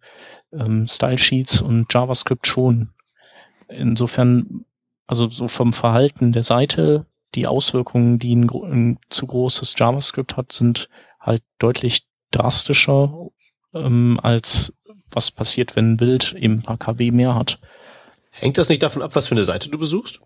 Ähm, 0.52 0.88
Style 0.88 1.18
Sheets 1.18 1.62
und 1.62 1.92
JavaScript 1.92 2.46
schon. 2.46 2.90
Insofern, 3.68 4.64
also 5.06 5.28
so 5.28 5.48
vom 5.48 5.72
Verhalten 5.72 6.32
der 6.32 6.42
Seite, 6.42 7.06
die 7.34 7.46
Auswirkungen, 7.46 8.18
die 8.18 8.34
ein, 8.34 8.50
ein 8.50 8.98
zu 9.08 9.26
großes 9.26 9.74
JavaScript 9.76 10.36
hat, 10.36 10.52
sind 10.52 10.88
halt 11.20 11.42
deutlich 11.58 12.06
drastischer 12.30 13.28
ähm, 13.84 14.18
als 14.22 14.72
was 15.10 15.30
passiert, 15.30 15.76
wenn 15.76 15.92
ein 15.92 15.96
Bild 15.96 16.34
eben 16.38 16.54
ein 16.58 16.62
paar 16.62 16.76
KW 16.78 17.10
mehr 17.10 17.34
hat. 17.34 17.58
Hängt 18.30 18.58
das 18.58 18.68
nicht 18.68 18.82
davon 18.82 19.02
ab, 19.02 19.14
was 19.14 19.28
für 19.28 19.34
eine 19.34 19.44
Seite 19.44 19.68
du 19.70 19.78
besuchst? 19.78 20.20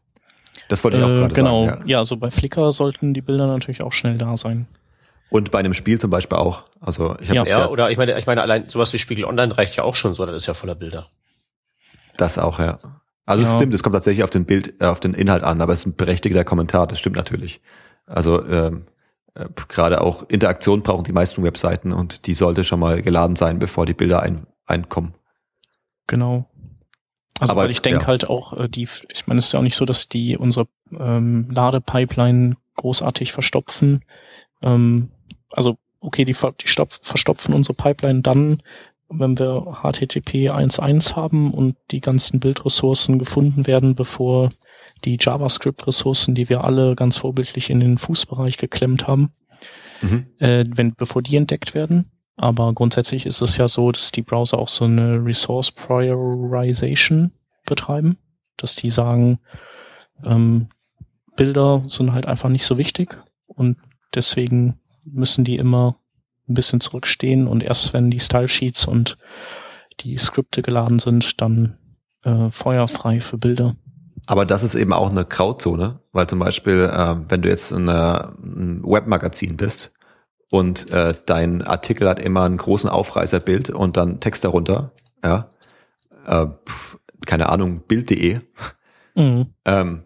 Das 0.69 0.83
wollte 0.83 0.99
ich 0.99 1.05
auch 1.05 1.09
Äh, 1.11 1.15
gerade 1.15 1.35
genau. 1.35 1.67
sagen. 1.67 1.89
ja, 1.89 1.99
also 1.99 2.17
bei 2.17 2.31
Flickr 2.31 2.73
sollten 2.73 3.15
die 3.15 3.21
Bilder 3.21 3.47
natürlich 3.47 3.83
auch 3.83 3.93
schnell 3.93 4.19
da 4.19 4.37
sein. 4.37 4.67
Und 5.29 5.53
bei 5.53 5.61
einem 5.61 5.75
Spiel 5.75 6.01
zum 6.01 6.11
Beispiel 6.11 6.39
auch. 6.39 6.65
Also 6.81 7.15
ich 7.21 7.29
habe 7.31 7.37
Ja. 7.39 7.45
Ja, 7.45 7.59
ja, 7.61 7.69
oder 7.69 7.91
ich 7.91 7.97
meine, 7.99 8.19
ich 8.19 8.27
meine, 8.27 8.43
allein 8.43 8.69
sowas 8.69 8.93
wie 8.93 8.99
Spiegel 8.99 9.25
Online 9.25 9.57
reicht 9.57 9.77
ja 9.77 9.85
auch 9.85 9.95
schon 9.95 10.15
so, 10.15 10.27
das 10.27 10.35
ist 10.35 10.47
ja 10.47 10.55
voller 10.55 10.75
Bilder. 10.75 11.09
das 12.17 12.37
auch, 12.39 12.59
ja. 12.59 12.79
Also 13.27 13.43
es 13.45 13.49
Ja. 13.51 13.55
stimmt, 13.55 13.73
es 13.75 13.83
kommt 13.83 13.95
tatsächlich 13.95 14.25
auf 14.25 14.31
den 14.31 14.45
Bild, 14.45 14.75
äh, 14.81 14.87
auf 14.87 14.99
den 15.01 15.15
Inhalt 15.15 15.45
an, 15.45 15.61
aber 15.63 15.73
es 15.73 15.81
ist 15.81 15.87
ein 15.87 15.95
berechtigter 15.97 16.43
Kommentar, 16.45 16.87
das 16.89 16.99
stimmt 16.99 17.17
natürlich. 17.17 17.61
Also 18.07 18.45
ähm, 18.45 18.87
äh, 18.87 19.00
gerade 19.69 20.01
auch 20.01 20.29
Interaktion 20.29 20.83
brauchen 20.83 21.05
die 21.05 21.13
meisten 21.13 21.43
Webseiten 21.43 21.93
und 21.93 22.27
die 22.27 22.35
sollte 22.35 22.65
schon 22.65 22.81
mal 22.81 23.03
geladen 23.03 23.37
sein, 23.37 23.59
bevor 23.59 23.87
die 23.87 23.95
Bilder 23.95 24.23
ein, 24.23 24.47
einkommen. 24.67 25.15
Genau. 26.07 26.47
Also 27.39 27.53
Aber, 27.53 27.63
weil 27.63 27.71
ich 27.71 27.81
denke 27.81 28.03
ja. 28.03 28.07
halt 28.07 28.29
auch, 28.29 28.53
äh, 28.53 28.69
die, 28.69 28.89
ich 29.09 29.27
meine, 29.27 29.39
es 29.39 29.47
ist 29.47 29.53
ja 29.53 29.61
auch 29.61 29.65
nicht 29.65 29.77
so, 29.77 29.87
dass 29.87 30.09
die 30.09 30.37
unsere 30.37 30.69
ähm, 30.93 31.49
Ladepipeline 31.51 32.57
großartig 32.77 33.33
verstopfen. 33.33 34.05
Ähm, 34.63 35.11
also 35.51 35.79
okay, 36.01 36.25
die, 36.25 36.37
die 36.61 36.69
stopf, 36.69 36.99
verstopfen 37.03 37.55
unsere 37.55 37.75
Pipeline 37.75 38.21
dann, 38.21 38.63
wenn 39.09 39.39
wir 39.39 39.79
HTTP 39.83 40.51
1.1 40.51 41.17
haben 41.17 41.53
und 41.53 41.77
die 41.91 42.01
ganzen 42.01 42.41
Bildressourcen 42.41 43.19
gefunden 43.19 43.67
werden, 43.67 43.95
bevor 43.95 44.51
die 45.01 45.19
JavaScript-Ressourcen, 45.21 46.35
die 46.35 46.49
wir 46.49 46.65
alle 46.65 46.95
ganz 46.97 47.17
vorbildlich 47.19 47.71
in 47.71 47.81
den 47.81 47.99
Fußbereich 47.99 48.59
geklemmt 48.59 49.07
haben, 49.07 49.33
Mhm. 50.03 50.27
äh, 50.39 50.65
wenn, 50.69 50.95
bevor 50.95 51.23
die 51.23 51.37
entdeckt 51.37 51.75
werden. 51.75 52.11
Aber 52.37 52.73
grundsätzlich 52.73 53.27
ist 53.27 53.43
es 53.43 53.59
ja 53.59 53.69
so, 53.69 53.93
dass 53.93 54.13
die 54.13 54.23
Browser 54.23 54.59
auch 54.59 54.69
so 54.69 54.87
eine 54.87 55.23
Resource 55.23 55.73
Priorization 55.73 57.33
betreiben, 57.67 58.17
dass 58.57 58.77
die 58.77 58.91
sagen, 58.91 59.41
ähm, 60.25 60.69
Bilder 61.37 61.85
sind 61.87 62.13
halt 62.13 62.27
einfach 62.27 62.49
nicht 62.49 62.65
so 62.65 62.79
wichtig 62.79 63.17
und 63.47 63.77
deswegen 64.15 64.81
müssen 65.05 65.45
die 65.45 65.57
immer 65.57 65.97
ein 66.49 66.55
bisschen 66.55 66.81
zurückstehen 66.81 67.47
und 67.47 67.63
erst 67.63 67.93
wenn 67.93 68.11
die 68.11 68.21
Style 68.21 68.49
Sheets 68.49 68.87
und 68.87 69.19
die 70.01 70.17
Skripte 70.17 70.63
geladen 70.63 70.99
sind, 70.99 71.41
dann 71.41 71.79
äh, 72.23 72.51
feuerfrei 72.51 73.21
für 73.21 73.39
Bilder. 73.39 73.77
Aber 74.27 74.47
das 74.47 74.63
ist 74.63 74.75
eben 74.75 74.93
auch 74.93 75.11
eine 75.11 75.25
Grauzone, 75.25 76.01
weil 76.13 76.27
zum 76.27 76.39
Beispiel, 76.39 76.91
äh, 76.93 77.17
wenn 77.29 77.43
du 77.43 77.49
jetzt 77.49 77.73
in 77.73 77.89
einer, 77.89 78.35
ein 78.43 78.83
Webmagazin 78.85 79.57
bist 79.57 79.93
und 80.51 80.91
äh, 80.91 81.15
dein 81.27 81.63
Artikel 81.63 82.09
hat 82.09 82.23
immer 82.23 82.43
einen 82.43 82.57
großen 82.57 82.89
Aufreißerbild 82.91 83.71
und 83.71 83.97
dann 83.97 84.21
Text 84.21 84.45
darunter, 84.45 84.93
ja, 85.25 85.51
äh, 86.27 86.47
keine 87.27 87.49
Ahnung, 87.49 87.83
Bild.de, 87.87 88.41
Mhm. 89.15 89.47
ähm, 89.65 90.03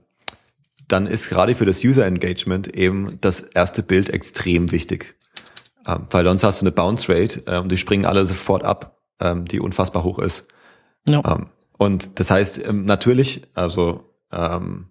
dann 0.88 1.06
ist 1.06 1.28
gerade 1.28 1.54
für 1.54 1.66
das 1.66 1.82
User 1.84 2.06
Engagement 2.06 2.74
eben 2.76 3.18
das 3.20 3.40
erste 3.40 3.82
Bild 3.82 4.10
extrem 4.10 4.72
wichtig. 4.72 5.16
Ähm, 5.86 6.06
weil 6.10 6.24
sonst 6.24 6.44
hast 6.44 6.60
du 6.60 6.64
eine 6.64 6.72
Bounce 6.72 7.12
Rate 7.12 7.42
äh, 7.46 7.58
und 7.58 7.70
die 7.70 7.78
springen 7.78 8.06
alle 8.06 8.24
sofort 8.26 8.64
ab, 8.64 8.98
ähm, 9.20 9.44
die 9.44 9.60
unfassbar 9.60 10.04
hoch 10.04 10.18
ist. 10.18 10.48
Ja. 11.06 11.22
Ähm, 11.24 11.48
und 11.84 12.18
das 12.18 12.30
heißt, 12.30 12.66
ähm, 12.66 12.84
natürlich, 12.84 13.42
also 13.54 14.10
ähm, 14.32 14.90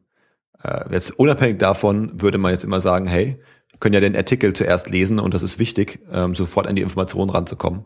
äh, 0.63 0.91
jetzt 0.91 1.11
unabhängig 1.11 1.59
davon 1.59 2.21
würde 2.21 2.37
man 2.37 2.51
jetzt 2.51 2.63
immer 2.63 2.81
sagen, 2.81 3.07
hey, 3.07 3.41
können 3.79 3.93
ja 3.93 3.99
den 3.99 4.15
Artikel 4.15 4.53
zuerst 4.53 4.89
lesen 4.89 5.19
und 5.19 5.33
das 5.33 5.43
ist 5.43 5.59
wichtig, 5.59 5.99
ähm, 6.11 6.35
sofort 6.35 6.67
an 6.67 6.75
die 6.75 6.81
Informationen 6.81 7.29
ranzukommen. 7.29 7.85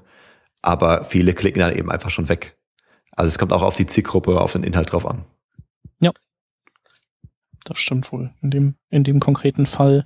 Aber 0.61 1.05
viele 1.05 1.33
klicken 1.33 1.59
dann 1.59 1.75
eben 1.75 1.89
einfach 1.89 2.09
schon 2.09 2.29
weg. 2.29 2.57
Also 3.15 3.29
es 3.29 3.39
kommt 3.39 3.53
auch 3.53 3.63
auf 3.63 3.75
die 3.75 3.87
Zielgruppe, 3.87 4.39
auf 4.39 4.53
den 4.53 4.63
Inhalt 4.63 4.91
drauf 4.91 5.07
an. 5.07 5.25
Das 7.67 7.79
stimmt 7.79 8.11
wohl. 8.11 8.33
In 8.41 8.51
dem, 8.51 8.75
in 8.89 9.03
dem 9.03 9.19
konkreten 9.19 9.65
Fall 9.65 10.05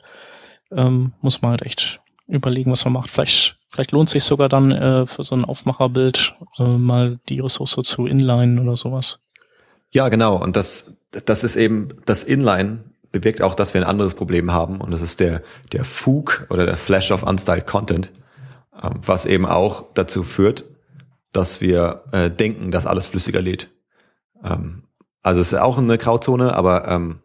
ähm, 0.71 1.13
muss 1.21 1.41
man 1.41 1.51
halt 1.51 1.61
echt 1.63 2.01
überlegen, 2.27 2.71
was 2.71 2.85
man 2.85 2.93
macht. 2.93 3.11
Vielleicht, 3.11 3.59
vielleicht 3.71 3.91
lohnt 3.91 4.09
sich 4.09 4.23
sogar 4.23 4.49
dann 4.49 4.71
äh, 4.71 5.07
für 5.07 5.23
so 5.23 5.35
ein 5.35 5.45
Aufmacherbild 5.45 6.35
äh, 6.59 6.63
mal 6.63 7.19
die 7.29 7.39
Ressource 7.39 7.77
zu 7.83 8.05
inline 8.05 8.61
oder 8.61 8.75
sowas. 8.75 9.19
Ja, 9.91 10.09
genau. 10.09 10.41
Und 10.41 10.55
das, 10.55 10.95
das 11.25 11.43
ist 11.43 11.55
eben, 11.55 11.89
das 12.05 12.23
Inline 12.23 12.83
bewirkt 13.11 13.41
auch, 13.41 13.55
dass 13.55 13.73
wir 13.73 13.81
ein 13.81 13.87
anderes 13.87 14.15
Problem 14.15 14.51
haben. 14.51 14.79
Und 14.79 14.91
das 14.91 15.01
ist 15.01 15.19
der, 15.19 15.41
der 15.71 15.83
Fug 15.83 16.47
oder 16.49 16.65
der 16.65 16.77
Flash 16.77 17.11
of 17.11 17.23
Unstyled 17.23 17.67
Content, 17.67 18.11
ähm, 18.81 18.99
was 19.05 19.25
eben 19.25 19.45
auch 19.45 19.85
dazu 19.93 20.23
führt, 20.23 20.65
dass 21.33 21.61
wir 21.61 22.03
äh, 22.11 22.29
denken, 22.29 22.71
dass 22.71 22.85
alles 22.85 23.07
flüssiger 23.07 23.41
lädt. 23.41 23.69
Ähm, 24.43 24.83
also 25.23 25.41
es 25.41 25.51
ist 25.51 25.59
auch 25.59 25.77
eine 25.77 25.97
Grauzone, 25.97 26.55
aber 26.55 26.87
ähm, 26.87 27.19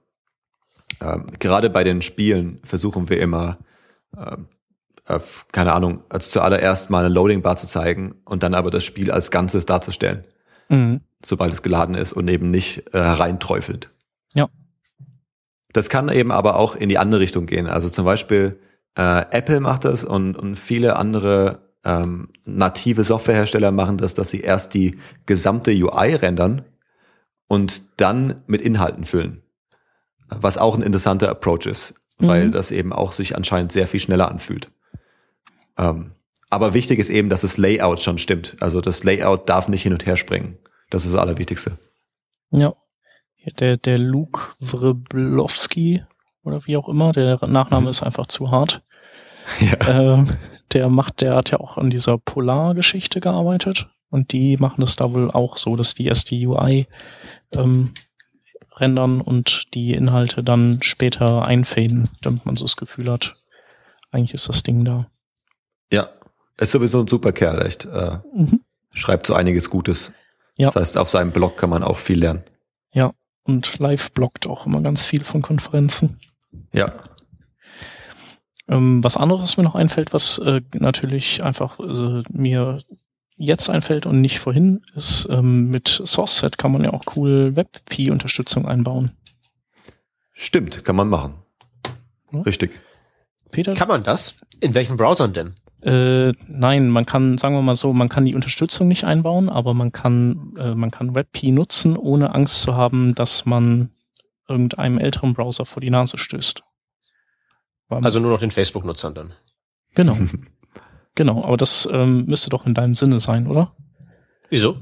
ähm, 1.01 1.26
gerade 1.38 1.70
bei 1.70 1.84
den 1.84 2.03
Spielen 2.03 2.61
versuchen 2.64 3.09
wir 3.09 3.20
immer, 3.20 3.59
ähm, 4.16 4.49
äh, 5.07 5.18
keine 5.52 5.72
Ahnung, 5.72 6.02
als 6.09 6.30
zuallererst 6.30 6.90
mal 6.90 7.04
eine 7.04 7.12
Loading 7.14 7.42
Bar 7.42 7.57
zu 7.57 7.66
zeigen 7.66 8.14
und 8.24 8.42
dann 8.42 8.54
aber 8.54 8.70
das 8.70 8.84
Spiel 8.84 9.11
als 9.11 9.30
Ganzes 9.30 9.66
darzustellen 9.66 10.24
Mhm. 10.68 11.00
sobald 11.24 11.52
es 11.52 11.62
geladen 11.62 11.94
ist 11.94 12.12
und 12.12 12.26
eben 12.28 12.50
nicht 12.50 12.92
äh, 12.92 12.98
hereinträufelt. 12.98 13.90
Ja. 14.34 14.48
Das 15.72 15.88
kann 15.90 16.09
eben 16.09 16.32
aber 16.32 16.57
auch 16.57 16.74
in 16.74 16.88
die 16.88 16.98
andere 16.98 17.20
Richtung 17.20 17.46
gehen. 17.46 17.68
Also 17.68 17.88
zum 17.88 18.04
Beispiel 18.04 18.59
äh, 18.96 19.24
Apple 19.30 19.61
macht 19.61 19.84
das 19.84 20.02
und, 20.04 20.34
und 20.36 20.57
viele 20.57 20.96
andere 20.96 21.61
ähm, 21.84 22.30
native 22.44 23.04
Softwarehersteller 23.04 23.70
machen 23.70 23.96
das, 23.96 24.14
dass 24.14 24.30
sie 24.30 24.40
erst 24.40 24.74
die 24.74 24.98
gesamte 25.26 25.70
UI 25.70 26.14
rendern 26.16 26.62
und 27.46 27.82
dann 28.00 28.42
mit 28.48 28.61
Inhalten 28.61 29.04
füllen. 29.04 29.42
Was 30.28 30.59
auch 30.59 30.74
ein 30.76 30.82
interessanter 30.82 31.28
Approach 31.30 31.66
ist, 31.66 31.94
weil 32.18 32.46
Mhm. 32.48 32.52
das 32.52 32.72
eben 32.72 32.92
auch 32.92 33.12
sich 33.12 33.36
anscheinend 33.36 33.70
sehr 33.70 33.86
viel 33.86 34.00
schneller 34.00 34.28
anfühlt. 34.30 34.70
Ähm, 35.78 36.12
aber 36.50 36.74
wichtig 36.74 36.98
ist 36.98 37.10
eben, 37.10 37.28
dass 37.28 37.40
das 37.42 37.56
Layout 37.58 38.00
schon 38.00 38.18
stimmt. 38.18 38.56
Also 38.60 38.80
das 38.80 39.04
Layout 39.04 39.48
darf 39.48 39.68
nicht 39.68 39.82
hin 39.82 39.92
und 39.92 40.06
her 40.06 40.16
springen. 40.16 40.58
Das 40.90 41.04
ist 41.04 41.14
das 41.14 41.20
Allerwichtigste. 41.20 41.78
Ja. 42.50 42.74
Der, 43.58 43.76
der 43.76 43.98
Luke 43.98 44.40
Wroblowski 44.60 46.02
oder 46.42 46.64
wie 46.66 46.76
auch 46.76 46.88
immer, 46.88 47.12
der 47.12 47.38
Nachname 47.46 47.84
Mhm. 47.86 47.90
ist 47.90 48.02
einfach 48.02 48.26
zu 48.26 48.50
hart. 48.50 48.82
Ja. 49.60 49.88
Ähm, 50.14 50.36
der 50.72 50.88
macht, 50.88 51.20
der 51.20 51.36
hat 51.36 51.52
ja 51.52 51.60
auch 51.60 51.76
an 51.76 51.88
dieser 51.90 52.18
Polar-Geschichte 52.18 53.20
gearbeitet 53.20 53.88
und 54.10 54.32
die 54.32 54.56
machen 54.56 54.80
das 54.80 54.96
da 54.96 55.12
wohl 55.12 55.30
auch 55.30 55.56
so, 55.56 55.76
dass 55.76 55.94
die 55.94 56.06
erst 56.06 56.32
die 56.32 56.44
UI 56.44 56.88
ähm, 57.52 57.92
rendern 58.74 59.20
und 59.20 59.68
die 59.74 59.92
Inhalte 59.92 60.42
dann 60.42 60.80
später 60.82 61.44
einfaden, 61.44 62.10
damit 62.22 62.44
man 62.44 62.56
so 62.56 62.64
das 62.64 62.76
Gefühl 62.76 63.10
hat, 63.12 63.36
eigentlich 64.10 64.34
ist 64.34 64.48
das 64.48 64.64
Ding 64.64 64.84
da. 64.84 65.06
Ja. 65.93 66.09
Ist 66.59 66.70
sowieso 66.72 67.01
ein 67.01 67.07
super 67.07 67.32
Kerl, 67.32 67.64
echt. 67.66 67.84
Äh, 67.84 68.18
Mhm. 68.34 68.61
schreibt 68.93 69.26
so 69.26 69.34
einiges 69.34 69.68
Gutes. 69.68 70.12
Ja. 70.57 70.68
Das 70.68 70.76
heißt, 70.76 70.99
auf 70.99 71.11
seinem 71.11 71.32
Blog 71.32 71.57
kann 71.59 71.68
man 71.70 71.82
auch 71.82 71.99
viel 71.99 72.18
lernen. 72.20 72.45
Und 73.49 73.78
live 73.78 74.11
bloggt 74.11 74.49
auch 74.49 74.66
immer 74.66 74.80
ganz 74.80 75.07
viel 75.07 75.22
von 75.22 75.41
Konferenzen. 75.41 76.18
Ja. 76.72 76.93
Ähm, 78.68 79.05
was 79.05 79.16
anderes, 79.16 79.43
was 79.43 79.57
mir 79.57 79.62
noch 79.62 79.76
einfällt, 79.76 80.12
was 80.12 80.39
äh, 80.39 80.62
natürlich 80.74 81.45
einfach 81.45 81.78
äh, 81.78 82.24
mir 82.28 82.82
jetzt 83.37 83.70
einfällt 83.70 84.05
und 84.05 84.16
nicht 84.16 84.41
vorhin, 84.41 84.80
ist 84.97 85.28
ähm, 85.30 85.70
mit 85.70 86.03
SourceSet 86.05 86.59
kann 86.59 86.72
man 86.72 86.82
ja 86.82 86.93
auch 86.93 87.05
cool 87.14 87.55
WebP-Unterstützung 87.55 88.66
einbauen. 88.66 89.12
Stimmt, 90.32 90.84
kann 90.84 90.97
man 90.97 91.09
machen. 91.09 91.34
Ja. 92.32 92.41
Richtig. 92.41 92.80
Peter? 93.53 93.74
Kann 93.74 93.87
man 93.87 94.03
das? 94.03 94.34
In 94.59 94.74
welchen 94.74 94.97
Browsern 94.97 95.34
denn? 95.34 95.55
Äh, 95.82 96.32
nein, 96.48 96.88
man 96.88 97.06
kann, 97.06 97.38
sagen 97.38 97.54
wir 97.54 97.62
mal 97.62 97.76
so, 97.76 97.92
man 97.92 98.08
kann 98.08 98.24
die 98.24 98.34
Unterstützung 98.34 98.88
nicht 98.88 99.04
einbauen, 99.04 99.48
aber 99.48 99.74
man 99.74 99.92
kann, 99.92 100.54
äh, 100.58 100.74
man 100.74 100.90
kann 100.90 101.14
WebP 101.14 101.52
nutzen, 101.52 101.96
ohne 101.96 102.34
Angst 102.34 102.62
zu 102.62 102.74
haben, 102.74 103.14
dass 103.14 103.44
man 103.46 103.90
irgendeinem 104.48 104.98
älteren 104.98 105.34
Browser 105.34 105.66
vor 105.66 105.80
die 105.80 105.90
Nase 105.90 106.18
stößt. 106.18 106.62
Also 107.88 108.20
nur 108.20 108.30
noch 108.32 108.40
den 108.40 108.50
Facebook-Nutzern 108.50 109.14
dann. 109.14 109.32
Genau. 109.94 110.16
genau, 111.14 111.44
aber 111.44 111.56
das 111.56 111.88
ähm, 111.92 112.24
müsste 112.26 112.50
doch 112.50 112.66
in 112.66 112.74
deinem 112.74 112.94
Sinne 112.94 113.20
sein, 113.20 113.46
oder? 113.46 113.72
Wieso? 114.48 114.78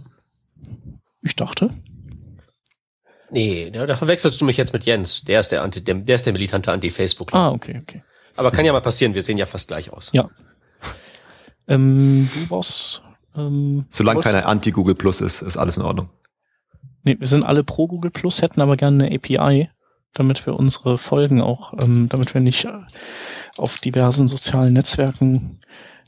Ich 1.23 1.37
dachte. 1.37 1.71
Nee, 3.31 3.71
da 3.71 3.97
verwechselst 3.97 4.41
du 4.41 4.45
mich 4.45 4.57
jetzt 4.57 4.73
mit 4.73 4.85
Jens. 4.85 5.25
Der 5.25 5.41
ist 5.41 5.49
der, 5.49 5.63
Anti, 5.63 5.83
der, 5.83 5.95
der 5.97 6.15
ist 6.15 6.25
der 6.25 6.33
militante 6.33 6.71
Anti-Facebook. 6.71 7.35
Ah, 7.35 7.51
okay, 7.51 7.81
okay. 7.83 8.03
Aber 8.37 8.51
kann 8.51 8.65
ja 8.65 8.73
mal 8.73 8.81
passieren, 8.81 9.15
wir 9.15 9.23
sehen 9.23 9.39
ja 9.39 9.47
fast 9.47 9.69
gleich 9.69 9.93
aus. 9.93 10.11
Ja. 10.13 10.29
Ähm, 11.69 12.29
du 12.35 12.47
brauchst. 12.49 13.03
Ähm, 13.37 13.85
Solange 13.89 14.21
keine 14.21 14.47
Anti-Google 14.47 14.95
Plus 14.95 15.21
ist, 15.21 15.43
ist 15.43 15.57
alles 15.57 15.77
in 15.77 15.83
Ordnung. 15.83 16.11
Nee, 17.03 17.17
wir 17.19 17.27
sind 17.27 17.43
alle 17.43 17.65
pro 17.65 17.87
Google 17.87 18.11
Plus, 18.11 18.43
hätten 18.43 18.61
aber 18.61 18.77
gerne 18.77 19.05
eine 19.05 19.15
API, 19.15 19.71
damit 20.13 20.47
wir 20.47 20.55
unsere 20.55 20.99
Folgen 20.99 21.41
auch, 21.41 21.75
ähm, 21.81 22.09
damit 22.09 22.33
wir 22.33 22.41
nicht 22.41 22.65
äh, 22.65 22.73
auf 23.57 23.79
diversen 23.79 24.29
sozialen 24.29 24.73
Netzwerken 24.73 25.61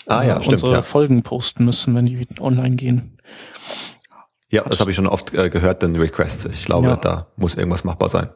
ah, 0.07 0.23
ja, 0.23 0.39
äh, 0.39 0.43
stimmt, 0.43 0.55
unsere 0.55 0.73
ja. 0.73 0.83
Folgen 0.83 1.23
posten 1.23 1.65
müssen, 1.65 1.95
wenn 1.95 2.07
die 2.07 2.27
online 2.41 2.77
gehen. 2.77 3.19
Ja, 4.49 4.63
das 4.63 4.81
habe 4.81 4.91
ich 4.91 4.97
schon 4.97 5.07
oft 5.07 5.35
äh, 5.35 5.51
gehört, 5.51 5.83
den 5.83 5.97
Request. 5.97 6.47
Ich 6.53 6.65
glaube, 6.65 6.89
ja. 6.89 6.97
da 6.97 7.27
muss 7.37 7.57
irgendwas 7.57 7.85
machbar 7.85 8.09
sein. 8.09 8.31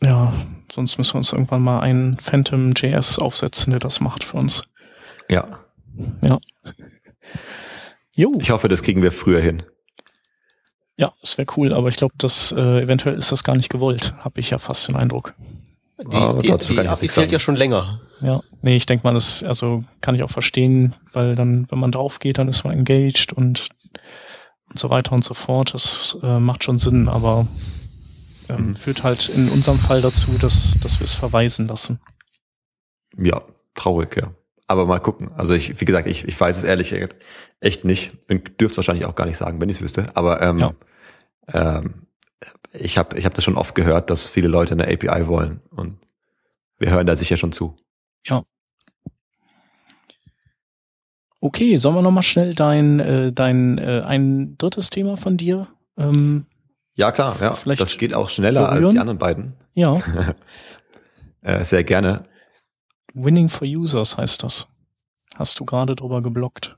Ja, 0.00 0.32
sonst 0.72 0.98
müssen 0.98 1.14
wir 1.14 1.18
uns 1.18 1.32
irgendwann 1.32 1.62
mal 1.62 1.80
einen 1.80 2.18
Phantom 2.18 2.72
JS 2.72 3.18
aufsetzen, 3.18 3.72
der 3.72 3.80
das 3.80 4.00
macht 4.00 4.24
für 4.24 4.36
uns. 4.36 4.64
Ja. 5.28 5.60
Ja. 6.22 6.38
Jo. 8.16 8.32
Ich 8.40 8.50
hoffe, 8.50 8.68
das 8.68 8.82
kriegen 8.82 9.02
wir 9.02 9.12
früher 9.12 9.40
hin. 9.40 9.62
Ja, 10.96 11.12
das 11.20 11.36
wäre 11.36 11.46
cool, 11.56 11.74
aber 11.74 11.88
ich 11.88 11.96
glaube, 11.96 12.14
dass 12.16 12.50
äh, 12.52 12.82
eventuell 12.82 13.16
ist 13.16 13.30
das 13.30 13.44
gar 13.44 13.54
nicht 13.54 13.68
gewollt, 13.68 14.14
habe 14.18 14.40
ich 14.40 14.50
ja 14.50 14.58
fast 14.58 14.88
den 14.88 14.96
Eindruck. 14.96 15.34
Die, 15.98 16.16
ah, 16.16 16.32
die, 16.40 16.50
die, 16.52 16.74
die 16.74 16.88
API 16.88 17.08
fehlt 17.08 17.32
ja 17.32 17.38
schon 17.38 17.56
länger. 17.56 18.00
Ja, 18.20 18.42
nee, 18.62 18.76
ich 18.76 18.86
denke 18.86 19.06
mal, 19.06 19.14
das 19.14 19.42
also 19.42 19.84
kann 20.00 20.14
ich 20.14 20.22
auch 20.22 20.30
verstehen, 20.30 20.94
weil 21.12 21.34
dann, 21.34 21.66
wenn 21.70 21.78
man 21.78 21.92
drauf 21.92 22.18
geht, 22.18 22.38
dann 22.38 22.48
ist 22.48 22.64
man 22.64 22.72
engaged 22.72 23.32
und, 23.34 23.68
und 24.70 24.78
so 24.78 24.88
weiter 24.88 25.12
und 25.12 25.24
so 25.24 25.34
fort. 25.34 25.74
Das 25.74 26.18
äh, 26.22 26.38
macht 26.38 26.64
schon 26.64 26.78
Sinn, 26.78 27.08
aber 27.08 27.46
ähm, 28.48 28.68
mhm. 28.68 28.76
führt 28.76 29.02
halt 29.02 29.28
in 29.28 29.50
unserem 29.50 29.78
Fall 29.78 30.00
dazu, 30.00 30.38
dass, 30.38 30.78
dass 30.82 31.00
wir 31.00 31.04
es 31.04 31.14
verweisen 31.14 31.66
lassen. 31.66 32.00
Ja, 33.18 33.42
traurig, 33.74 34.16
ja. 34.16 34.34
Aber 34.68 34.86
mal 34.86 34.98
gucken. 34.98 35.30
Also 35.36 35.54
ich, 35.54 35.80
wie 35.80 35.84
gesagt, 35.84 36.08
ich, 36.08 36.26
ich 36.26 36.38
weiß 36.38 36.56
es 36.56 36.64
ehrlich 36.64 36.94
echt 37.60 37.84
nicht. 37.84 38.12
Und 38.28 38.60
dürfte 38.60 38.78
wahrscheinlich 38.78 39.04
auch 39.04 39.14
gar 39.14 39.26
nicht 39.26 39.38
sagen, 39.38 39.60
wenn 39.60 39.68
ich 39.68 39.76
es 39.76 39.82
wüsste. 39.82 40.06
Aber 40.14 40.42
ähm, 40.42 40.58
ja. 40.58 40.74
ähm, 41.52 42.06
ich 42.72 42.98
habe 42.98 43.18
ich 43.18 43.24
hab 43.24 43.34
das 43.34 43.44
schon 43.44 43.56
oft 43.56 43.74
gehört, 43.74 44.10
dass 44.10 44.28
viele 44.28 44.48
Leute 44.48 44.74
eine 44.74 44.84
API 44.84 45.26
wollen. 45.26 45.60
Und 45.70 45.98
wir 46.78 46.90
hören 46.90 47.06
da 47.06 47.16
sicher 47.16 47.36
schon 47.36 47.52
zu. 47.52 47.76
Ja. 48.24 48.42
Okay, 51.40 51.76
sollen 51.76 51.94
wir 51.94 52.02
nochmal 52.02 52.22
schnell 52.24 52.54
dein, 52.54 52.98
äh, 52.98 53.32
dein 53.32 53.78
äh, 53.78 54.02
ein 54.04 54.58
drittes 54.58 54.90
Thema 54.90 55.16
von 55.16 55.36
dir? 55.36 55.68
Ähm, 55.96 56.46
ja, 56.94 57.12
klar, 57.12 57.36
ja. 57.40 57.54
Vielleicht 57.54 57.80
das 57.80 57.98
geht 57.98 58.14
auch 58.14 58.30
schneller 58.30 58.68
berühren? 58.68 58.84
als 58.84 58.94
die 58.94 58.98
anderen 58.98 59.18
beiden. 59.18 59.52
Ja. 59.74 60.00
äh, 61.42 61.62
sehr 61.62 61.84
gerne. 61.84 62.24
Winning 63.16 63.48
for 63.48 63.66
Users 63.66 64.18
heißt 64.18 64.42
das. 64.42 64.68
Hast 65.34 65.58
du 65.58 65.64
gerade 65.64 65.96
drüber 65.96 66.22
geblockt? 66.22 66.76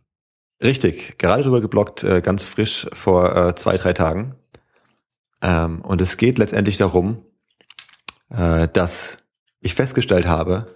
Richtig, 0.62 1.18
gerade 1.18 1.42
drüber 1.42 1.60
geblockt, 1.60 2.04
äh, 2.04 2.20
ganz 2.20 2.44
frisch 2.44 2.86
vor 2.92 3.36
äh, 3.36 3.54
zwei, 3.56 3.76
drei 3.76 3.92
Tagen. 3.92 4.36
Ähm, 5.42 5.82
und 5.82 6.00
es 6.00 6.16
geht 6.16 6.38
letztendlich 6.38 6.76
darum, 6.76 7.24
äh, 8.30 8.68
dass 8.68 9.18
ich 9.60 9.74
festgestellt 9.74 10.26
habe, 10.26 10.66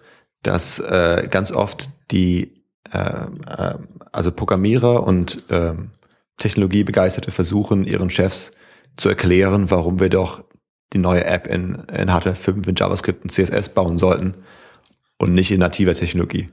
dass 0.42 0.82
ganz 1.30 1.52
oft 1.52 1.90
die, 2.10 2.64
äh, 2.90 2.98
äh, 2.98 3.78
also 4.10 4.32
Programmierer 4.32 5.04
und 5.04 5.44
Technologiebegeisterte 6.38 7.30
versuchen, 7.30 7.84
ihren 7.84 8.10
Chefs 8.10 8.50
zu 8.96 9.08
erklären, 9.08 9.70
warum 9.70 10.00
wir 10.00 10.08
doch 10.08 10.42
die 10.92 10.98
neue 10.98 11.24
App 11.24 11.46
in, 11.46 11.76
in 11.96 12.10
HTML5, 12.10 12.68
in 12.68 12.74
JavaScript 12.74 13.22
und 13.22 13.30
CSS 13.30 13.68
bauen 13.68 13.98
sollten 13.98 14.34
und 15.22 15.34
nicht 15.34 15.52
in 15.52 15.60
nativer 15.60 15.94
Technologie. 15.94 16.48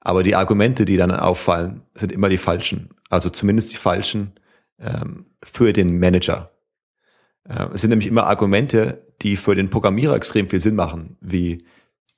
Aber 0.00 0.22
die 0.22 0.36
Argumente, 0.36 0.84
die 0.84 0.98
dann 0.98 1.10
auffallen, 1.10 1.80
sind 1.94 2.12
immer 2.12 2.28
die 2.28 2.36
falschen. 2.36 2.90
Also 3.08 3.30
zumindest 3.30 3.72
die 3.72 3.76
falschen 3.76 4.34
ähm, 4.78 5.24
für 5.42 5.72
den 5.72 5.98
Manager. 5.98 6.50
Äh, 7.48 7.68
es 7.72 7.80
sind 7.80 7.88
nämlich 7.88 8.06
immer 8.06 8.26
Argumente, 8.26 9.06
die 9.22 9.36
für 9.36 9.54
den 9.54 9.70
Programmierer 9.70 10.16
extrem 10.16 10.50
viel 10.50 10.60
Sinn 10.60 10.74
machen, 10.74 11.16
wie 11.22 11.64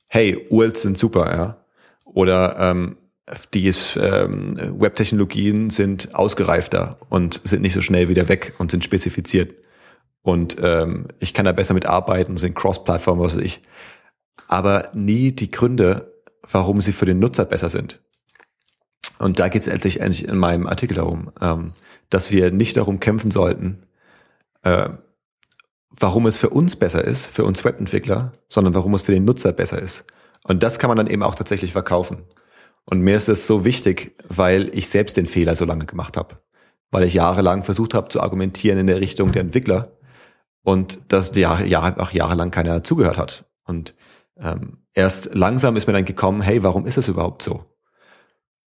hey, 0.09 0.45
URLs 0.51 0.83
sind 0.83 0.99
super, 0.99 1.33
ja. 1.33 1.65
Oder 2.05 2.57
ähm, 2.59 2.97
die 3.55 3.73
ähm, 3.97 4.57
Web-Technologien 4.81 5.71
sind 5.71 6.17
ausgereifter 6.17 6.99
und 7.11 7.35
sind 7.35 7.63
nicht 7.63 7.75
so 7.75 7.81
schnell 7.81 8.09
wieder 8.09 8.29
weg 8.29 8.55
und 8.59 8.73
sind 8.73 8.83
spezifiziert. 8.83 9.55
Und 10.23 10.57
ähm, 10.61 11.07
ich 11.21 11.33
kann 11.33 11.45
da 11.45 11.53
besser 11.53 11.75
mit 11.75 11.87
arbeiten, 11.87 12.39
sind 12.39 12.57
Cross-Plattform, 12.57 13.21
was 13.21 13.37
weiß 13.37 13.43
ich 13.43 13.63
aber 14.49 14.91
nie 14.95 15.33
die 15.33 15.51
Gründe, 15.51 16.13
warum 16.51 16.81
sie 16.81 16.93
für 16.93 17.07
den 17.07 17.19
Nutzer 17.19 17.45
besser 17.45 17.69
sind. 17.69 18.01
Und 19.19 19.39
da 19.39 19.49
geht 19.49 19.63
es 19.63 19.69
letztlich 19.69 20.01
in 20.01 20.39
meinem 20.39 20.67
Artikel 20.67 20.95
darum, 20.95 21.33
ähm, 21.41 21.73
dass 22.11 22.31
wir 22.31 22.51
nicht 22.51 22.77
darum 22.77 23.01
kämpfen 23.01 23.31
sollten, 23.31 23.87
äh, 24.63 24.91
warum 25.91 26.27
es 26.27 26.37
für 26.37 26.51
uns 26.51 26.77
besser 26.77 27.03
ist, 27.03 27.27
für 27.27 27.45
uns 27.45 27.65
Webentwickler, 27.65 28.33
sondern 28.49 28.75
warum 28.75 28.95
es 28.95 29.03
für 29.03 29.13
den 29.13 29.25
Nutzer 29.25 29.53
besser 29.53 29.81
ist. 29.81 30.05
Und 30.45 30.63
das 30.63 30.79
kann 30.79 30.89
man 30.89 30.97
dann 30.97 31.07
eben 31.07 31.23
auch 31.23 31.35
tatsächlich 31.35 31.73
verkaufen. 31.73 32.25
Und 32.85 33.01
mir 33.01 33.17
ist 33.17 33.29
es 33.29 33.47
so 33.47 33.65
wichtig, 33.65 34.15
weil 34.29 34.71
ich 34.77 34.89
selbst 34.89 35.17
den 35.17 35.27
Fehler 35.27 35.57
so 35.57 35.65
lange 35.65 35.87
gemacht 35.87 36.17
habe. 36.17 36.37
Weil 36.91 37.05
ich 37.05 37.15
jahrelang 37.15 37.65
versucht 37.65 37.95
habe 37.95 38.09
zu 38.09 38.21
argumentieren 38.21 38.79
in 38.79 38.87
der 38.87 39.01
Richtung 39.01 39.33
der 39.33 39.43
Entwickler 39.43 39.97
und 40.63 41.13
dass 41.13 41.35
Jahre, 41.35 41.67
Jahre, 41.67 42.01
auch 42.01 42.13
jahrelang 42.13 42.53
keiner 42.53 42.85
zugehört 42.85 43.19
hat. 43.19 43.45
Und 43.65 43.95
ähm, 44.39 44.79
erst 44.95 45.35
langsam 45.35 45.77
ist 45.77 45.87
mir 45.87 45.93
dann 45.93 46.05
gekommen, 46.05 46.41
hey, 46.41 46.63
warum 46.63 46.87
ist 46.87 46.99
es 46.99 47.09
überhaupt 47.09 47.43
so? 47.43 47.65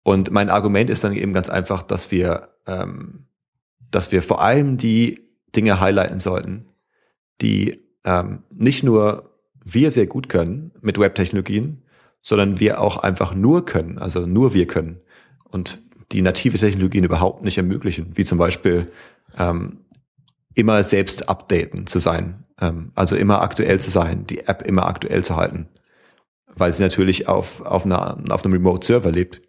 Und 0.04 0.32
mein 0.32 0.50
Argument 0.50 0.90
ist 0.90 1.04
dann 1.04 1.14
eben 1.14 1.34
ganz 1.34 1.50
einfach, 1.50 1.84
dass 1.84 2.12
wir, 2.12 2.50
ähm, 2.66 3.26
dass 3.92 4.12
wir 4.12 4.24
vor 4.24 4.42
allem 4.42 4.78
die 4.78 5.30
Dinge 5.56 5.80
highlighten 5.80 6.20
sollten, 6.20 6.66
die 7.42 7.84
ähm, 8.04 8.44
nicht 8.50 8.84
nur 8.84 9.36
wir 9.64 9.92
sehr 9.92 10.08
gut 10.08 10.30
können 10.30 10.72
mit 10.82 10.98
Web-Technologien, 10.98 11.84
sondern 12.22 12.60
wir 12.60 12.82
auch 12.82 12.98
einfach 12.98 13.34
nur 13.34 13.66
können, 13.66 13.98
also 13.98 14.26
nur 14.26 14.54
wir 14.54 14.68
können 14.68 15.02
und 15.44 15.80
die 16.12 16.22
native 16.22 16.58
Technologien 16.58 17.04
überhaupt 17.04 17.44
nicht 17.44 17.58
ermöglichen, 17.58 18.12
wie 18.16 18.26
zum 18.26 18.38
Beispiel 18.38 18.84
ähm, 19.38 19.78
immer 20.60 20.84
selbst 20.84 21.30
updaten 21.30 21.88
zu 21.88 22.00
sein, 22.00 22.44
ähm, 22.60 22.92
also 22.94 23.16
immer 23.16 23.42
aktuell 23.42 23.80
zu 23.80 23.90
sein, 23.90 24.28
die 24.28 24.48
App 24.48 24.62
immer 24.62 24.88
aktuell 24.88 25.24
zu 25.24 25.38
halten, 25.38 25.70
weil 26.48 26.74
sie 26.74 26.84
natürlich 26.84 27.28
auf, 27.28 27.62
auf, 27.62 27.86
einer, 27.86 28.22
auf 28.30 28.44
einem 28.44 28.54
Remote-Server 28.54 29.12
lebt. 29.12 29.42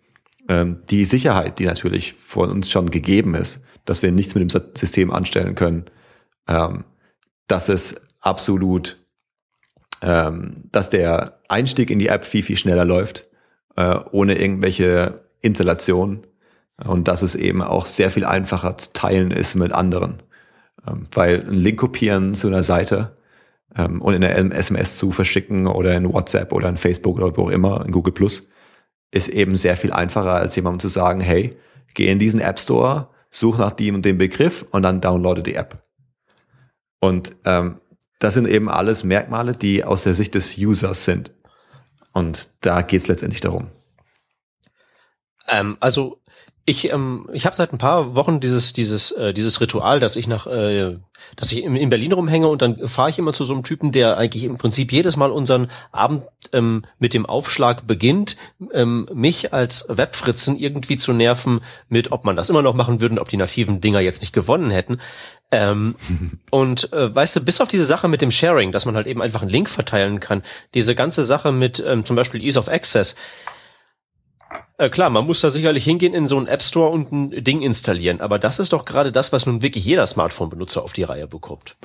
Ähm, 0.49 0.83
die 0.89 1.05
Sicherheit, 1.05 1.59
die 1.59 1.67
natürlich 1.67 2.13
von 2.13 2.51
uns 2.51 2.71
schon 2.71 2.91
gegeben 2.91 3.35
ist, 3.35 3.63
dass 3.85 4.03
wir 4.03 4.13
nichts 4.13 4.35
mit 4.35 4.43
dem 4.43 4.63
System 4.75 5.11
anstellen 5.13 5.57
können, 5.57 5.87
ähm, 6.47 6.85
dass 7.49 7.69
es 7.69 8.01
absolut, 8.21 9.05
ähm, 10.03 10.69
dass 10.71 10.91
der 10.91 11.41
Einstieg 11.49 11.91
in 11.91 11.99
die 11.99 12.09
App 12.09 12.25
viel, 12.25 12.45
viel 12.45 12.57
schneller 12.57 12.85
läuft, 12.85 13.27
äh, 13.77 13.99
ohne 14.13 14.39
irgendwelche 14.39 15.17
Installationen 15.41 16.27
und 16.85 17.09
dass 17.09 17.23
es 17.23 17.35
eben 17.35 17.63
auch 17.63 17.87
sehr 17.87 18.11
viel 18.11 18.25
einfacher 18.25 18.79
zu 18.79 18.93
teilen 18.93 19.33
ist 19.33 19.57
mit 19.57 19.73
anderen. 19.73 20.23
Ähm, 20.87 21.07
weil 21.13 21.47
ein 21.47 21.55
Link 21.55 21.79
kopieren 21.79 22.35
zu 22.35 22.47
einer 22.47 22.63
Seite 22.63 23.17
ähm, 23.77 24.01
und 24.01 24.15
in 24.15 24.21
der 24.21 24.37
SMS 24.37 24.97
zu 24.97 25.13
verschicken 25.13 25.67
oder 25.67 25.97
in 25.97 26.13
WhatsApp 26.13 26.53
oder 26.53 26.69
in 26.69 26.77
Facebook 26.77 27.17
oder 27.17 27.37
wo 27.37 27.45
auch 27.45 27.51
immer, 27.51 27.85
in 27.85 27.93
Google 27.93 28.13
Plus, 28.13 28.49
ist 29.11 29.29
eben 29.29 29.57
sehr 29.57 29.77
viel 29.77 29.93
einfacher, 29.93 30.33
als 30.33 30.57
jemandem 30.57 30.81
zu 30.81 30.89
sagen, 30.89 31.21
hey, 31.21 31.51
geh 31.95 32.11
in 32.11 32.19
diesen 32.19 32.41
App 32.41 32.59
Store, 32.59 33.09
such 33.31 33.59
nach 33.59 33.73
dem 33.73 33.97
und 33.97 34.05
dem 34.05 34.19
Begriff 34.19 34.65
und 34.71 34.83
dann 34.83 35.01
downloade 35.01 35.43
die 35.43 35.55
App. 35.55 35.83
Und 37.01 37.35
ähm, 37.45 37.81
das 38.19 38.35
sind 38.35 38.47
eben 38.47 38.69
alles 38.69 39.03
Merkmale, 39.03 39.55
die 39.55 39.85
aus 39.85 40.05
der 40.05 40.15
Sicht 40.15 40.35
des 40.35 40.57
Users 40.59 41.05
sind. 41.05 41.33
Und 42.13 42.53
da 42.61 42.83
geht 42.83 43.01
es 43.01 43.09
letztendlich 43.09 43.41
darum. 43.41 43.71
Ähm, 45.49 45.77
also 45.81 46.20
ich, 46.67 46.93
ähm, 46.93 47.29
ich 47.33 47.47
habe 47.47 47.57
seit 47.57 47.73
ein 47.73 47.79
paar 47.79 48.15
Wochen 48.15 48.41
dieses, 48.41 48.73
dieses, 48.73 49.13
äh, 49.13 49.33
dieses 49.33 49.61
Ritual, 49.61 49.99
dass 49.99 50.17
ich 50.17 50.29
nach, 50.29 50.47
äh, 50.47 50.97
dass 51.37 51.53
ich 51.53 51.63
in, 51.65 51.75
in 51.75 51.91
Berlin 51.91 52.13
rumhänge 52.13 52.49
und 52.49 52.63
dann 52.63 52.87
fahre 52.89 53.11
ich 53.11 53.19
immer 53.19 53.33
zu 53.33 53.45
so 53.45 53.53
einem 53.53 53.63
Typen, 53.63 53.93
der 53.93 54.17
eigentlich 54.19 54.45
im 54.45 54.59
Prinzip 54.59 54.93
jedes 54.93 55.17
Mal 55.17 55.31
unseren 55.31 55.71
Abend 55.91 56.25
ähm, 56.53 56.85
mit 56.99 57.15
dem 57.15 57.27
Aufschlag 57.27 57.87
beginnt, 57.87 58.37
ähm, 58.73 59.09
mich 59.13 59.53
als 59.53 59.87
Webfritzen 59.89 60.59
irgendwie 60.59 60.97
zu 60.97 61.13
nerven 61.13 61.61
mit, 61.89 62.13
ob 62.13 62.25
man 62.25 62.37
das 62.37 62.51
immer 62.51 62.63
noch 62.63 62.75
machen 62.75 63.01
würde 63.01 63.15
und 63.15 63.21
ob 63.21 63.29
die 63.29 63.37
nativen 63.37 63.81
Dinger 63.81 64.01
jetzt 64.01 64.21
nicht 64.21 64.33
gewonnen 64.33 64.71
hätten. 64.71 65.01
Ähm, 65.51 65.97
und 66.51 66.93
äh, 66.93 67.15
weißt 67.15 67.37
du, 67.37 67.41
bis 67.41 67.61
auf 67.61 67.69
diese 67.69 67.87
Sache 67.87 68.07
mit 68.07 68.23
dem 68.23 68.31
Sharing, 68.31 68.71
dass 68.71 68.87
man 68.87 68.97
halt 68.97 69.07
eben 69.07 69.23
einfach 69.23 69.43
einen 69.43 69.51
Link 69.51 69.71
verteilen 69.71 70.21
kann, 70.21 70.43
diese 70.75 70.95
ganze 70.95 71.25
Sache 71.25 71.53
mit 71.53 71.83
ähm, 71.85 72.05
zum 72.05 72.17
Beispiel 72.17 72.43
Ease 72.43 72.59
of 72.59 72.69
Access, 72.69 73.17
klar, 74.89 75.11
man 75.11 75.27
muss 75.27 75.41
da 75.41 75.51
sicherlich 75.51 75.85
hingehen 75.85 76.15
in 76.15 76.29
so 76.29 76.37
einen 76.37 76.47
App 76.47 76.63
Store 76.63 76.91
und 76.91 77.13
ein 77.13 77.45
Ding 77.45 77.61
installieren, 77.61 78.21
aber 78.21 78.39
das 78.39 78.59
ist 78.59 78.73
doch 78.73 78.85
gerade 78.85 79.13
das, 79.13 79.33
was 79.33 79.47
nun 79.47 79.63
wirklich 79.63 79.85
jeder 79.85 80.07
Smartphone-Benutzer 80.07 80.83
auf 80.83 80.93
die 80.93 81.03
Reihe 81.03 81.27
bekommt. 81.27 81.77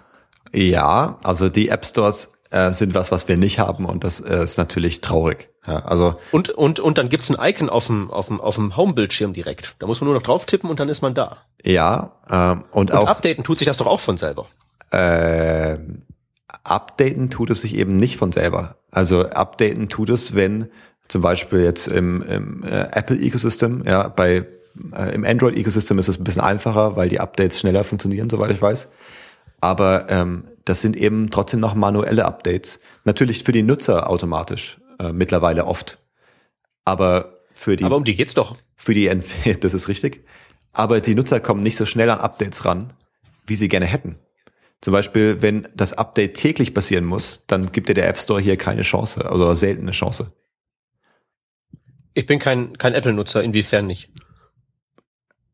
Ja, 0.53 1.17
also 1.23 1.49
die 1.49 1.69
App 1.69 1.85
Stores 1.85 2.31
äh, 2.51 2.71
sind 2.71 2.93
was, 2.93 3.11
was 3.11 3.27
wir 3.27 3.37
nicht 3.37 3.59
haben 3.59 3.85
und 3.85 4.03
das 4.03 4.21
äh, 4.21 4.43
ist 4.43 4.57
natürlich 4.57 5.01
traurig. 5.01 5.49
Ja, 5.67 5.79
also 5.79 6.13
und, 6.31 6.51
und, 6.51 6.79
und 6.79 6.97
dann 6.97 7.09
gibt's 7.09 7.29
ein 7.29 7.37
Icon 7.43 7.69
auf 7.69 7.87
dem, 7.87 8.11
auf 8.11 8.27
dem, 8.27 8.39
auf 8.39 8.55
dem 8.55 8.77
Home-Bildschirm 8.77 9.33
direkt. 9.33 9.75
Da 9.79 9.87
muss 9.87 9.99
man 9.99 10.05
nur 10.05 10.15
noch 10.15 10.23
drauf 10.23 10.45
tippen 10.45 10.69
und 10.69 10.79
dann 10.79 10.89
ist 10.89 11.01
man 11.01 11.13
da. 11.13 11.37
Ja, 11.63 12.13
ähm, 12.29 12.63
und, 12.71 12.91
und 12.91 12.97
auch. 12.97 13.07
Updaten 13.07 13.43
tut 13.43 13.57
sich 13.57 13.65
das 13.65 13.77
doch 13.77 13.87
auch 13.87 13.99
von 13.99 14.17
selber. 14.17 14.45
Äh, 14.91 15.77
updaten 16.63 17.29
tut 17.29 17.49
es 17.49 17.61
sich 17.61 17.75
eben 17.75 17.97
nicht 17.97 18.17
von 18.17 18.31
selber. 18.31 18.77
Also 18.91 19.27
updaten 19.27 19.89
tut 19.89 20.09
es, 20.09 20.35
wenn 20.35 20.69
zum 21.07 21.21
Beispiel 21.21 21.61
jetzt 21.61 21.87
im, 21.87 22.21
im 22.23 22.63
äh, 22.63 22.87
Apple-Ecosystem, 22.91 23.83
ja, 23.85 24.07
bei 24.07 24.45
äh, 24.93 25.13
im 25.13 25.23
Android-Ecosystem 25.23 25.97
ist 25.99 26.09
es 26.09 26.19
ein 26.19 26.23
bisschen 26.23 26.41
einfacher, 26.41 26.95
weil 26.95 27.09
die 27.09 27.19
Updates 27.19 27.59
schneller 27.59 27.83
funktionieren, 27.83 28.29
soweit 28.29 28.51
ich 28.51 28.61
weiß. 28.61 28.89
Aber 29.61 30.07
ähm, 30.09 30.45
das 30.65 30.81
sind 30.81 30.97
eben 30.97 31.29
trotzdem 31.29 31.59
noch 31.59 31.75
manuelle 31.75 32.25
Updates. 32.25 32.79
Natürlich 33.03 33.43
für 33.43 33.51
die 33.51 33.63
Nutzer 33.63 34.09
automatisch, 34.09 34.79
äh, 34.99 35.11
mittlerweile 35.11 35.65
oft. 35.65 35.99
Aber 36.83 37.39
für 37.53 37.75
die. 37.75 37.83
Aber 37.83 37.95
um 37.95 38.03
die 38.03 38.15
geht's 38.15 38.33
doch. 38.33 38.57
Für 38.75 38.93
die, 38.93 39.09
das 39.59 39.73
ist 39.73 39.87
richtig. 39.87 40.25
Aber 40.73 40.99
die 40.99 41.15
Nutzer 41.15 41.39
kommen 41.39 41.63
nicht 41.63 41.77
so 41.77 41.85
schnell 41.85 42.09
an 42.09 42.19
Updates 42.19 42.65
ran, 42.65 42.93
wie 43.47 43.55
sie 43.55 43.69
gerne 43.69 43.85
hätten. 43.85 44.17
Zum 44.81 44.91
Beispiel, 44.91 45.41
wenn 45.41 45.67
das 45.73 45.93
Update 45.93 46.35
täglich 46.35 46.73
passieren 46.73 47.05
muss, 47.05 47.43
dann 47.47 47.71
gibt 47.71 47.89
dir 47.89 47.93
der 47.93 48.07
App 48.07 48.19
Store 48.19 48.41
hier 48.41 48.57
keine 48.57 48.81
Chance, 48.81 49.29
also 49.29 49.53
seltene 49.53 49.91
Chance. 49.91 50.31
Ich 52.15 52.25
bin 52.25 52.39
kein, 52.39 52.77
kein 52.77 52.93
Apple-Nutzer, 52.93 53.43
inwiefern 53.43 53.85
nicht. 53.85 54.09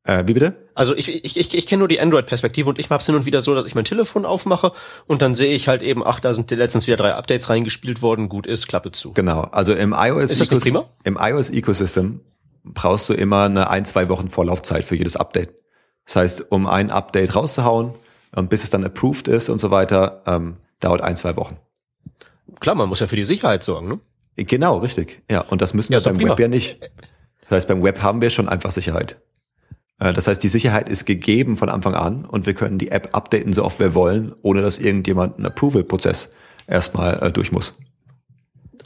Äh, 0.03 0.23
wie 0.27 0.33
bitte? 0.33 0.69
Also 0.73 0.95
ich, 0.95 1.09
ich, 1.09 1.37
ich, 1.37 1.53
ich 1.53 1.67
kenne 1.67 1.79
nur 1.79 1.87
die 1.87 1.99
Android-Perspektive 1.99 2.69
und 2.69 2.79
ich 2.79 2.89
mache 2.89 3.01
es 3.01 3.05
hin 3.05 3.15
und 3.15 3.25
wieder 3.25 3.41
so, 3.41 3.53
dass 3.53 3.65
ich 3.65 3.75
mein 3.75 3.83
Telefon 3.83 4.25
aufmache 4.25 4.71
und 5.05 5.21
dann 5.21 5.35
sehe 5.35 5.53
ich 5.53 5.67
halt 5.67 5.81
eben, 5.81 6.05
ach, 6.05 6.19
da 6.19 6.33
sind 6.33 6.49
letztens 6.51 6.87
wieder 6.87 6.97
drei 6.97 7.13
Updates 7.13 7.49
reingespielt 7.49 8.01
worden, 8.01 8.29
gut 8.29 8.47
ist, 8.47 8.67
Klappe 8.67 8.91
zu. 8.91 9.13
Genau, 9.13 9.41
also 9.41 9.73
im 9.73 9.93
iOS, 9.95 10.31
ist 10.31 10.41
das 10.41 10.51
nicht 10.51 10.63
prima? 10.63 10.85
im 11.03 11.17
iOS 11.19 11.49
Ecosystem 11.49 12.21
brauchst 12.63 13.09
du 13.09 13.13
immer 13.13 13.45
eine 13.45 13.69
ein, 13.69 13.85
zwei 13.85 14.07
Wochen 14.09 14.29
Vorlaufzeit 14.29 14.85
für 14.85 14.95
jedes 14.95 15.15
Update. 15.15 15.53
Das 16.05 16.15
heißt, 16.15 16.51
um 16.51 16.67
ein 16.67 16.91
Update 16.91 17.35
rauszuhauen 17.35 17.93
und 18.35 18.49
bis 18.49 18.63
es 18.63 18.69
dann 18.69 18.83
approved 18.83 19.27
ist 19.27 19.49
und 19.49 19.59
so 19.59 19.71
weiter, 19.71 20.23
ähm, 20.25 20.57
dauert 20.79 21.01
ein, 21.01 21.15
zwei 21.15 21.35
Wochen. 21.37 21.57
Klar, 22.59 22.75
man 22.75 22.89
muss 22.89 22.99
ja 22.99 23.07
für 23.07 23.15
die 23.15 23.23
Sicherheit 23.23 23.63
sorgen, 23.63 23.87
ne? 23.87 23.99
Genau, 24.35 24.77
richtig. 24.77 25.21
Ja, 25.29 25.41
und 25.41 25.61
das 25.61 25.73
müssen 25.73 25.93
ja, 25.93 26.03
wir 26.03 26.13
beim 26.13 26.21
Web 26.21 26.39
ja 26.39 26.47
nicht. 26.47 26.79
Das 27.41 27.57
heißt, 27.57 27.67
beim 27.67 27.83
Web 27.83 28.01
haben 28.01 28.21
wir 28.21 28.29
schon 28.29 28.47
einfach 28.47 28.71
Sicherheit. 28.71 29.19
Äh, 29.99 30.13
das 30.13 30.27
heißt, 30.27 30.41
die 30.41 30.49
Sicherheit 30.49 30.89
ist 30.89 31.05
gegeben 31.05 31.57
von 31.57 31.69
Anfang 31.69 31.95
an 31.95 32.25
und 32.25 32.45
wir 32.45 32.53
können 32.53 32.77
die 32.77 32.91
App 32.91 33.15
updaten, 33.15 33.53
so 33.53 33.63
oft 33.63 33.79
wir 33.79 33.93
wollen, 33.93 34.33
ohne 34.41 34.61
dass 34.61 34.79
irgendjemand 34.79 35.37
einen 35.37 35.45
Approval-Prozess 35.47 36.31
erstmal 36.67 37.21
äh, 37.21 37.31
durch 37.31 37.51
muss. 37.51 37.73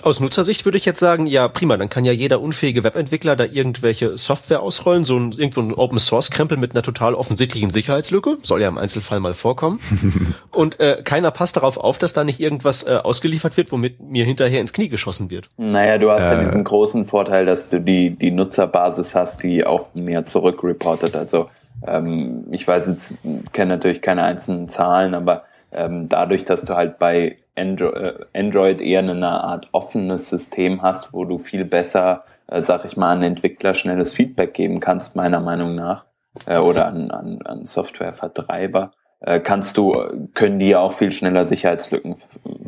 Aus 0.04 0.20
Nutzersicht 0.20 0.66
würde 0.66 0.78
ich 0.78 0.86
jetzt 0.86 1.00
sagen, 1.00 1.28
ja 1.28 1.48
prima, 1.48 1.78
dann 1.78 1.90
kann 1.90 2.06
ja 2.06 2.12
jeder 2.12 2.42
unfähige 2.42 2.84
Webentwickler 2.84 3.36
da 3.36 3.46
irgendwelche 3.46 4.18
Software 4.18 4.62
ausrollen, 4.62 5.06
so 5.06 5.18
ein, 5.18 5.32
irgendwo 5.32 5.62
ein 5.62 5.74
Open 5.74 6.00
Source 6.00 6.32
Krempel 6.32 6.58
mit 6.58 6.72
einer 6.72 6.84
total 6.84 7.16
offensichtlichen 7.16 7.72
Sicherheitslücke, 7.72 8.38
soll 8.42 8.62
ja 8.62 8.68
im 8.68 8.78
Einzelfall 8.78 9.20
mal 9.20 9.34
vorkommen. 9.34 9.80
und 10.52 10.80
äh, 10.80 11.02
keiner 11.04 11.32
passt 11.32 11.58
darauf 11.58 11.78
auf, 11.78 11.98
dass 11.98 12.14
da 12.14 12.24
nicht 12.24 12.40
irgendwas 12.40 12.84
äh, 12.84 12.96
ausgeliefert 12.96 13.58
wird, 13.58 13.72
womit 13.72 14.02
mir 14.02 14.26
hinterher 14.26 14.62
ins 14.62 14.74
Knie 14.74 14.90
geschossen 14.90 15.30
wird. 15.30 15.50
Naja, 15.58 15.98
du 15.98 16.12
hast 16.12 16.30
äh, 16.30 16.36
ja 16.36 16.44
diesen 16.44 16.64
großen 16.64 17.06
Vorteil, 17.06 17.46
dass 17.46 17.70
du 17.70 17.80
die, 17.80 18.12
die 18.12 18.32
Nutzerbasis 18.32 19.16
hast, 19.16 19.44
die 19.44 19.66
auch 19.66 19.88
mehr 19.94 20.26
zurückreportet. 20.26 21.16
Also 21.16 21.50
ähm, 21.86 22.46
ich 22.52 22.68
weiß 22.68 22.88
jetzt, 22.88 23.18
kenne 23.54 23.76
natürlich 23.76 24.02
keine 24.02 24.24
einzelnen 24.24 24.68
Zahlen, 24.68 25.14
aber 25.14 25.44
ähm, 25.72 26.10
dadurch, 26.10 26.46
dass 26.46 26.64
du 26.64 26.76
halt 26.76 27.00
bei 27.00 27.38
Android, 27.56 27.96
äh, 27.96 28.14
Android 28.34 28.82
eher 28.82 29.00
eine 29.00 29.28
Art 29.28 29.70
offenes 29.72 30.30
System 30.30 30.82
hast, 30.82 31.14
wo 31.14 31.26
du 31.26 31.38
viel 31.38 31.66
besser, 31.66 32.24
äh, 32.48 32.62
sag 32.62 32.86
ich 32.86 32.98
mal, 32.98 33.12
an 33.12 33.24
Entwickler 33.24 33.74
schnelles 33.74 34.14
Feedback 34.14 34.54
geben 34.54 34.80
kannst, 34.80 35.16
meiner 35.16 35.40
Meinung 35.40 35.76
nach, 35.76 36.06
äh, 36.46 36.58
oder 36.58 36.88
an, 36.88 37.12
an, 37.12 37.42
an 37.44 37.66
Softwarevertreiber, 37.66 38.92
kannst 39.44 39.78
du, 39.78 39.96
können 40.36 40.60
die 40.60 40.76
auch 40.76 40.94
viel 40.94 41.12
schneller 41.12 41.46
Sicherheitslücken 41.46 42.16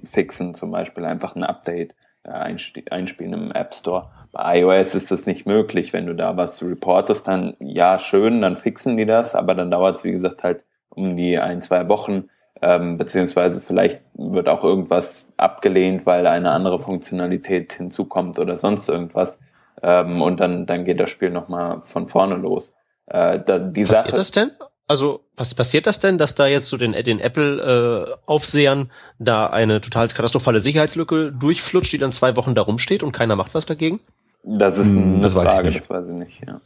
fixen, 0.03 0.55
zum 0.55 0.71
Beispiel 0.71 1.05
einfach 1.05 1.35
ein 1.35 1.43
Update 1.43 1.93
einspielen 2.23 3.33
im 3.33 3.51
App 3.51 3.75
Store. 3.75 4.09
Bei 4.31 4.61
iOS 4.61 4.95
ist 4.95 5.11
das 5.11 5.27
nicht 5.27 5.45
möglich. 5.45 5.93
Wenn 5.93 6.07
du 6.07 6.15
da 6.15 6.35
was 6.35 6.63
reportest, 6.63 7.27
dann 7.27 7.55
ja, 7.59 7.99
schön, 7.99 8.41
dann 8.41 8.55
fixen 8.55 8.97
die 8.97 9.05
das, 9.05 9.35
aber 9.35 9.53
dann 9.53 9.69
dauert 9.69 9.97
es, 9.97 10.03
wie 10.03 10.13
gesagt, 10.13 10.43
halt 10.43 10.63
um 10.89 11.15
die 11.15 11.38
ein, 11.38 11.61
zwei 11.61 11.88
Wochen, 11.89 12.29
ähm, 12.61 12.97
beziehungsweise 12.97 13.61
vielleicht 13.61 14.01
wird 14.13 14.49
auch 14.49 14.63
irgendwas 14.63 15.31
abgelehnt, 15.37 16.05
weil 16.05 16.27
eine 16.27 16.51
andere 16.51 16.79
Funktionalität 16.79 17.73
hinzukommt 17.73 18.39
oder 18.39 18.57
sonst 18.57 18.89
irgendwas. 18.89 19.39
Ähm, 19.81 20.21
und 20.21 20.39
dann, 20.39 20.65
dann 20.65 20.85
geht 20.85 20.99
das 20.99 21.09
Spiel 21.09 21.29
nochmal 21.29 21.81
von 21.85 22.07
vorne 22.07 22.35
los. 22.35 22.73
Äh, 23.05 23.39
da, 23.45 23.59
die 23.59 23.83
passiert 23.83 24.05
Sache, 24.05 24.11
das 24.11 24.31
denn? 24.31 24.51
Also 24.87 25.25
was 25.35 25.53
passiert 25.53 25.85
das 25.85 25.99
denn, 25.99 26.17
dass 26.17 26.35
da 26.35 26.47
jetzt 26.47 26.67
so 26.67 26.77
den, 26.77 26.93
den 26.93 27.19
Apple-Aufsehern 27.19 28.81
äh, 28.81 28.85
da 29.19 29.47
eine 29.47 29.81
total 29.81 30.07
katastrophale 30.07 30.61
Sicherheitslücke 30.61 31.31
durchflutscht, 31.33 31.91
die 31.91 31.97
dann 31.97 32.13
zwei 32.13 32.35
Wochen 32.37 32.55
da 32.55 32.61
rumsteht 32.61 33.03
und 33.03 33.11
keiner 33.11 33.35
macht 33.35 33.53
was 33.53 33.65
dagegen? 33.65 33.99
Das 34.43 34.77
ist 34.77 34.93
hm, 34.93 35.15
eine 35.15 35.21
das 35.21 35.33
Frage, 35.33 35.71
das 35.71 35.89
weiß 35.89 36.07
ich 36.07 36.15
nicht. 36.15 36.41
Ja. 36.47 36.61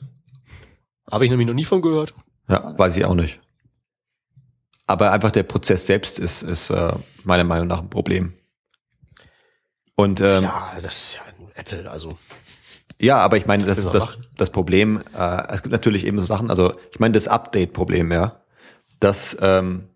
Habe 1.09 1.25
ich 1.25 1.31
nämlich 1.31 1.47
noch 1.47 1.55
nie 1.55 1.65
von 1.65 1.81
gehört. 1.81 2.13
Ja, 2.47 2.77
weiß 2.77 2.95
ich 2.95 3.05
auch 3.05 3.15
nicht. 3.15 3.39
Aber 4.91 5.11
einfach 5.11 5.31
der 5.31 5.43
Prozess 5.43 5.85
selbst 5.85 6.19
ist, 6.19 6.43
ist 6.43 6.69
äh, 6.69 6.93
meiner 7.23 7.45
Meinung 7.45 7.67
nach 7.67 7.79
ein 7.79 7.89
Problem. 7.89 8.33
Und 9.95 10.19
ähm, 10.19 10.43
ja, 10.43 10.71
das 10.81 10.97
ist 10.97 11.13
ja 11.15 11.21
ein 11.21 11.51
Apple, 11.55 11.89
also. 11.89 12.17
Ja, 12.99 13.17
aber 13.17 13.37
ich 13.37 13.45
meine, 13.45 13.65
das, 13.65 13.89
das, 13.89 14.17
das 14.35 14.49
Problem, 14.49 15.01
äh, 15.17 15.43
es 15.53 15.63
gibt 15.63 15.71
natürlich 15.71 16.05
eben 16.05 16.19
so 16.19 16.25
Sachen, 16.25 16.49
also 16.49 16.73
ich 16.91 16.99
meine, 16.99 17.13
das 17.13 17.27
Update-Problem, 17.27 18.11
ja, 18.11 18.41
das, 18.99 19.37
ähm, 19.41 19.87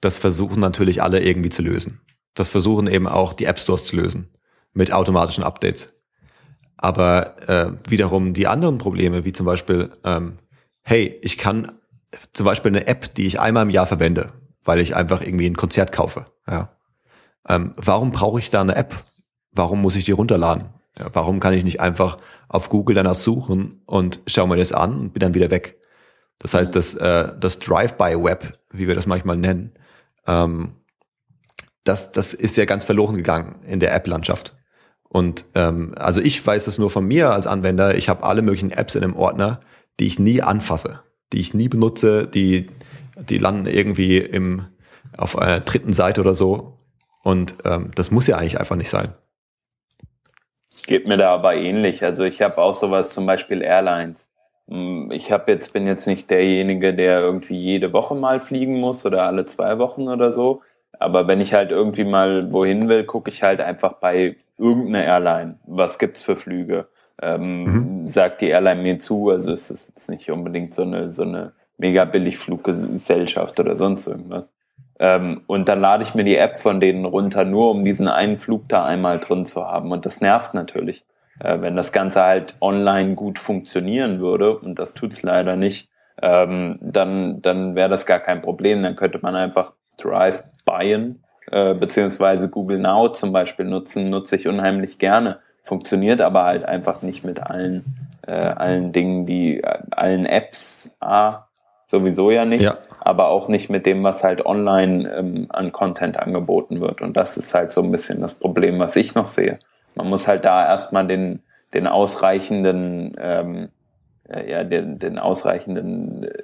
das 0.00 0.18
versuchen 0.18 0.60
natürlich 0.60 1.02
alle 1.02 1.22
irgendwie 1.22 1.50
zu 1.50 1.62
lösen. 1.62 2.00
Das 2.34 2.48
versuchen 2.48 2.86
eben 2.86 3.06
auch 3.06 3.32
die 3.32 3.46
App 3.46 3.58
Stores 3.58 3.86
zu 3.86 3.96
lösen 3.96 4.28
mit 4.74 4.92
automatischen 4.92 5.44
Updates. 5.44 5.94
Aber 6.76 7.48
äh, 7.48 7.72
wiederum 7.88 8.34
die 8.34 8.46
anderen 8.46 8.78
Probleme, 8.78 9.24
wie 9.24 9.32
zum 9.32 9.46
Beispiel, 9.46 9.90
ähm, 10.04 10.38
hey, 10.82 11.18
ich 11.22 11.38
kann 11.38 11.72
zum 12.32 12.46
Beispiel 12.46 12.70
eine 12.70 12.86
App, 12.86 13.14
die 13.14 13.26
ich 13.26 13.40
einmal 13.40 13.64
im 13.64 13.70
Jahr 13.70 13.86
verwende, 13.86 14.32
weil 14.64 14.80
ich 14.80 14.96
einfach 14.96 15.22
irgendwie 15.22 15.46
ein 15.46 15.56
Konzert 15.56 15.92
kaufe. 15.92 16.24
Ja. 16.48 16.76
Ähm, 17.48 17.74
warum 17.76 18.12
brauche 18.12 18.38
ich 18.38 18.50
da 18.50 18.60
eine 18.60 18.76
App? 18.76 18.94
Warum 19.52 19.80
muss 19.80 19.96
ich 19.96 20.04
die 20.04 20.12
runterladen? 20.12 20.70
Ja, 20.98 21.10
warum 21.12 21.40
kann 21.40 21.54
ich 21.54 21.64
nicht 21.64 21.80
einfach 21.80 22.18
auf 22.48 22.68
Google 22.68 22.94
danach 22.94 23.14
suchen 23.14 23.82
und 23.86 24.20
schaue 24.26 24.48
mir 24.48 24.56
das 24.56 24.72
an 24.72 24.98
und 24.98 25.12
bin 25.12 25.20
dann 25.20 25.34
wieder 25.34 25.50
weg? 25.50 25.78
Das 26.38 26.54
heißt, 26.54 26.74
das, 26.74 26.94
äh, 26.94 27.32
das 27.38 27.58
Drive-by-Web, 27.60 28.58
wie 28.70 28.88
wir 28.88 28.94
das 28.94 29.06
manchmal 29.06 29.36
nennen, 29.36 29.72
ähm, 30.26 30.76
das, 31.84 32.12
das 32.12 32.34
ist 32.34 32.56
ja 32.56 32.64
ganz 32.64 32.84
verloren 32.84 33.16
gegangen 33.16 33.62
in 33.66 33.80
der 33.80 33.94
App-Landschaft. 33.94 34.54
Und 35.08 35.46
ähm, 35.54 35.94
also 35.96 36.20
ich 36.20 36.44
weiß 36.44 36.66
es 36.66 36.78
nur 36.78 36.90
von 36.90 37.06
mir 37.06 37.30
als 37.30 37.46
Anwender, 37.46 37.94
ich 37.94 38.08
habe 38.08 38.24
alle 38.24 38.42
möglichen 38.42 38.70
Apps 38.70 38.94
in 38.96 39.04
einem 39.04 39.16
Ordner, 39.16 39.60
die 40.00 40.06
ich 40.06 40.18
nie 40.18 40.42
anfasse 40.42 41.00
die 41.32 41.40
ich 41.40 41.54
nie 41.54 41.68
benutze, 41.68 42.26
die, 42.26 42.68
die 43.16 43.38
landen 43.38 43.66
irgendwie 43.66 44.18
im, 44.18 44.66
auf 45.16 45.38
einer 45.38 45.60
dritten 45.60 45.92
Seite 45.92 46.20
oder 46.20 46.34
so. 46.34 46.78
Und 47.22 47.56
ähm, 47.64 47.90
das 47.94 48.10
muss 48.10 48.26
ja 48.26 48.36
eigentlich 48.36 48.60
einfach 48.60 48.76
nicht 48.76 48.90
sein. 48.90 49.14
Es 50.70 50.84
geht 50.84 51.06
mir 51.06 51.16
da 51.16 51.32
aber 51.34 51.54
ähnlich. 51.54 52.04
Also 52.04 52.24
ich 52.24 52.42
habe 52.42 52.58
auch 52.58 52.74
sowas, 52.74 53.10
zum 53.10 53.26
Beispiel 53.26 53.62
Airlines. 53.62 54.28
Hm, 54.68 55.10
ich 55.10 55.32
habe 55.32 55.50
jetzt, 55.52 55.72
bin 55.72 55.86
jetzt 55.86 56.06
nicht 56.06 56.30
derjenige, 56.30 56.94
der 56.94 57.20
irgendwie 57.20 57.58
jede 57.58 57.92
Woche 57.92 58.14
mal 58.14 58.40
fliegen 58.40 58.78
muss 58.78 59.06
oder 59.06 59.22
alle 59.22 59.44
zwei 59.44 59.78
Wochen 59.78 60.08
oder 60.08 60.32
so. 60.32 60.62
Aber 60.98 61.28
wenn 61.28 61.40
ich 61.40 61.54
halt 61.54 61.70
irgendwie 61.70 62.04
mal 62.04 62.52
wohin 62.52 62.88
will, 62.88 63.04
gucke 63.04 63.30
ich 63.30 63.42
halt 63.42 63.60
einfach 63.60 63.94
bei 63.94 64.36
irgendeiner 64.58 65.04
Airline. 65.04 65.58
Was 65.66 65.98
gibt's 65.98 66.22
für 66.22 66.36
Flüge? 66.36 66.88
Ähm, 67.22 67.64
mhm. 67.64 68.08
sagt 68.08 68.40
die 68.40 68.48
Airline 68.48 68.82
mir 68.82 68.98
zu. 68.98 69.30
Also 69.30 69.52
es 69.52 69.70
ist 69.70 69.88
jetzt 69.88 70.10
nicht 70.10 70.30
unbedingt 70.30 70.74
so 70.74 70.82
eine, 70.82 71.12
so 71.12 71.22
eine 71.22 71.52
mega 71.78 72.04
Billigfluggesellschaft 72.04 73.58
oder 73.60 73.76
sonst 73.76 74.06
irgendwas. 74.06 74.52
Ähm, 74.98 75.42
und 75.46 75.68
dann 75.68 75.80
lade 75.80 76.02
ich 76.02 76.14
mir 76.14 76.24
die 76.24 76.36
App 76.36 76.58
von 76.58 76.80
denen 76.80 77.04
runter, 77.04 77.44
nur 77.44 77.70
um 77.70 77.84
diesen 77.84 78.08
einen 78.08 78.38
Flug 78.38 78.68
da 78.68 78.84
einmal 78.84 79.18
drin 79.18 79.46
zu 79.46 79.64
haben. 79.64 79.92
Und 79.92 80.06
das 80.06 80.20
nervt 80.20 80.54
natürlich. 80.54 81.04
Äh, 81.40 81.60
wenn 81.60 81.76
das 81.76 81.92
Ganze 81.92 82.22
halt 82.22 82.56
online 82.60 83.14
gut 83.14 83.38
funktionieren 83.38 84.20
würde, 84.20 84.58
und 84.58 84.78
das 84.78 84.94
tut's 84.94 85.22
leider 85.22 85.56
nicht, 85.56 85.90
ähm, 86.22 86.78
dann, 86.80 87.42
dann 87.42 87.74
wäre 87.74 87.90
das 87.90 88.06
gar 88.06 88.20
kein 88.20 88.40
Problem. 88.40 88.82
Dann 88.82 88.96
könnte 88.96 89.18
man 89.20 89.36
einfach 89.36 89.74
Drive 89.98 90.44
buyen, 90.64 91.22
äh, 91.50 91.74
beziehungsweise 91.74 92.48
Google 92.48 92.78
Now 92.78 93.08
zum 93.10 93.32
Beispiel 93.32 93.66
nutzen, 93.66 94.08
nutze 94.08 94.36
ich 94.36 94.48
unheimlich 94.48 94.98
gerne. 94.98 95.40
Funktioniert 95.66 96.20
aber 96.20 96.44
halt 96.44 96.64
einfach 96.64 97.02
nicht 97.02 97.24
mit 97.24 97.42
allen, 97.42 97.84
äh, 98.24 98.30
allen 98.30 98.92
Dingen, 98.92 99.26
die, 99.26 99.64
äh, 99.64 99.78
allen 99.90 100.24
Apps, 100.24 100.92
A, 101.00 101.48
sowieso 101.88 102.30
ja 102.30 102.44
nicht, 102.44 102.62
ja. 102.62 102.78
aber 103.00 103.30
auch 103.30 103.48
nicht 103.48 103.68
mit 103.68 103.84
dem, 103.84 104.04
was 104.04 104.22
halt 104.22 104.46
online 104.46 105.12
ähm, 105.12 105.46
an 105.48 105.72
Content 105.72 106.20
angeboten 106.20 106.80
wird. 106.80 107.02
Und 107.02 107.16
das 107.16 107.36
ist 107.36 107.52
halt 107.52 107.72
so 107.72 107.82
ein 107.82 107.90
bisschen 107.90 108.20
das 108.20 108.36
Problem, 108.36 108.78
was 108.78 108.94
ich 108.94 109.16
noch 109.16 109.26
sehe. 109.26 109.58
Man 109.96 110.08
muss 110.08 110.28
halt 110.28 110.44
da 110.44 110.64
erstmal 110.64 111.08
den, 111.08 111.42
den 111.74 111.88
ausreichenden, 111.88 113.16
ähm, 113.18 113.68
ja, 114.48 114.62
den, 114.62 115.00
den 115.00 115.18
ausreichenden, 115.18 116.24
äh, 116.24 116.42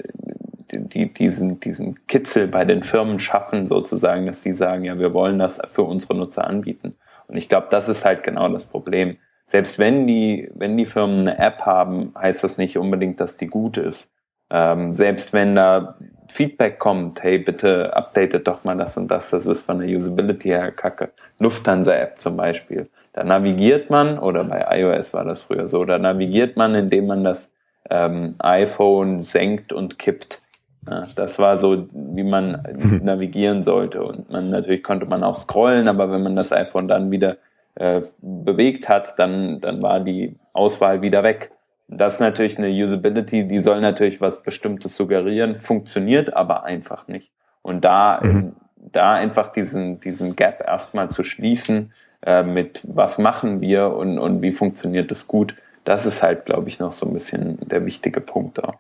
die, 0.73 1.14
diesen, 1.14 1.61
diesen 1.61 2.05
Kitzel 2.09 2.49
bei 2.49 2.64
den 2.64 2.83
Firmen 2.83 3.20
schaffen, 3.20 3.68
sozusagen, 3.68 4.27
dass 4.27 4.43
die 4.43 4.55
sagen, 4.55 4.83
ja, 4.83 4.99
wir 4.99 5.14
wollen 5.14 5.39
das 5.39 5.62
für 5.70 5.85
unsere 5.85 6.16
Nutzer 6.16 6.45
anbieten. 6.45 6.97
Und 7.33 7.39
ich 7.39 7.49
glaube, 7.49 7.68
das 7.70 7.89
ist 7.89 8.05
halt 8.05 8.22
genau 8.22 8.49
das 8.51 8.66
Problem. 8.66 9.16
Selbst 9.47 9.78
wenn 9.78 10.07
die, 10.07 10.51
wenn 10.55 10.76
die 10.76 10.85
Firmen 10.85 11.26
eine 11.26 11.39
App 11.39 11.62
haben, 11.62 12.12
heißt 12.16 12.45
das 12.45 12.59
nicht 12.59 12.76
unbedingt, 12.76 13.20
dass 13.20 13.39
die 13.39 13.47
gut 13.47 13.78
ist. 13.78 14.12
Ähm, 14.51 14.93
selbst 14.93 15.33
wenn 15.33 15.55
da 15.55 15.97
Feedback 16.28 16.78
kommt, 16.78 17.22
hey, 17.22 17.39
bitte 17.39 17.97
updatet 17.97 18.47
doch 18.47 18.64
mal 18.64 18.76
das 18.76 18.99
und 18.99 19.11
das, 19.11 19.30
das 19.30 19.47
ist 19.47 19.62
von 19.62 19.78
der 19.78 19.89
Usability 19.89 20.51
her 20.51 20.72
kacke. 20.72 21.11
Lufthansa-App 21.39 22.20
zum 22.20 22.37
Beispiel. 22.37 22.91
Da 23.14 23.24
navigiert 23.24 23.89
man, 23.89 24.18
oder 24.18 24.45
bei 24.45 24.78
iOS 24.78 25.14
war 25.14 25.24
das 25.24 25.43
früher 25.43 25.68
so, 25.68 25.87
da 25.87 25.99
navigiert 25.99 26.59
man, 26.59 26.74
indem 26.74 27.07
man 27.07 27.24
das 27.24 27.51
ähm, 27.89 28.35
iPhone 28.41 29.22
senkt 29.22 29.72
und 29.72 29.99
kippt. 29.99 30.41
Ja, 30.89 31.07
das 31.14 31.39
war 31.39 31.59
so, 31.59 31.87
wie 31.93 32.24
man 32.24 32.62
navigieren 33.03 33.62
sollte. 33.62 34.03
Und 34.03 34.30
man 34.30 34.51
natürlich 34.51 34.83
konnte 34.83 35.07
man 35.07 35.22
auch 35.22 35.37
scrollen, 35.37 35.89
aber 35.89 36.11
wenn 36.11 36.22
man 36.22 36.37
das 36.37 36.53
iPhone 36.53 36.89
dann 36.89 37.11
wieder 37.11 37.37
äh, 37.74 38.03
bewegt 38.20 38.89
hat, 38.89 39.18
dann, 39.18 39.61
dann 39.61 39.83
war 39.83 40.01
die 40.01 40.37
Auswahl 40.53 41.03
wieder 41.03 41.22
weg. 41.22 41.53
Das 41.89 42.14
ist 42.14 42.20
natürlich 42.20 42.59
eine 42.59 42.68
Usability, 42.68 43.47
die 43.47 43.61
soll 43.61 43.80
natürlich 43.80 44.20
was 44.20 44.43
Bestimmtes 44.43 44.97
suggerieren, 44.97 45.57
funktioniert 45.57 46.35
aber 46.35 46.64
einfach 46.64 47.07
nicht. 47.07 47.33
Und 47.61 47.85
da, 47.85 48.20
mhm. 48.22 48.53
da 48.76 49.12
einfach 49.12 49.49
diesen, 49.49 50.01
diesen 50.01 50.35
Gap 50.37 50.64
erstmal 50.66 51.11
zu 51.11 51.22
schließen, 51.22 51.93
äh, 52.24 52.43
mit 52.43 52.83
was 52.85 53.18
machen 53.18 53.61
wir 53.61 53.91
und, 53.95 54.18
und 54.18 54.43
wie 54.43 54.53
funktioniert 54.53 55.12
es 55.12 55.28
gut, 55.28 55.55
das 55.85 56.07
ist 56.07 56.22
halt, 56.22 56.47
glaube 56.47 56.68
ich, 56.68 56.78
noch 56.78 56.93
so 56.93 57.07
ein 57.07 57.12
bisschen 57.12 57.59
der 57.68 57.85
wichtige 57.85 58.20
Punkt 58.20 58.59
da. 58.59 58.72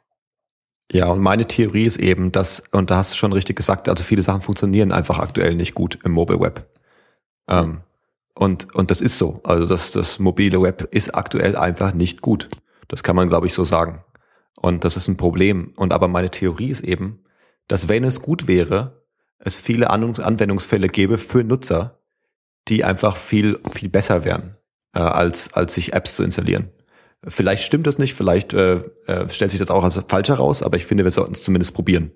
Ja, 0.92 1.06
und 1.06 1.20
meine 1.20 1.46
Theorie 1.46 1.86
ist 1.86 1.98
eben, 1.98 2.32
dass, 2.32 2.62
und 2.70 2.90
da 2.90 2.98
hast 2.98 3.12
du 3.12 3.16
schon 3.16 3.32
richtig 3.32 3.56
gesagt, 3.56 3.88
also 3.88 4.04
viele 4.04 4.22
Sachen 4.22 4.42
funktionieren 4.42 4.92
einfach 4.92 5.18
aktuell 5.18 5.54
nicht 5.54 5.74
gut 5.74 5.98
im 6.04 6.12
Mobile 6.12 6.38
Web. 6.38 6.68
Ähm, 7.48 7.80
und, 8.34 8.74
und 8.74 8.90
das 8.90 9.00
ist 9.00 9.16
so. 9.16 9.40
Also 9.42 9.64
das, 9.64 9.90
das 9.92 10.18
mobile 10.18 10.60
Web 10.60 10.88
ist 10.90 11.14
aktuell 11.14 11.56
einfach 11.56 11.94
nicht 11.94 12.20
gut. 12.20 12.50
Das 12.88 13.02
kann 13.02 13.16
man, 13.16 13.30
glaube 13.30 13.46
ich, 13.46 13.54
so 13.54 13.64
sagen. 13.64 14.04
Und 14.60 14.84
das 14.84 14.98
ist 14.98 15.08
ein 15.08 15.16
Problem. 15.16 15.72
Und 15.76 15.94
aber 15.94 16.08
meine 16.08 16.30
Theorie 16.30 16.68
ist 16.68 16.82
eben, 16.82 17.24
dass 17.68 17.88
wenn 17.88 18.04
es 18.04 18.20
gut 18.20 18.46
wäre, 18.46 19.02
es 19.38 19.56
viele 19.56 19.88
Anwendungsfälle 19.88 20.88
gäbe 20.88 21.16
für 21.16 21.42
Nutzer, 21.42 22.00
die 22.68 22.84
einfach 22.84 23.16
viel, 23.16 23.58
viel 23.72 23.88
besser 23.88 24.26
wären, 24.26 24.56
äh, 24.94 25.00
als, 25.00 25.54
als 25.54 25.72
sich 25.72 25.94
Apps 25.94 26.16
zu 26.16 26.22
installieren. 26.22 26.70
Vielleicht 27.26 27.64
stimmt 27.64 27.86
das 27.86 27.98
nicht, 27.98 28.14
vielleicht 28.14 28.52
äh, 28.52 28.82
äh, 29.06 29.28
stellt 29.28 29.52
sich 29.52 29.60
das 29.60 29.70
auch 29.70 29.84
als 29.84 30.00
falsch 30.08 30.28
heraus, 30.28 30.62
aber 30.62 30.76
ich 30.76 30.86
finde, 30.86 31.04
wir 31.04 31.10
sollten 31.12 31.32
es 31.32 31.42
zumindest 31.42 31.74
probieren. 31.74 32.10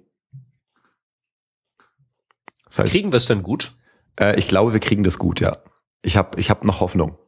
Das 2.65 2.81
heißt, 2.81 2.91
kriegen 2.91 3.13
wir 3.13 3.17
es 3.17 3.27
denn 3.27 3.45
gut? 3.45 3.77
Äh, 4.19 4.37
ich 4.39 4.49
glaube, 4.49 4.73
wir 4.73 4.81
kriegen 4.81 5.05
das 5.05 5.19
gut, 5.19 5.41
ja. 5.41 5.59
Ich 6.03 6.17
habe 6.17 6.41
ich 6.41 6.51
hab 6.51 6.65
noch 6.65 6.81
Hoffnung. 6.81 7.19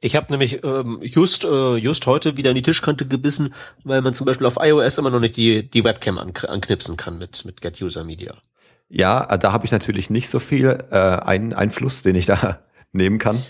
Ich 0.00 0.16
habe 0.16 0.32
nämlich 0.32 0.64
ähm, 0.64 0.98
just 1.02 1.44
äh, 1.44 1.76
just 1.76 2.06
heute 2.06 2.36
wieder 2.36 2.50
in 2.50 2.56
die 2.56 2.62
Tischkante 2.62 3.06
gebissen, 3.06 3.54
weil 3.84 4.02
man 4.02 4.14
zum 4.14 4.26
Beispiel 4.26 4.46
auf 4.46 4.56
iOS 4.60 4.98
immer 4.98 5.10
noch 5.10 5.20
nicht 5.20 5.36
die 5.36 5.70
die 5.70 5.84
Webcam 5.84 6.18
an, 6.18 6.32
anknipsen 6.48 6.96
kann 6.96 7.18
mit 7.18 7.44
mit 7.44 7.60
Get 7.60 7.80
User 7.80 8.02
Media. 8.02 8.34
Ja, 8.88 9.24
da 9.36 9.52
habe 9.52 9.64
ich 9.64 9.72
natürlich 9.72 10.10
nicht 10.10 10.28
so 10.28 10.38
viel 10.38 10.78
äh, 10.90 10.96
ein, 10.96 11.52
Einfluss, 11.52 12.02
den 12.02 12.16
ich 12.16 12.26
da 12.26 12.60
nehmen 12.92 13.18
kann. 13.18 13.42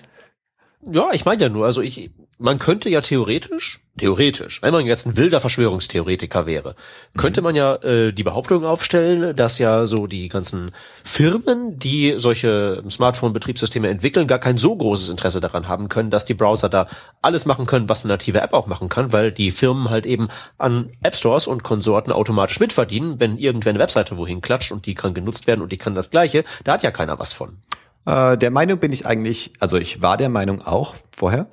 Ja, 0.82 1.10
ich 1.12 1.24
meine 1.24 1.42
ja 1.42 1.48
nur, 1.48 1.66
also 1.66 1.80
ich 1.80 2.10
man 2.38 2.58
könnte 2.58 2.90
ja 2.90 3.00
theoretisch, 3.00 3.80
theoretisch, 3.98 4.60
wenn 4.60 4.72
man 4.72 4.84
jetzt 4.84 5.06
ein 5.06 5.16
wilder 5.16 5.40
Verschwörungstheoretiker 5.40 6.44
wäre, 6.44 6.76
könnte 7.16 7.40
man 7.40 7.54
ja 7.54 7.76
äh, 7.76 8.12
die 8.12 8.24
Behauptung 8.24 8.64
aufstellen, 8.64 9.34
dass 9.34 9.58
ja 9.58 9.86
so 9.86 10.06
die 10.06 10.28
ganzen 10.28 10.72
Firmen, 11.02 11.78
die 11.78 12.14
solche 12.18 12.82
Smartphone-Betriebssysteme 12.88 13.88
entwickeln, 13.88 14.26
gar 14.26 14.38
kein 14.38 14.58
so 14.58 14.76
großes 14.76 15.08
Interesse 15.08 15.40
daran 15.40 15.66
haben 15.66 15.88
können, 15.88 16.10
dass 16.10 16.26
die 16.26 16.34
Browser 16.34 16.68
da 16.68 16.88
alles 17.22 17.46
machen 17.46 17.64
können, 17.64 17.88
was 17.88 18.04
eine 18.04 18.12
native 18.12 18.40
App 18.40 18.52
auch 18.52 18.66
machen 18.66 18.90
kann, 18.90 19.12
weil 19.12 19.32
die 19.32 19.50
Firmen 19.50 19.88
halt 19.88 20.04
eben 20.04 20.28
an 20.58 20.90
App 21.02 21.16
Stores 21.16 21.46
und 21.46 21.62
Konsorten 21.62 22.12
automatisch 22.12 22.60
mitverdienen, 22.60 23.18
wenn 23.18 23.38
irgendwer 23.38 23.70
eine 23.70 23.78
Webseite 23.78 24.18
wohin 24.18 24.42
klatscht 24.42 24.72
und 24.72 24.84
die 24.84 24.94
kann 24.94 25.14
genutzt 25.14 25.46
werden 25.46 25.62
und 25.62 25.72
die 25.72 25.78
kann 25.78 25.94
das 25.94 26.10
Gleiche, 26.10 26.44
da 26.64 26.74
hat 26.74 26.82
ja 26.82 26.90
keiner 26.90 27.18
was 27.18 27.32
von. 27.32 27.58
Äh, 28.06 28.38
der 28.38 28.50
Meinung 28.50 28.78
bin 28.78 28.92
ich 28.92 29.06
eigentlich, 29.06 29.52
also 29.60 29.76
ich 29.76 30.00
war 30.00 30.16
der 30.16 30.28
Meinung 30.28 30.62
auch 30.62 30.94
vorher, 31.10 31.48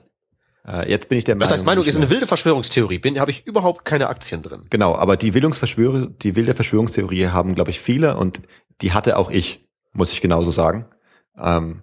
äh, 0.65 0.89
jetzt 0.89 1.09
bin 1.09 1.17
ich 1.17 1.23
der 1.23 1.35
Meinung. 1.35 1.49
Das 1.49 1.51
heißt, 1.51 1.65
Meinung 1.65 1.83
ist 1.85 1.97
eine 1.97 2.09
wilde 2.09 2.27
Verschwörungstheorie. 2.27 2.99
Bin, 2.99 3.19
habe 3.19 3.31
ich 3.31 3.45
überhaupt 3.45 3.85
keine 3.85 4.07
Aktien 4.07 4.43
drin. 4.43 4.67
Genau, 4.69 4.95
aber 4.95 5.17
die 5.17 5.31
Bildungsverschwöre, 5.31 6.09
die 6.09 6.35
wilde 6.35 6.53
Verschwörungstheorie 6.53 7.27
haben, 7.27 7.55
glaube 7.55 7.71
ich, 7.71 7.79
viele 7.79 8.15
und 8.15 8.41
die 8.81 8.93
hatte 8.93 9.17
auch 9.17 9.29
ich, 9.29 9.67
muss 9.91 10.13
ich 10.13 10.21
genauso 10.21 10.51
sagen. 10.51 10.85
Ähm, 11.37 11.81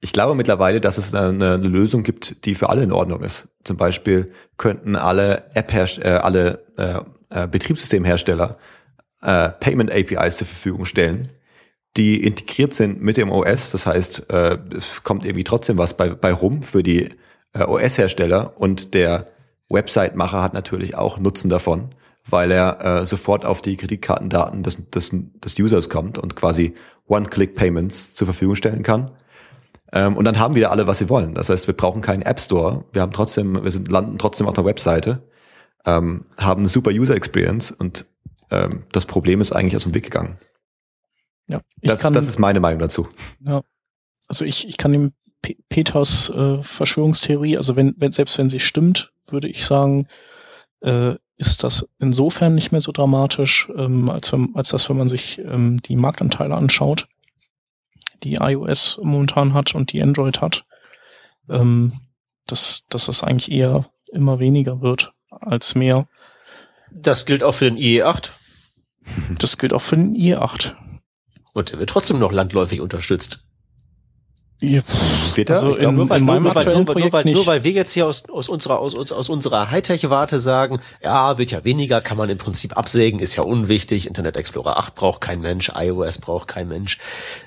ich 0.00 0.12
glaube 0.12 0.34
mittlerweile, 0.34 0.80
dass 0.80 0.96
es 0.96 1.14
eine, 1.14 1.54
eine, 1.54 1.68
Lösung 1.68 2.02
gibt, 2.04 2.44
die 2.44 2.54
für 2.54 2.68
alle 2.68 2.82
in 2.82 2.92
Ordnung 2.92 3.22
ist. 3.22 3.48
Zum 3.64 3.76
Beispiel 3.76 4.26
könnten 4.56 4.96
alle 4.96 5.44
App 5.54 5.72
äh, 5.74 6.08
alle 6.08 6.64
äh, 6.76 7.00
äh, 7.30 7.48
Betriebssystemhersteller 7.48 8.56
äh, 9.22 9.48
Payment 9.50 9.92
APIs 9.92 10.36
zur 10.36 10.46
Verfügung 10.46 10.84
stellen, 10.84 11.30
die 11.96 12.22
integriert 12.22 12.74
sind 12.74 13.02
mit 13.02 13.16
dem 13.16 13.30
OS. 13.30 13.70
Das 13.70 13.86
heißt, 13.86 14.30
äh, 14.30 14.58
es 14.76 15.02
kommt 15.02 15.24
irgendwie 15.24 15.44
trotzdem 15.44 15.78
was 15.78 15.96
bei, 15.96 16.10
bei 16.10 16.32
rum 16.32 16.62
für 16.62 16.82
die 16.82 17.08
äh, 17.54 17.64
OS-Hersteller 17.64 18.54
und 18.58 18.94
der 18.94 19.26
Website-Macher 19.68 20.42
hat 20.42 20.54
natürlich 20.54 20.94
auch 20.94 21.18
Nutzen 21.18 21.50
davon, 21.50 21.90
weil 22.28 22.50
er 22.50 22.80
äh, 22.84 23.06
sofort 23.06 23.44
auf 23.44 23.62
die 23.62 23.76
Kreditkartendaten 23.76 24.62
des, 24.62 24.90
des, 24.90 25.10
des 25.12 25.58
Users 25.58 25.88
kommt 25.88 26.18
und 26.18 26.36
quasi 26.36 26.74
One-Click-Payments 27.06 28.14
zur 28.14 28.26
Verfügung 28.26 28.54
stellen 28.54 28.82
kann. 28.82 29.10
Ähm, 29.92 30.16
und 30.16 30.24
dann 30.24 30.38
haben 30.38 30.54
wir 30.54 30.70
alle, 30.70 30.86
was 30.86 30.98
sie 30.98 31.08
wollen. 31.08 31.34
Das 31.34 31.48
heißt, 31.48 31.66
wir 31.66 31.74
brauchen 31.74 32.02
keinen 32.02 32.22
App 32.22 32.40
Store. 32.40 32.84
Wir 32.92 33.02
haben 33.02 33.12
trotzdem, 33.12 33.62
wir 33.62 33.70
sind, 33.70 33.90
landen 33.90 34.18
trotzdem 34.18 34.46
auf 34.46 34.54
der 34.54 34.64
Webseite, 34.64 35.22
ähm, 35.86 36.26
haben 36.36 36.60
eine 36.60 36.68
super 36.68 36.90
User 36.90 37.14
Experience 37.14 37.70
und 37.70 38.06
ähm, 38.50 38.84
das 38.92 39.06
Problem 39.06 39.40
ist 39.40 39.52
eigentlich 39.52 39.76
aus 39.76 39.84
dem 39.84 39.94
Weg 39.94 40.04
gegangen. 40.04 40.38
Ja, 41.48 41.60
das, 41.82 42.02
kann, 42.02 42.12
das 42.12 42.28
ist 42.28 42.38
meine 42.38 42.60
Meinung 42.60 42.78
dazu. 42.78 43.08
Ja, 43.40 43.62
also 44.28 44.44
ich, 44.44 44.68
ich 44.68 44.76
kann 44.76 44.92
dem 44.92 45.12
Peters 45.68 46.30
äh, 46.30 46.62
Verschwörungstheorie, 46.62 47.56
also 47.56 47.76
wenn, 47.76 47.94
wenn, 47.98 48.12
selbst 48.12 48.38
wenn 48.38 48.48
sie 48.48 48.60
stimmt, 48.60 49.12
würde 49.26 49.48
ich 49.48 49.64
sagen, 49.64 50.08
äh, 50.80 51.14
ist 51.36 51.62
das 51.62 51.88
insofern 51.98 52.54
nicht 52.54 52.72
mehr 52.72 52.80
so 52.80 52.92
dramatisch, 52.92 53.68
ähm, 53.76 54.10
als, 54.10 54.32
wenn, 54.32 54.54
als 54.54 54.70
dass, 54.70 54.88
wenn 54.90 54.96
man 54.96 55.08
sich 55.08 55.38
ähm, 55.38 55.80
die 55.82 55.96
Marktanteile 55.96 56.54
anschaut, 56.54 57.08
die 58.24 58.34
iOS 58.34 58.98
momentan 59.02 59.54
hat 59.54 59.74
und 59.74 59.92
die 59.92 60.02
Android 60.02 60.40
hat, 60.40 60.64
ähm, 61.48 62.00
dass, 62.46 62.84
dass 62.90 63.06
das 63.06 63.22
eigentlich 63.22 63.50
eher 63.50 63.88
immer 64.12 64.40
weniger 64.40 64.80
wird 64.80 65.12
als 65.30 65.74
mehr. 65.74 66.08
Das 66.90 67.26
gilt 67.26 67.42
auch 67.42 67.52
für 67.52 67.66
den 67.66 67.78
IE8. 67.78 68.30
Das 69.38 69.58
gilt 69.58 69.72
auch 69.72 69.82
für 69.82 69.96
den 69.96 70.14
IE8. 70.14 70.74
Und 71.58 71.72
der 71.72 71.80
wird 71.80 71.90
trotzdem 71.90 72.20
noch 72.20 72.30
landläufig 72.30 72.80
unterstützt. 72.80 73.40
Ja, 74.60 74.82
Wird 75.34 75.52
also 75.52 75.76
in, 75.76 75.94
nur, 75.94 76.08
weil, 76.08 76.20
nur, 76.20 76.54
weil, 76.54 76.64
nur, 76.64 76.84
nur, 76.84 77.12
weil, 77.12 77.24
nur 77.24 77.46
weil 77.46 77.62
wir 77.62 77.70
jetzt 77.70 77.92
hier 77.92 78.06
aus, 78.06 78.28
aus 78.28 78.48
unserer, 78.48 78.80
aus, 78.80 78.94
aus 79.12 79.28
unserer 79.28 79.70
Hightech-Warte 79.70 80.40
sagen, 80.40 80.80
ja, 81.00 81.38
wird 81.38 81.52
ja 81.52 81.64
weniger, 81.64 82.00
kann 82.00 82.16
man 82.16 82.28
im 82.28 82.38
Prinzip 82.38 82.76
absägen, 82.76 83.20
ist 83.20 83.36
ja 83.36 83.44
unwichtig, 83.44 84.08
Internet 84.08 84.36
Explorer 84.36 84.78
8 84.78 84.96
braucht 84.96 85.20
kein 85.20 85.40
Mensch, 85.40 85.70
iOS 85.74 86.18
braucht 86.18 86.48
kein 86.48 86.66
Mensch. 86.66 86.98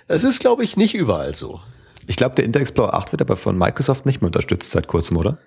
Das 0.07 0.23
ist, 0.23 0.39
glaube 0.39 0.63
ich, 0.63 0.77
nicht 0.77 0.93
überall 0.93 1.35
so. 1.35 1.59
Ich 2.07 2.15
glaube, 2.15 2.35
der 2.35 2.45
Internet 2.45 2.69
Explorer 2.69 2.93
8 2.93 3.11
wird 3.11 3.21
aber 3.21 3.35
von 3.35 3.57
Microsoft 3.57 4.05
nicht 4.05 4.21
mehr 4.21 4.27
unterstützt 4.27 4.71
seit 4.71 4.87
kurzem, 4.87 5.17
oder? 5.17 5.37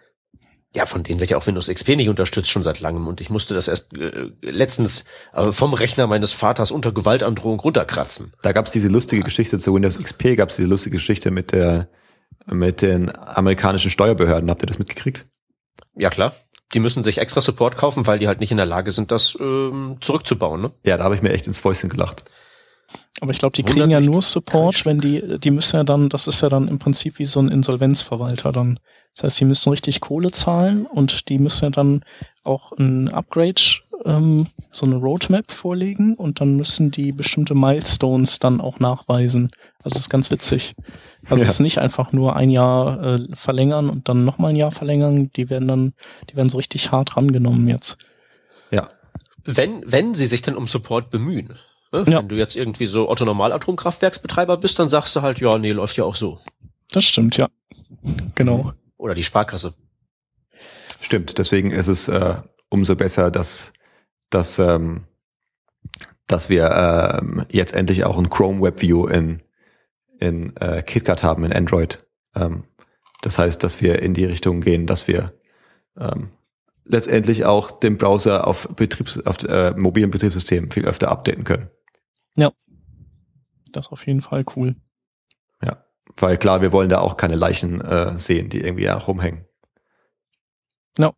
Ja, 0.75 0.87
von 0.87 1.05
denen 1.05 1.21
wird 1.21 1.31
ja 1.31 1.37
auch 1.37 1.47
Windows 1.47 1.69
XP 1.69 1.97
nicht 1.97 2.09
unterstützt 2.09 2.51
schon 2.51 2.65
seit 2.65 2.81
langem 2.81 3.07
und 3.07 3.21
ich 3.21 3.31
musste 3.31 3.55
das 3.55 3.69
erst 3.69 3.97
äh, 3.97 4.31
letztens 4.43 5.05
äh, 5.33 5.53
vom 5.53 5.73
Rechner 5.73 6.09
meines 6.09 6.33
Vaters 6.33 6.73
unter 6.73 6.93
Gewaltandrohung 6.93 7.61
runterkratzen. 7.61 8.33
Da 8.43 8.53
gab 8.53 8.67
es 8.67 8.73
diese 8.73 8.89
lustige 8.89 9.23
Geschichte 9.23 9.59
zu 9.59 9.73
Windows 9.73 9.99
XP, 9.99 10.37
gab 10.37 10.49
es 10.49 10.57
diese 10.57 10.69
lustige 10.69 10.97
Geschichte 10.97 11.31
mit 11.31 11.53
der 11.53 11.89
mit 12.47 12.83
den 12.83 13.11
amerikanischen 13.17 13.91
Steuerbehörden. 13.91 14.51
Habt 14.51 14.63
ihr 14.63 14.67
das 14.67 14.79
mitgekriegt? 14.79 15.27
Ja 15.95 16.11
klar. 16.11 16.35
Die 16.73 16.81
müssen 16.81 17.05
sich 17.05 17.19
extra 17.19 17.41
Support 17.41 17.77
kaufen, 17.77 18.07
weil 18.07 18.19
die 18.19 18.27
halt 18.27 18.41
nicht 18.41 18.51
in 18.51 18.57
der 18.57 18.67
Lage 18.67 18.91
sind, 18.91 19.13
das 19.13 19.37
ähm, 19.39 19.99
zurückzubauen. 20.01 20.61
Ne? 20.61 20.73
Ja, 20.85 20.97
da 20.97 21.05
habe 21.05 21.15
ich 21.15 21.23
mir 21.23 21.33
echt 21.33 21.47
ins 21.47 21.61
Fäustchen 21.61 21.89
gelacht. 21.89 22.25
Aber 23.21 23.31
ich 23.31 23.39
glaube, 23.39 23.55
die 23.55 23.63
kriegen 23.63 23.91
ja 23.91 24.01
nur 24.01 24.23
Support, 24.23 24.85
wenn 24.85 25.01
die, 25.01 25.39
die 25.39 25.51
müssen 25.51 25.77
ja 25.77 25.85
dann, 25.85 26.09
das 26.09 26.27
ist 26.27 26.41
ja 26.41 26.49
dann 26.49 26.69
im 26.69 26.79
Prinzip 26.79 27.19
wie 27.19 27.27
so 27.27 27.41
ein 27.41 27.49
Insolvenzverwalter 27.49 28.51
dann. 28.51 28.81
Das 29.15 29.25
heißt, 29.25 29.41
die 29.41 29.45
müssen 29.45 29.71
richtig 29.71 30.01
Kohle 30.01 30.33
zahlen 30.33 30.87
und 30.87 31.29
die 31.29 31.39
müssen 31.39 31.67
ja 31.67 31.71
dann 31.71 32.05
auch 32.43 32.73
ein 32.73 33.09
Upgrade, 33.09 33.63
ähm, 34.05 34.47
so 34.73 34.87
eine 34.87 34.97
Roadmap 34.97 35.53
vorlegen 35.53 36.15
und 36.15 36.41
dann 36.41 36.57
müssen 36.57 36.91
die 36.91 37.13
bestimmte 37.13 37.55
Milestones 37.55 38.39
dann 38.41 38.61
auch 38.61 38.81
nachweisen. 38.81 39.51
Also 39.83 39.95
das 39.95 40.03
ist 40.03 40.11
ganz 40.11 40.31
witzig. 40.31 40.75
Also 41.25 41.37
ja. 41.37 41.45
es 41.45 41.55
ist 41.55 41.61
nicht 41.61 41.79
einfach 41.79 42.13
nur 42.13 42.37
ein 42.37 42.51
Jahr 42.51 43.03
äh, 43.03 43.27
verlängern 43.35 43.89
und 43.89 44.09
dann 44.09 44.25
nochmal 44.25 44.51
ein 44.51 44.57
Jahr 44.57 44.73
verlängern. 44.73 45.31
Die 45.37 45.49
werden 45.49 45.69
dann, 45.69 45.95
die 46.29 46.37
werden 46.37 46.49
so 46.49 46.57
richtig 46.57 46.91
hart 46.91 47.17
rangenommen 47.17 47.69
jetzt. 47.69 47.97
Ja. 48.71 48.89
Wenn, 49.45 49.83
wenn 49.87 50.15
sie 50.15 50.27
sich 50.27 50.43
denn 50.43 50.57
um 50.57 50.67
Support 50.67 51.11
bemühen. 51.11 51.55
Ne? 51.93 52.05
Ja. 52.09 52.19
Wenn 52.19 52.29
du 52.29 52.37
jetzt 52.37 52.57
irgendwie 52.57 52.87
so 52.87 53.09
Otto 53.09 53.25
Normal 53.25 53.53
Atomkraftwerksbetreiber 53.53 54.57
bist, 54.57 54.79
dann 54.79 54.89
sagst 54.89 55.15
du 55.15 55.23
halt, 55.23 55.41
ja, 55.41 55.57
nee, 55.59 55.71
läuft 55.71 55.97
ja 55.97 56.05
auch 56.05 56.17
so. 56.17 56.41
Das 56.91 57.05
stimmt, 57.05 57.37
ja. 57.37 57.49
Genau. 58.35 58.73
Oder 59.05 59.15
die 59.15 59.23
Sparkasse. 59.23 59.75
Stimmt, 60.99 61.37
deswegen 61.37 61.73
ist 61.73 61.89
es 61.89 62.09
äh, 62.09 62.37
umso 62.71 62.97
besser, 62.97 63.31
dass, 63.31 63.75
dass, 64.31 64.59
ähm, 64.59 65.05
dass 66.27 66.49
wir 66.49 66.71
ähm, 67.21 67.45
jetzt 67.53 67.77
endlich 67.77 68.05
auch 68.05 68.17
ein 68.17 68.31
Chrome 68.31 68.63
Web 68.63 68.81
View 68.81 69.07
in, 69.07 69.43
in 70.21 70.57
äh, 70.57 70.83
KitKat 70.83 71.23
haben, 71.23 71.45
in 71.45 71.53
Android. 71.53 72.07
Ähm, 72.35 72.65
das 73.21 73.37
heißt, 73.37 73.63
dass 73.63 73.83
wir 73.83 74.01
in 74.01 74.15
die 74.15 74.25
Richtung 74.25 74.63
gehen, 74.63 74.87
dass 74.87 75.07
wir 75.07 75.35
ähm, 75.99 76.31
letztendlich 76.87 77.45
auch 77.45 77.73
den 77.73 77.99
Browser 77.99 78.47
auf, 78.47 78.69
Betriebs 78.75 79.21
auf 79.21 79.37
äh, 79.45 79.73
mobilen 79.73 80.11
Betriebssystemen 80.11 80.71
viel 80.71 80.87
öfter 80.87 81.11
updaten 81.11 81.45
können. 81.45 81.69
Ja. 82.37 82.55
Das 83.71 83.85
ist 83.85 83.93
auf 83.93 84.07
jeden 84.07 84.23
Fall 84.23 84.47
cool. 84.57 84.77
Ja. 86.17 86.29
Weil 86.29 86.37
klar, 86.39 86.63
wir 86.63 86.73
wollen 86.73 86.89
da 86.89 87.01
auch 87.01 87.17
keine 87.17 87.37
Leichen 87.37 87.81
äh, 87.81 88.17
sehen, 88.19 88.49
die 88.49 88.61
irgendwie 88.61 88.89
auch 88.91 89.09
rumhängen. 89.09 89.45
Ja. 90.99 91.13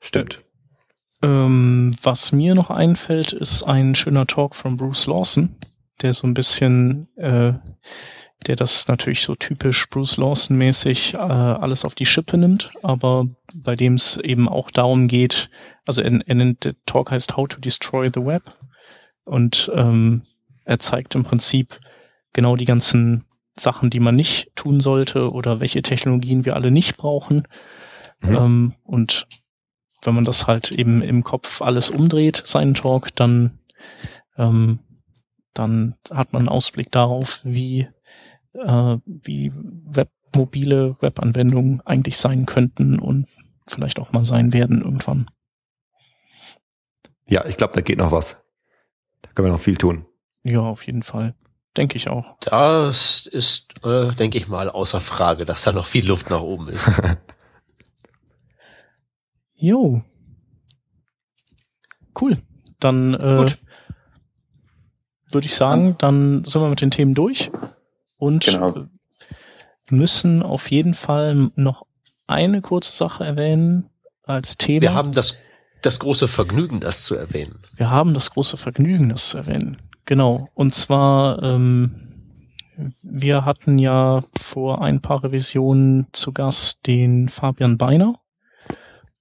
Stimmt. 0.00 0.42
Ähm, 1.22 1.92
was 2.02 2.32
mir 2.32 2.54
noch 2.54 2.70
einfällt, 2.70 3.32
ist 3.32 3.62
ein 3.62 3.94
schöner 3.94 4.26
Talk 4.26 4.54
von 4.54 4.76
Bruce 4.76 5.06
Lawson, 5.06 5.56
der 6.02 6.12
so 6.12 6.26
ein 6.26 6.34
bisschen 6.34 7.08
äh, 7.16 7.54
der 8.46 8.56
das 8.56 8.86
natürlich 8.88 9.22
so 9.22 9.34
typisch 9.34 9.88
Bruce 9.88 10.16
Lawson-mäßig 10.16 11.14
äh, 11.14 11.18
alles 11.18 11.84
auf 11.84 11.94
die 11.94 12.06
Schippe 12.06 12.36
nimmt, 12.36 12.70
aber 12.82 13.26
bei 13.54 13.76
dem 13.76 13.94
es 13.94 14.16
eben 14.18 14.48
auch 14.48 14.70
darum 14.70 15.08
geht, 15.08 15.50
also 15.86 16.02
er, 16.02 16.20
er 16.26 16.34
nennt, 16.34 16.64
der 16.64 16.74
Talk 16.86 17.10
heißt 17.10 17.36
How 17.36 17.48
to 17.48 17.60
Destroy 17.60 18.10
the 18.12 18.24
Web 18.24 18.42
und 19.24 19.70
ähm, 19.74 20.22
er 20.64 20.78
zeigt 20.78 21.14
im 21.14 21.24
Prinzip 21.24 21.78
genau 22.34 22.56
die 22.56 22.66
ganzen 22.66 23.24
Sachen, 23.58 23.88
die 23.88 24.00
man 24.00 24.16
nicht 24.16 24.54
tun 24.54 24.80
sollte 24.80 25.32
oder 25.32 25.60
welche 25.60 25.80
Technologien 25.80 26.44
wir 26.44 26.54
alle 26.54 26.70
nicht 26.70 26.98
brauchen. 26.98 27.48
Mhm. 28.20 28.36
Ähm, 28.36 28.74
und 28.84 29.26
wenn 30.02 30.14
man 30.14 30.24
das 30.24 30.46
halt 30.46 30.70
eben 30.70 31.00
im 31.00 31.24
Kopf 31.24 31.62
alles 31.62 31.88
umdreht, 31.88 32.42
seinen 32.44 32.74
Talk, 32.74 33.14
dann, 33.16 33.58
ähm, 34.36 34.80
dann 35.54 35.94
hat 36.10 36.32
man 36.34 36.42
einen 36.42 36.48
Ausblick 36.48 36.90
darauf, 36.90 37.40
wie 37.44 37.88
äh, 38.54 38.98
wie 39.06 39.52
Web, 39.54 40.10
mobile 40.34 40.96
Webanwendungen 41.00 41.80
eigentlich 41.82 42.18
sein 42.18 42.46
könnten 42.46 42.98
und 42.98 43.28
vielleicht 43.66 43.98
auch 43.98 44.12
mal 44.12 44.24
sein 44.24 44.52
werden 44.52 44.82
irgendwann. 44.82 45.30
Ja, 47.26 47.46
ich 47.46 47.56
glaube, 47.56 47.74
da 47.74 47.80
geht 47.80 47.98
noch 47.98 48.12
was. 48.12 48.42
Da 49.22 49.30
können 49.32 49.48
wir 49.48 49.52
noch 49.52 49.60
viel 49.60 49.76
tun. 49.76 50.06
Ja, 50.42 50.60
auf 50.60 50.84
jeden 50.86 51.02
Fall. 51.02 51.34
Denke 51.76 51.96
ich 51.96 52.08
auch. 52.08 52.36
Das 52.40 53.26
ist, 53.26 53.84
äh, 53.84 54.12
denke 54.12 54.38
ich 54.38 54.46
mal, 54.46 54.70
außer 54.70 55.00
Frage, 55.00 55.44
dass 55.44 55.62
da 55.62 55.72
noch 55.72 55.86
viel 55.86 56.06
Luft 56.06 56.30
nach 56.30 56.40
oben 56.40 56.68
ist. 56.68 56.90
jo. 59.56 60.02
Cool. 62.20 62.38
Dann 62.78 63.14
äh, 63.14 63.46
würde 65.30 65.46
ich 65.46 65.56
sagen, 65.56 65.96
dann 65.98 66.44
sind 66.44 66.62
wir 66.62 66.68
mit 66.68 66.80
den 66.80 66.92
Themen 66.92 67.14
durch 67.14 67.50
und 68.18 68.44
genau. 68.44 68.86
müssen 69.90 70.42
auf 70.42 70.70
jeden 70.70 70.94
Fall 70.94 71.50
noch 71.56 71.86
eine 72.28 72.62
kurze 72.62 72.96
Sache 72.96 73.24
erwähnen 73.24 73.90
als 74.22 74.56
Thema. 74.56 74.82
Wir 74.82 74.94
haben 74.94 75.12
das, 75.12 75.38
das 75.82 75.98
große 75.98 76.28
Vergnügen, 76.28 76.80
das 76.80 77.02
zu 77.02 77.16
erwähnen. 77.16 77.64
Wir 77.74 77.90
haben 77.90 78.14
das 78.14 78.30
große 78.30 78.56
Vergnügen, 78.56 79.08
das 79.08 79.30
zu 79.30 79.38
erwähnen. 79.38 79.82
Genau. 80.04 80.48
Und 80.54 80.74
zwar, 80.74 81.42
ähm, 81.42 81.94
wir 83.02 83.44
hatten 83.44 83.78
ja 83.78 84.24
vor 84.38 84.82
ein 84.82 85.00
paar 85.00 85.24
Revisionen 85.24 86.06
zu 86.12 86.32
Gast 86.32 86.86
den 86.86 87.28
Fabian 87.28 87.78
Beiner. 87.78 88.18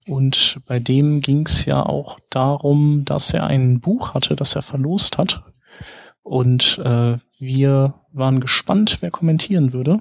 Und 0.05 0.59
bei 0.65 0.79
dem 0.79 1.21
ging 1.21 1.45
es 1.45 1.63
ja 1.65 1.85
auch 1.85 2.19
darum, 2.29 3.05
dass 3.05 3.33
er 3.33 3.47
ein 3.47 3.79
Buch 3.79 4.13
hatte, 4.13 4.35
das 4.35 4.55
er 4.55 4.61
verlost 4.61 5.17
hat. 5.17 5.43
Und 6.23 6.79
äh, 6.83 7.17
wir 7.39 7.93
waren 8.11 8.41
gespannt, 8.41 8.97
wer 9.01 9.11
kommentieren 9.11 9.71
würde, 9.71 9.99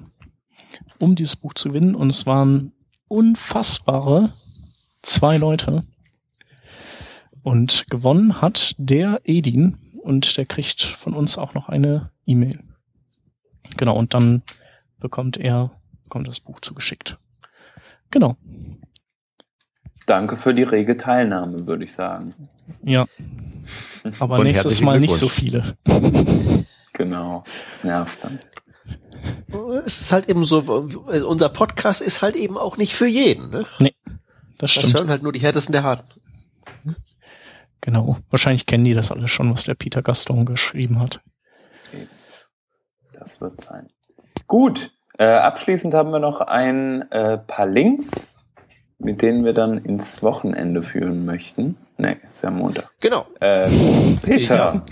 um 0.99 1.15
dieses 1.15 1.37
Buch 1.37 1.53
zu 1.53 1.69
gewinnen. 1.69 1.95
Und 1.95 2.09
es 2.09 2.25
waren 2.25 2.73
unfassbare 3.07 4.33
zwei 5.01 5.37
Leute. 5.37 5.85
Und 7.41 7.85
gewonnen 7.89 8.41
hat 8.41 8.75
der 8.77 9.21
Edin 9.23 9.77
und 10.03 10.37
der 10.37 10.45
kriegt 10.45 10.83
von 10.83 11.13
uns 11.13 11.37
auch 11.37 11.53
noch 11.53 11.69
eine 11.69 12.11
E-Mail. 12.25 12.59
Genau, 13.77 13.95
und 13.97 14.13
dann 14.13 14.43
bekommt 14.99 15.37
er, 15.37 15.71
bekommt 16.03 16.27
das 16.27 16.39
Buch 16.39 16.59
zugeschickt. 16.59 17.17
Genau. 18.11 18.37
Danke 20.05 20.37
für 20.37 20.53
die 20.53 20.63
rege 20.63 20.97
Teilnahme, 20.97 21.67
würde 21.67 21.85
ich 21.85 21.93
sagen. 21.93 22.33
Ja. 22.83 23.05
Aber 24.19 24.39
und 24.39 24.43
nächstes 24.43 24.81
Mal 24.81 24.99
nicht 24.99 25.15
so 25.15 25.29
viele. 25.29 25.77
Genau, 26.91 27.43
das 27.69 27.83
nervt 27.83 28.23
dann. 28.23 28.39
Es 29.85 30.01
ist 30.01 30.11
halt 30.11 30.27
eben 30.27 30.43
so, 30.43 30.59
unser 30.59 31.49
Podcast 31.49 32.01
ist 32.01 32.21
halt 32.21 32.35
eben 32.35 32.57
auch 32.57 32.75
nicht 32.75 32.93
für 32.93 33.07
jeden. 33.07 33.49
Ne? 33.49 33.65
Nee, 33.79 33.95
das 34.57 34.71
stimmt. 34.71 34.87
Das 34.87 34.93
hören 34.93 35.09
halt 35.09 35.23
nur 35.23 35.31
die 35.31 35.39
Härtesten 35.39 35.71
der 35.71 35.83
Harten. 35.83 36.19
Genau. 37.83 38.15
Wahrscheinlich 38.29 38.65
kennen 38.65 38.85
die 38.85 38.93
das 38.93 39.11
alles 39.11 39.29
schon, 39.29 39.53
was 39.53 39.65
der 39.65 39.73
Peter 39.73 40.01
Gaston 40.01 40.45
geschrieben 40.45 41.01
hat. 41.01 41.19
Das 43.11 43.41
wird 43.41 43.59
sein. 43.59 43.89
Gut. 44.47 44.91
Äh, 45.17 45.25
abschließend 45.25 45.93
haben 45.93 46.11
wir 46.11 46.19
noch 46.19 46.39
ein 46.39 47.11
äh, 47.11 47.37
paar 47.37 47.67
Links, 47.67 48.39
mit 48.99 49.21
denen 49.21 49.43
wir 49.43 49.51
dann 49.51 49.77
ins 49.79 50.23
Wochenende 50.23 50.81
führen 50.81 51.25
möchten. 51.25 51.75
Nee, 51.97 52.17
ist 52.27 52.43
ja 52.43 52.49
Montag. 52.49 52.89
Genau. 52.99 53.27
Äh, 53.39 53.69
Peter. 54.23 54.83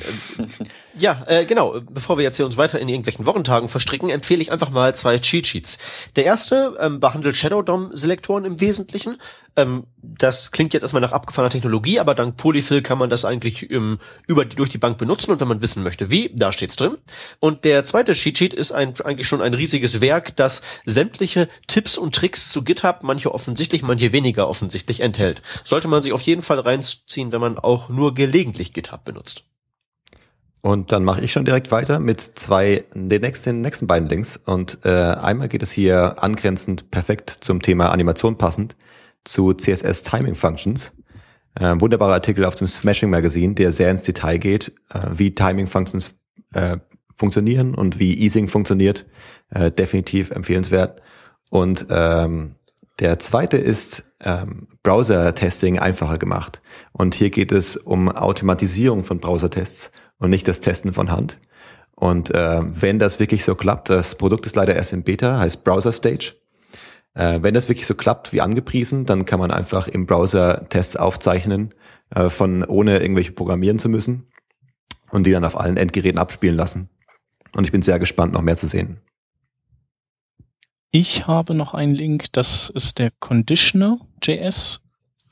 Ja, 0.95 1.25
ja 1.25 1.25
äh, 1.27 1.45
genau. 1.45 1.81
Bevor 1.89 2.17
wir 2.17 2.23
jetzt 2.23 2.37
hier 2.37 2.45
uns 2.45 2.57
weiter 2.57 2.79
in 2.79 2.89
irgendwelchen 2.89 3.25
Wochentagen 3.25 3.69
verstricken, 3.69 4.09
empfehle 4.09 4.41
ich 4.41 4.51
einfach 4.51 4.69
mal 4.69 4.93
zwei 4.95 5.17
Cheat 5.17 5.47
Sheets. 5.47 5.77
Der 6.15 6.25
erste 6.25 6.77
ähm, 6.79 6.99
behandelt 6.99 7.37
Shadow 7.37 7.63
DOM 7.63 7.89
Selektoren 7.93 8.45
im 8.45 8.61
Wesentlichen. 8.61 9.17
Ähm, 9.55 9.85
das 10.01 10.51
klingt 10.51 10.73
jetzt 10.73 10.83
erstmal 10.83 11.01
nach 11.01 11.11
abgefahrener 11.11 11.49
Technologie, 11.49 11.99
aber 11.99 12.15
dank 12.15 12.37
Polyfill 12.37 12.81
kann 12.81 12.97
man 12.97 13.09
das 13.09 13.25
eigentlich 13.25 13.69
ähm, 13.69 13.99
über 14.27 14.45
die, 14.45 14.55
durch 14.55 14.69
die 14.69 14.77
Bank 14.77 14.97
benutzen 14.97 15.31
und 15.31 15.41
wenn 15.41 15.47
man 15.47 15.61
wissen 15.61 15.83
möchte, 15.83 16.09
wie, 16.09 16.31
da 16.33 16.51
steht's 16.51 16.75
drin. 16.75 16.97
Und 17.39 17.65
der 17.65 17.83
zweite 17.83 18.13
Cheat 18.13 18.37
Sheet 18.37 18.53
ist 18.53 18.71
ein, 18.71 18.93
eigentlich 19.03 19.27
schon 19.27 19.41
ein 19.41 19.53
riesiges 19.53 19.99
Werk, 19.99 20.35
das 20.37 20.61
sämtliche 20.85 21.49
Tipps 21.67 21.97
und 21.97 22.15
Tricks 22.15 22.49
zu 22.49 22.63
GitHub, 22.63 22.99
manche 23.01 23.33
offensichtlich, 23.33 23.81
manche 23.81 24.13
weniger 24.13 24.47
offensichtlich 24.47 25.01
enthält. 25.01 25.41
Sollte 25.63 25.87
man 25.87 26.01
sich 26.01 26.13
auf 26.13 26.21
jeden 26.21 26.41
Fall 26.41 26.59
reinziehen, 26.99 27.31
wenn 27.31 27.41
man 27.41 27.57
auch 27.57 27.89
nur 27.89 28.13
gelegentlich 28.13 28.73
GitHub 28.73 29.03
benutzt. 29.03 29.47
Und 30.61 30.91
dann 30.91 31.03
mache 31.03 31.21
ich 31.21 31.31
schon 31.31 31.45
direkt 31.45 31.71
weiter 31.71 31.99
mit 31.99 32.21
zwei, 32.21 32.83
den 32.93 33.21
nächsten, 33.21 33.61
nächsten 33.61 33.87
beiden 33.87 34.07
Links. 34.07 34.37
Und 34.37 34.79
äh, 34.83 34.89
einmal 34.89 35.47
geht 35.47 35.63
es 35.63 35.71
hier 35.71 36.23
angrenzend 36.23 36.91
perfekt 36.91 37.31
zum 37.31 37.61
Thema 37.61 37.91
Animation 37.91 38.37
passend 38.37 38.75
zu 39.23 39.53
CSS 39.53 40.03
Timing 40.03 40.35
Functions. 40.35 40.93
Äh, 41.55 41.75
wunderbarer 41.79 42.13
Artikel 42.13 42.45
auf 42.45 42.55
dem 42.55 42.67
Smashing 42.67 43.09
Magazine, 43.09 43.55
der 43.55 43.71
sehr 43.71 43.89
ins 43.89 44.03
Detail 44.03 44.37
geht, 44.37 44.71
äh, 44.89 45.07
wie 45.13 45.33
Timing 45.33 45.67
Functions 45.67 46.13
äh, 46.53 46.77
funktionieren 47.15 47.73
und 47.73 47.97
wie 47.97 48.19
Easing 48.19 48.47
funktioniert. 48.47 49.07
Äh, 49.49 49.71
definitiv 49.71 50.29
empfehlenswert. 50.29 51.01
Und 51.49 51.87
ähm, 51.89 52.55
der 52.99 53.19
zweite 53.19 53.57
ist 53.57 54.10
ähm, 54.23 54.67
Browser-Testing 54.83 55.79
einfacher 55.79 56.17
gemacht. 56.17 56.61
Und 56.91 57.15
hier 57.15 57.29
geht 57.29 57.51
es 57.51 57.77
um 57.77 58.09
Automatisierung 58.09 59.03
von 59.03 59.19
Browser-Tests 59.19 59.91
und 60.17 60.29
nicht 60.29 60.47
das 60.47 60.59
Testen 60.59 60.93
von 60.93 61.11
Hand. 61.11 61.39
Und 61.95 62.31
äh, 62.31 62.61
wenn 62.63 62.99
das 62.99 63.19
wirklich 63.19 63.43
so 63.43 63.55
klappt, 63.55 63.89
das 63.89 64.15
Produkt 64.15 64.45
ist 64.45 64.55
leider 64.55 64.75
erst 64.75 64.93
in 64.93 65.03
Beta, 65.03 65.39
heißt 65.39 65.63
Browser 65.63 65.91
Stage. 65.91 66.33
Äh, 67.13 67.39
wenn 67.41 67.53
das 67.53 67.69
wirklich 67.69 67.87
so 67.87 67.95
klappt 67.95 68.33
wie 68.33 68.41
angepriesen, 68.41 69.05
dann 69.05 69.25
kann 69.25 69.39
man 69.39 69.51
einfach 69.51 69.87
im 69.87 70.05
Browser 70.05 70.67
Tests 70.69 70.95
aufzeichnen, 70.95 71.73
äh, 72.09 72.29
von 72.29 72.63
ohne 72.63 72.99
irgendwelche 72.99 73.33
programmieren 73.33 73.79
zu 73.79 73.89
müssen 73.89 74.27
und 75.11 75.25
die 75.25 75.31
dann 75.31 75.45
auf 75.45 75.59
allen 75.59 75.77
Endgeräten 75.77 76.19
abspielen 76.19 76.55
lassen. 76.55 76.89
Und 77.53 77.65
ich 77.65 77.71
bin 77.71 77.81
sehr 77.81 77.99
gespannt, 77.99 78.33
noch 78.33 78.41
mehr 78.41 78.57
zu 78.57 78.67
sehen. 78.67 79.01
Ich 80.93 81.25
habe 81.25 81.53
noch 81.53 81.73
einen 81.73 81.95
Link, 81.95 82.33
das 82.33 82.69
ist 82.69 82.99
der 82.99 83.11
Conditioner.js. 83.11 84.83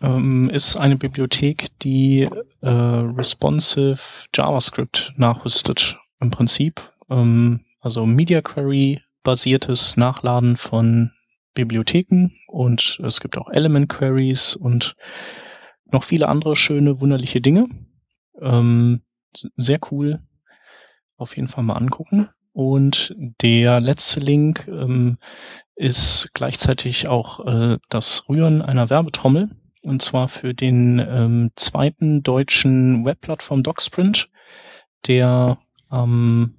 Ähm, 0.01 0.49
ist 0.49 0.77
eine 0.77 0.95
Bibliothek, 0.95 1.67
die 1.79 2.29
äh, 2.61 2.69
responsive 2.69 3.99
JavaScript 4.33 5.13
nachrüstet 5.17 5.97
im 6.21 6.31
Prinzip. 6.31 6.81
Ähm, 7.09 7.65
also 7.81 8.05
Media 8.05 8.41
Query 8.41 9.01
basiertes 9.23 9.97
Nachladen 9.97 10.55
von 10.55 11.11
Bibliotheken 11.55 12.31
und 12.47 12.97
es 13.03 13.19
gibt 13.19 13.37
auch 13.37 13.49
Element 13.49 13.89
Queries 13.89 14.55
und 14.55 14.95
noch 15.91 16.05
viele 16.05 16.29
andere 16.29 16.55
schöne, 16.55 17.01
wunderliche 17.01 17.41
Dinge. 17.41 17.67
Ähm, 18.41 19.01
sehr 19.57 19.79
cool. 19.91 20.21
Auf 21.17 21.35
jeden 21.35 21.49
Fall 21.49 21.65
mal 21.65 21.73
angucken. 21.75 22.29
Und 22.53 23.15
der 23.41 23.79
letzte 23.79 24.19
Link 24.19 24.67
ähm, 24.67 25.17
ist 25.75 26.31
gleichzeitig 26.33 27.07
auch 27.07 27.45
äh, 27.45 27.77
das 27.89 28.27
Rühren 28.27 28.61
einer 28.61 28.89
Werbetrommel. 28.89 29.49
Und 29.81 30.01
zwar 30.01 30.27
für 30.27 30.53
den 30.53 30.99
ähm, 30.99 31.51
zweiten 31.55 32.21
deutschen 32.21 33.05
Webplattform 33.05 33.63
DocSprint, 33.63 34.29
der 35.07 35.57
am, 35.87 36.55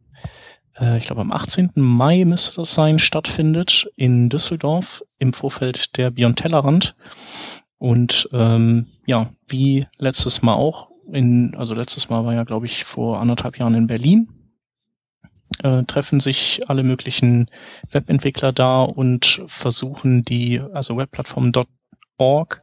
äh, 0.79 0.97
ich 0.97 1.05
glaube 1.05 1.21
am 1.21 1.33
18. 1.33 1.73
Mai 1.75 2.25
müsste 2.25 2.57
das 2.57 2.73
sein, 2.73 2.99
stattfindet 2.99 3.91
in 3.97 4.31
Düsseldorf 4.31 5.05
im 5.19 5.35
Vorfeld 5.35 5.99
der 5.99 6.11
Beyond 6.11 6.39
Tellerrand. 6.39 6.97
Und 7.77 8.29
ähm, 8.33 8.87
ja, 9.07 9.31
wie 9.49 9.87
letztes 9.99 10.41
Mal 10.41 10.55
auch, 10.55 10.89
in, 11.13 11.55
also 11.57 11.75
letztes 11.75 12.09
Mal 12.09 12.25
war 12.25 12.33
ja, 12.33 12.45
glaube 12.45 12.67
ich, 12.67 12.85
vor 12.85 13.21
anderthalb 13.21 13.59
Jahren 13.59 13.75
in 13.75 13.87
Berlin 13.87 14.40
äh, 15.63 15.85
treffen 15.85 16.21
sich 16.21 16.61
alle 16.69 16.83
möglichen 16.83 17.51
Webentwickler 17.91 18.53
da 18.53 18.83
und 18.83 19.43
versuchen 19.47 20.25
die, 20.25 20.61
also 20.73 20.97
webplattform.org 20.97 22.63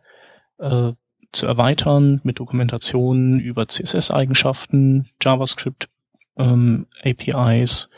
äh, 0.60 0.92
zu 1.32 1.46
erweitern 1.46 2.22
mit 2.24 2.40
Dokumentationen 2.40 3.40
über 3.40 3.68
CSS-Eigenschaften, 3.68 5.10
JavaScript, 5.22 5.90
ähm, 6.38 6.88
APIs 7.04 7.90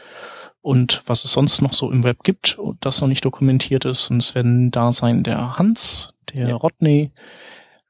und 0.61 1.03
was 1.05 1.23
es 1.23 1.31
sonst 1.31 1.61
noch 1.61 1.73
so 1.73 1.91
im 1.91 2.03
Web 2.03 2.23
gibt, 2.23 2.57
das 2.81 2.99
noch 3.01 3.07
nicht 3.07 3.23
dokumentiert 3.23 3.85
ist. 3.85 4.09
Und 4.11 4.17
es 4.17 4.35
werden 4.35 4.71
da 4.71 4.91
sein 4.91 5.23
der 5.23 5.57
Hans, 5.57 6.13
der 6.33 6.49
ja. 6.49 6.55
Rodney, 6.55 7.11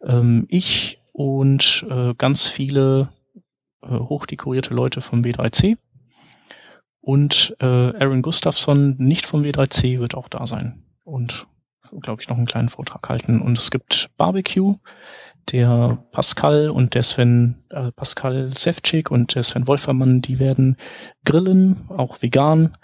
ähm, 0.03 0.45
ich 0.49 1.01
und 1.11 1.85
äh, 1.89 2.13
ganz 2.15 2.47
viele 2.47 3.09
äh, 3.81 3.87
hochdekorierte 3.87 4.73
Leute 4.73 5.01
vom 5.01 5.21
W3C. 5.21 5.77
Und 7.09 7.55
äh, 7.59 7.65
Aaron 7.65 8.21
Gustafsson, 8.21 8.95
nicht 8.99 9.25
vom 9.25 9.41
W3C, 9.41 9.99
wird 9.99 10.13
auch 10.13 10.29
da 10.29 10.45
sein. 10.45 10.83
Und, 11.03 11.47
glaube 12.01 12.21
ich, 12.21 12.29
noch 12.29 12.37
einen 12.37 12.45
kleinen 12.45 12.69
Vortrag 12.69 13.09
halten. 13.09 13.41
Und 13.41 13.57
es 13.57 13.71
gibt 13.71 14.11
Barbecue. 14.15 14.75
Der 15.51 16.05
Pascal 16.11 16.69
und 16.69 16.93
der 16.93 17.01
Sven, 17.01 17.63
äh, 17.71 17.91
Pascal 17.93 18.55
Sefcik 18.55 19.09
und 19.09 19.33
der 19.33 19.41
Sven 19.41 19.65
Wolfermann, 19.65 20.21
die 20.21 20.37
werden 20.37 20.77
grillen, 21.25 21.89
auch 21.89 22.21
vegan. 22.21 22.77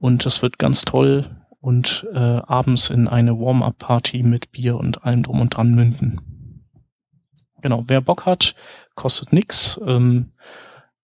Und 0.00 0.26
das 0.26 0.42
wird 0.42 0.58
ganz 0.58 0.84
toll 0.84 1.30
und 1.60 2.04
äh, 2.12 2.18
abends 2.18 2.90
in 2.90 3.06
eine 3.06 3.38
Warm-up-Party 3.38 4.24
mit 4.24 4.50
Bier 4.50 4.76
und 4.76 5.04
allem 5.04 5.22
drum 5.22 5.40
und 5.40 5.50
dran 5.56 5.72
münden. 5.72 6.66
Genau, 7.60 7.84
wer 7.86 8.00
Bock 8.00 8.26
hat, 8.26 8.56
kostet 8.96 9.32
nix, 9.32 9.80
ähm, 9.86 10.32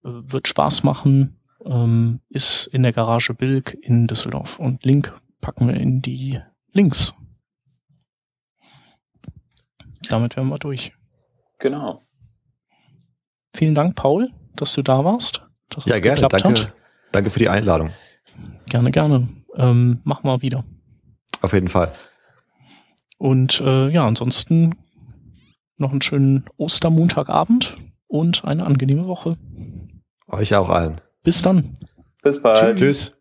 wird 0.02 0.48
Spaß 0.48 0.82
machen 0.82 1.37
ähm, 1.64 2.20
ist 2.28 2.66
in 2.66 2.82
der 2.82 2.92
Garage 2.92 3.34
Bilk 3.34 3.76
in 3.80 4.06
Düsseldorf. 4.06 4.58
Und 4.58 4.84
Link 4.84 5.12
packen 5.40 5.68
wir 5.68 5.76
in 5.76 6.02
die 6.02 6.40
Links. 6.72 7.14
Damit 10.08 10.36
wären 10.36 10.48
wir 10.48 10.58
durch. 10.58 10.92
Genau. 11.58 12.02
Vielen 13.54 13.74
Dank, 13.74 13.96
Paul, 13.96 14.30
dass 14.54 14.74
du 14.74 14.82
da 14.82 15.04
warst. 15.04 15.42
ja, 15.84 15.98
gerne. 15.98 16.28
Danke, 16.28 16.48
hat. 16.48 16.74
danke 17.12 17.30
für 17.30 17.38
die 17.38 17.48
Einladung. 17.48 17.90
Gerne, 18.66 18.90
gerne. 18.90 19.28
Ähm, 19.56 20.00
mach 20.04 20.22
mal 20.22 20.42
wieder. 20.42 20.64
Auf 21.40 21.52
jeden 21.52 21.68
Fall. 21.68 21.92
Und 23.18 23.60
äh, 23.60 23.88
ja, 23.88 24.06
ansonsten 24.06 24.76
noch 25.76 25.90
einen 25.90 26.02
schönen 26.02 26.44
Ostermontagabend 26.56 27.76
und 28.06 28.44
eine 28.44 28.64
angenehme 28.64 29.06
Woche. 29.06 29.36
Euch 30.28 30.54
auch 30.54 30.68
allen. 30.68 31.00
Bis 31.22 31.42
dann. 31.42 31.74
Bis 32.22 32.40
bald. 32.40 32.78
Tschüss. 32.78 33.06
Tschüss. 33.06 33.17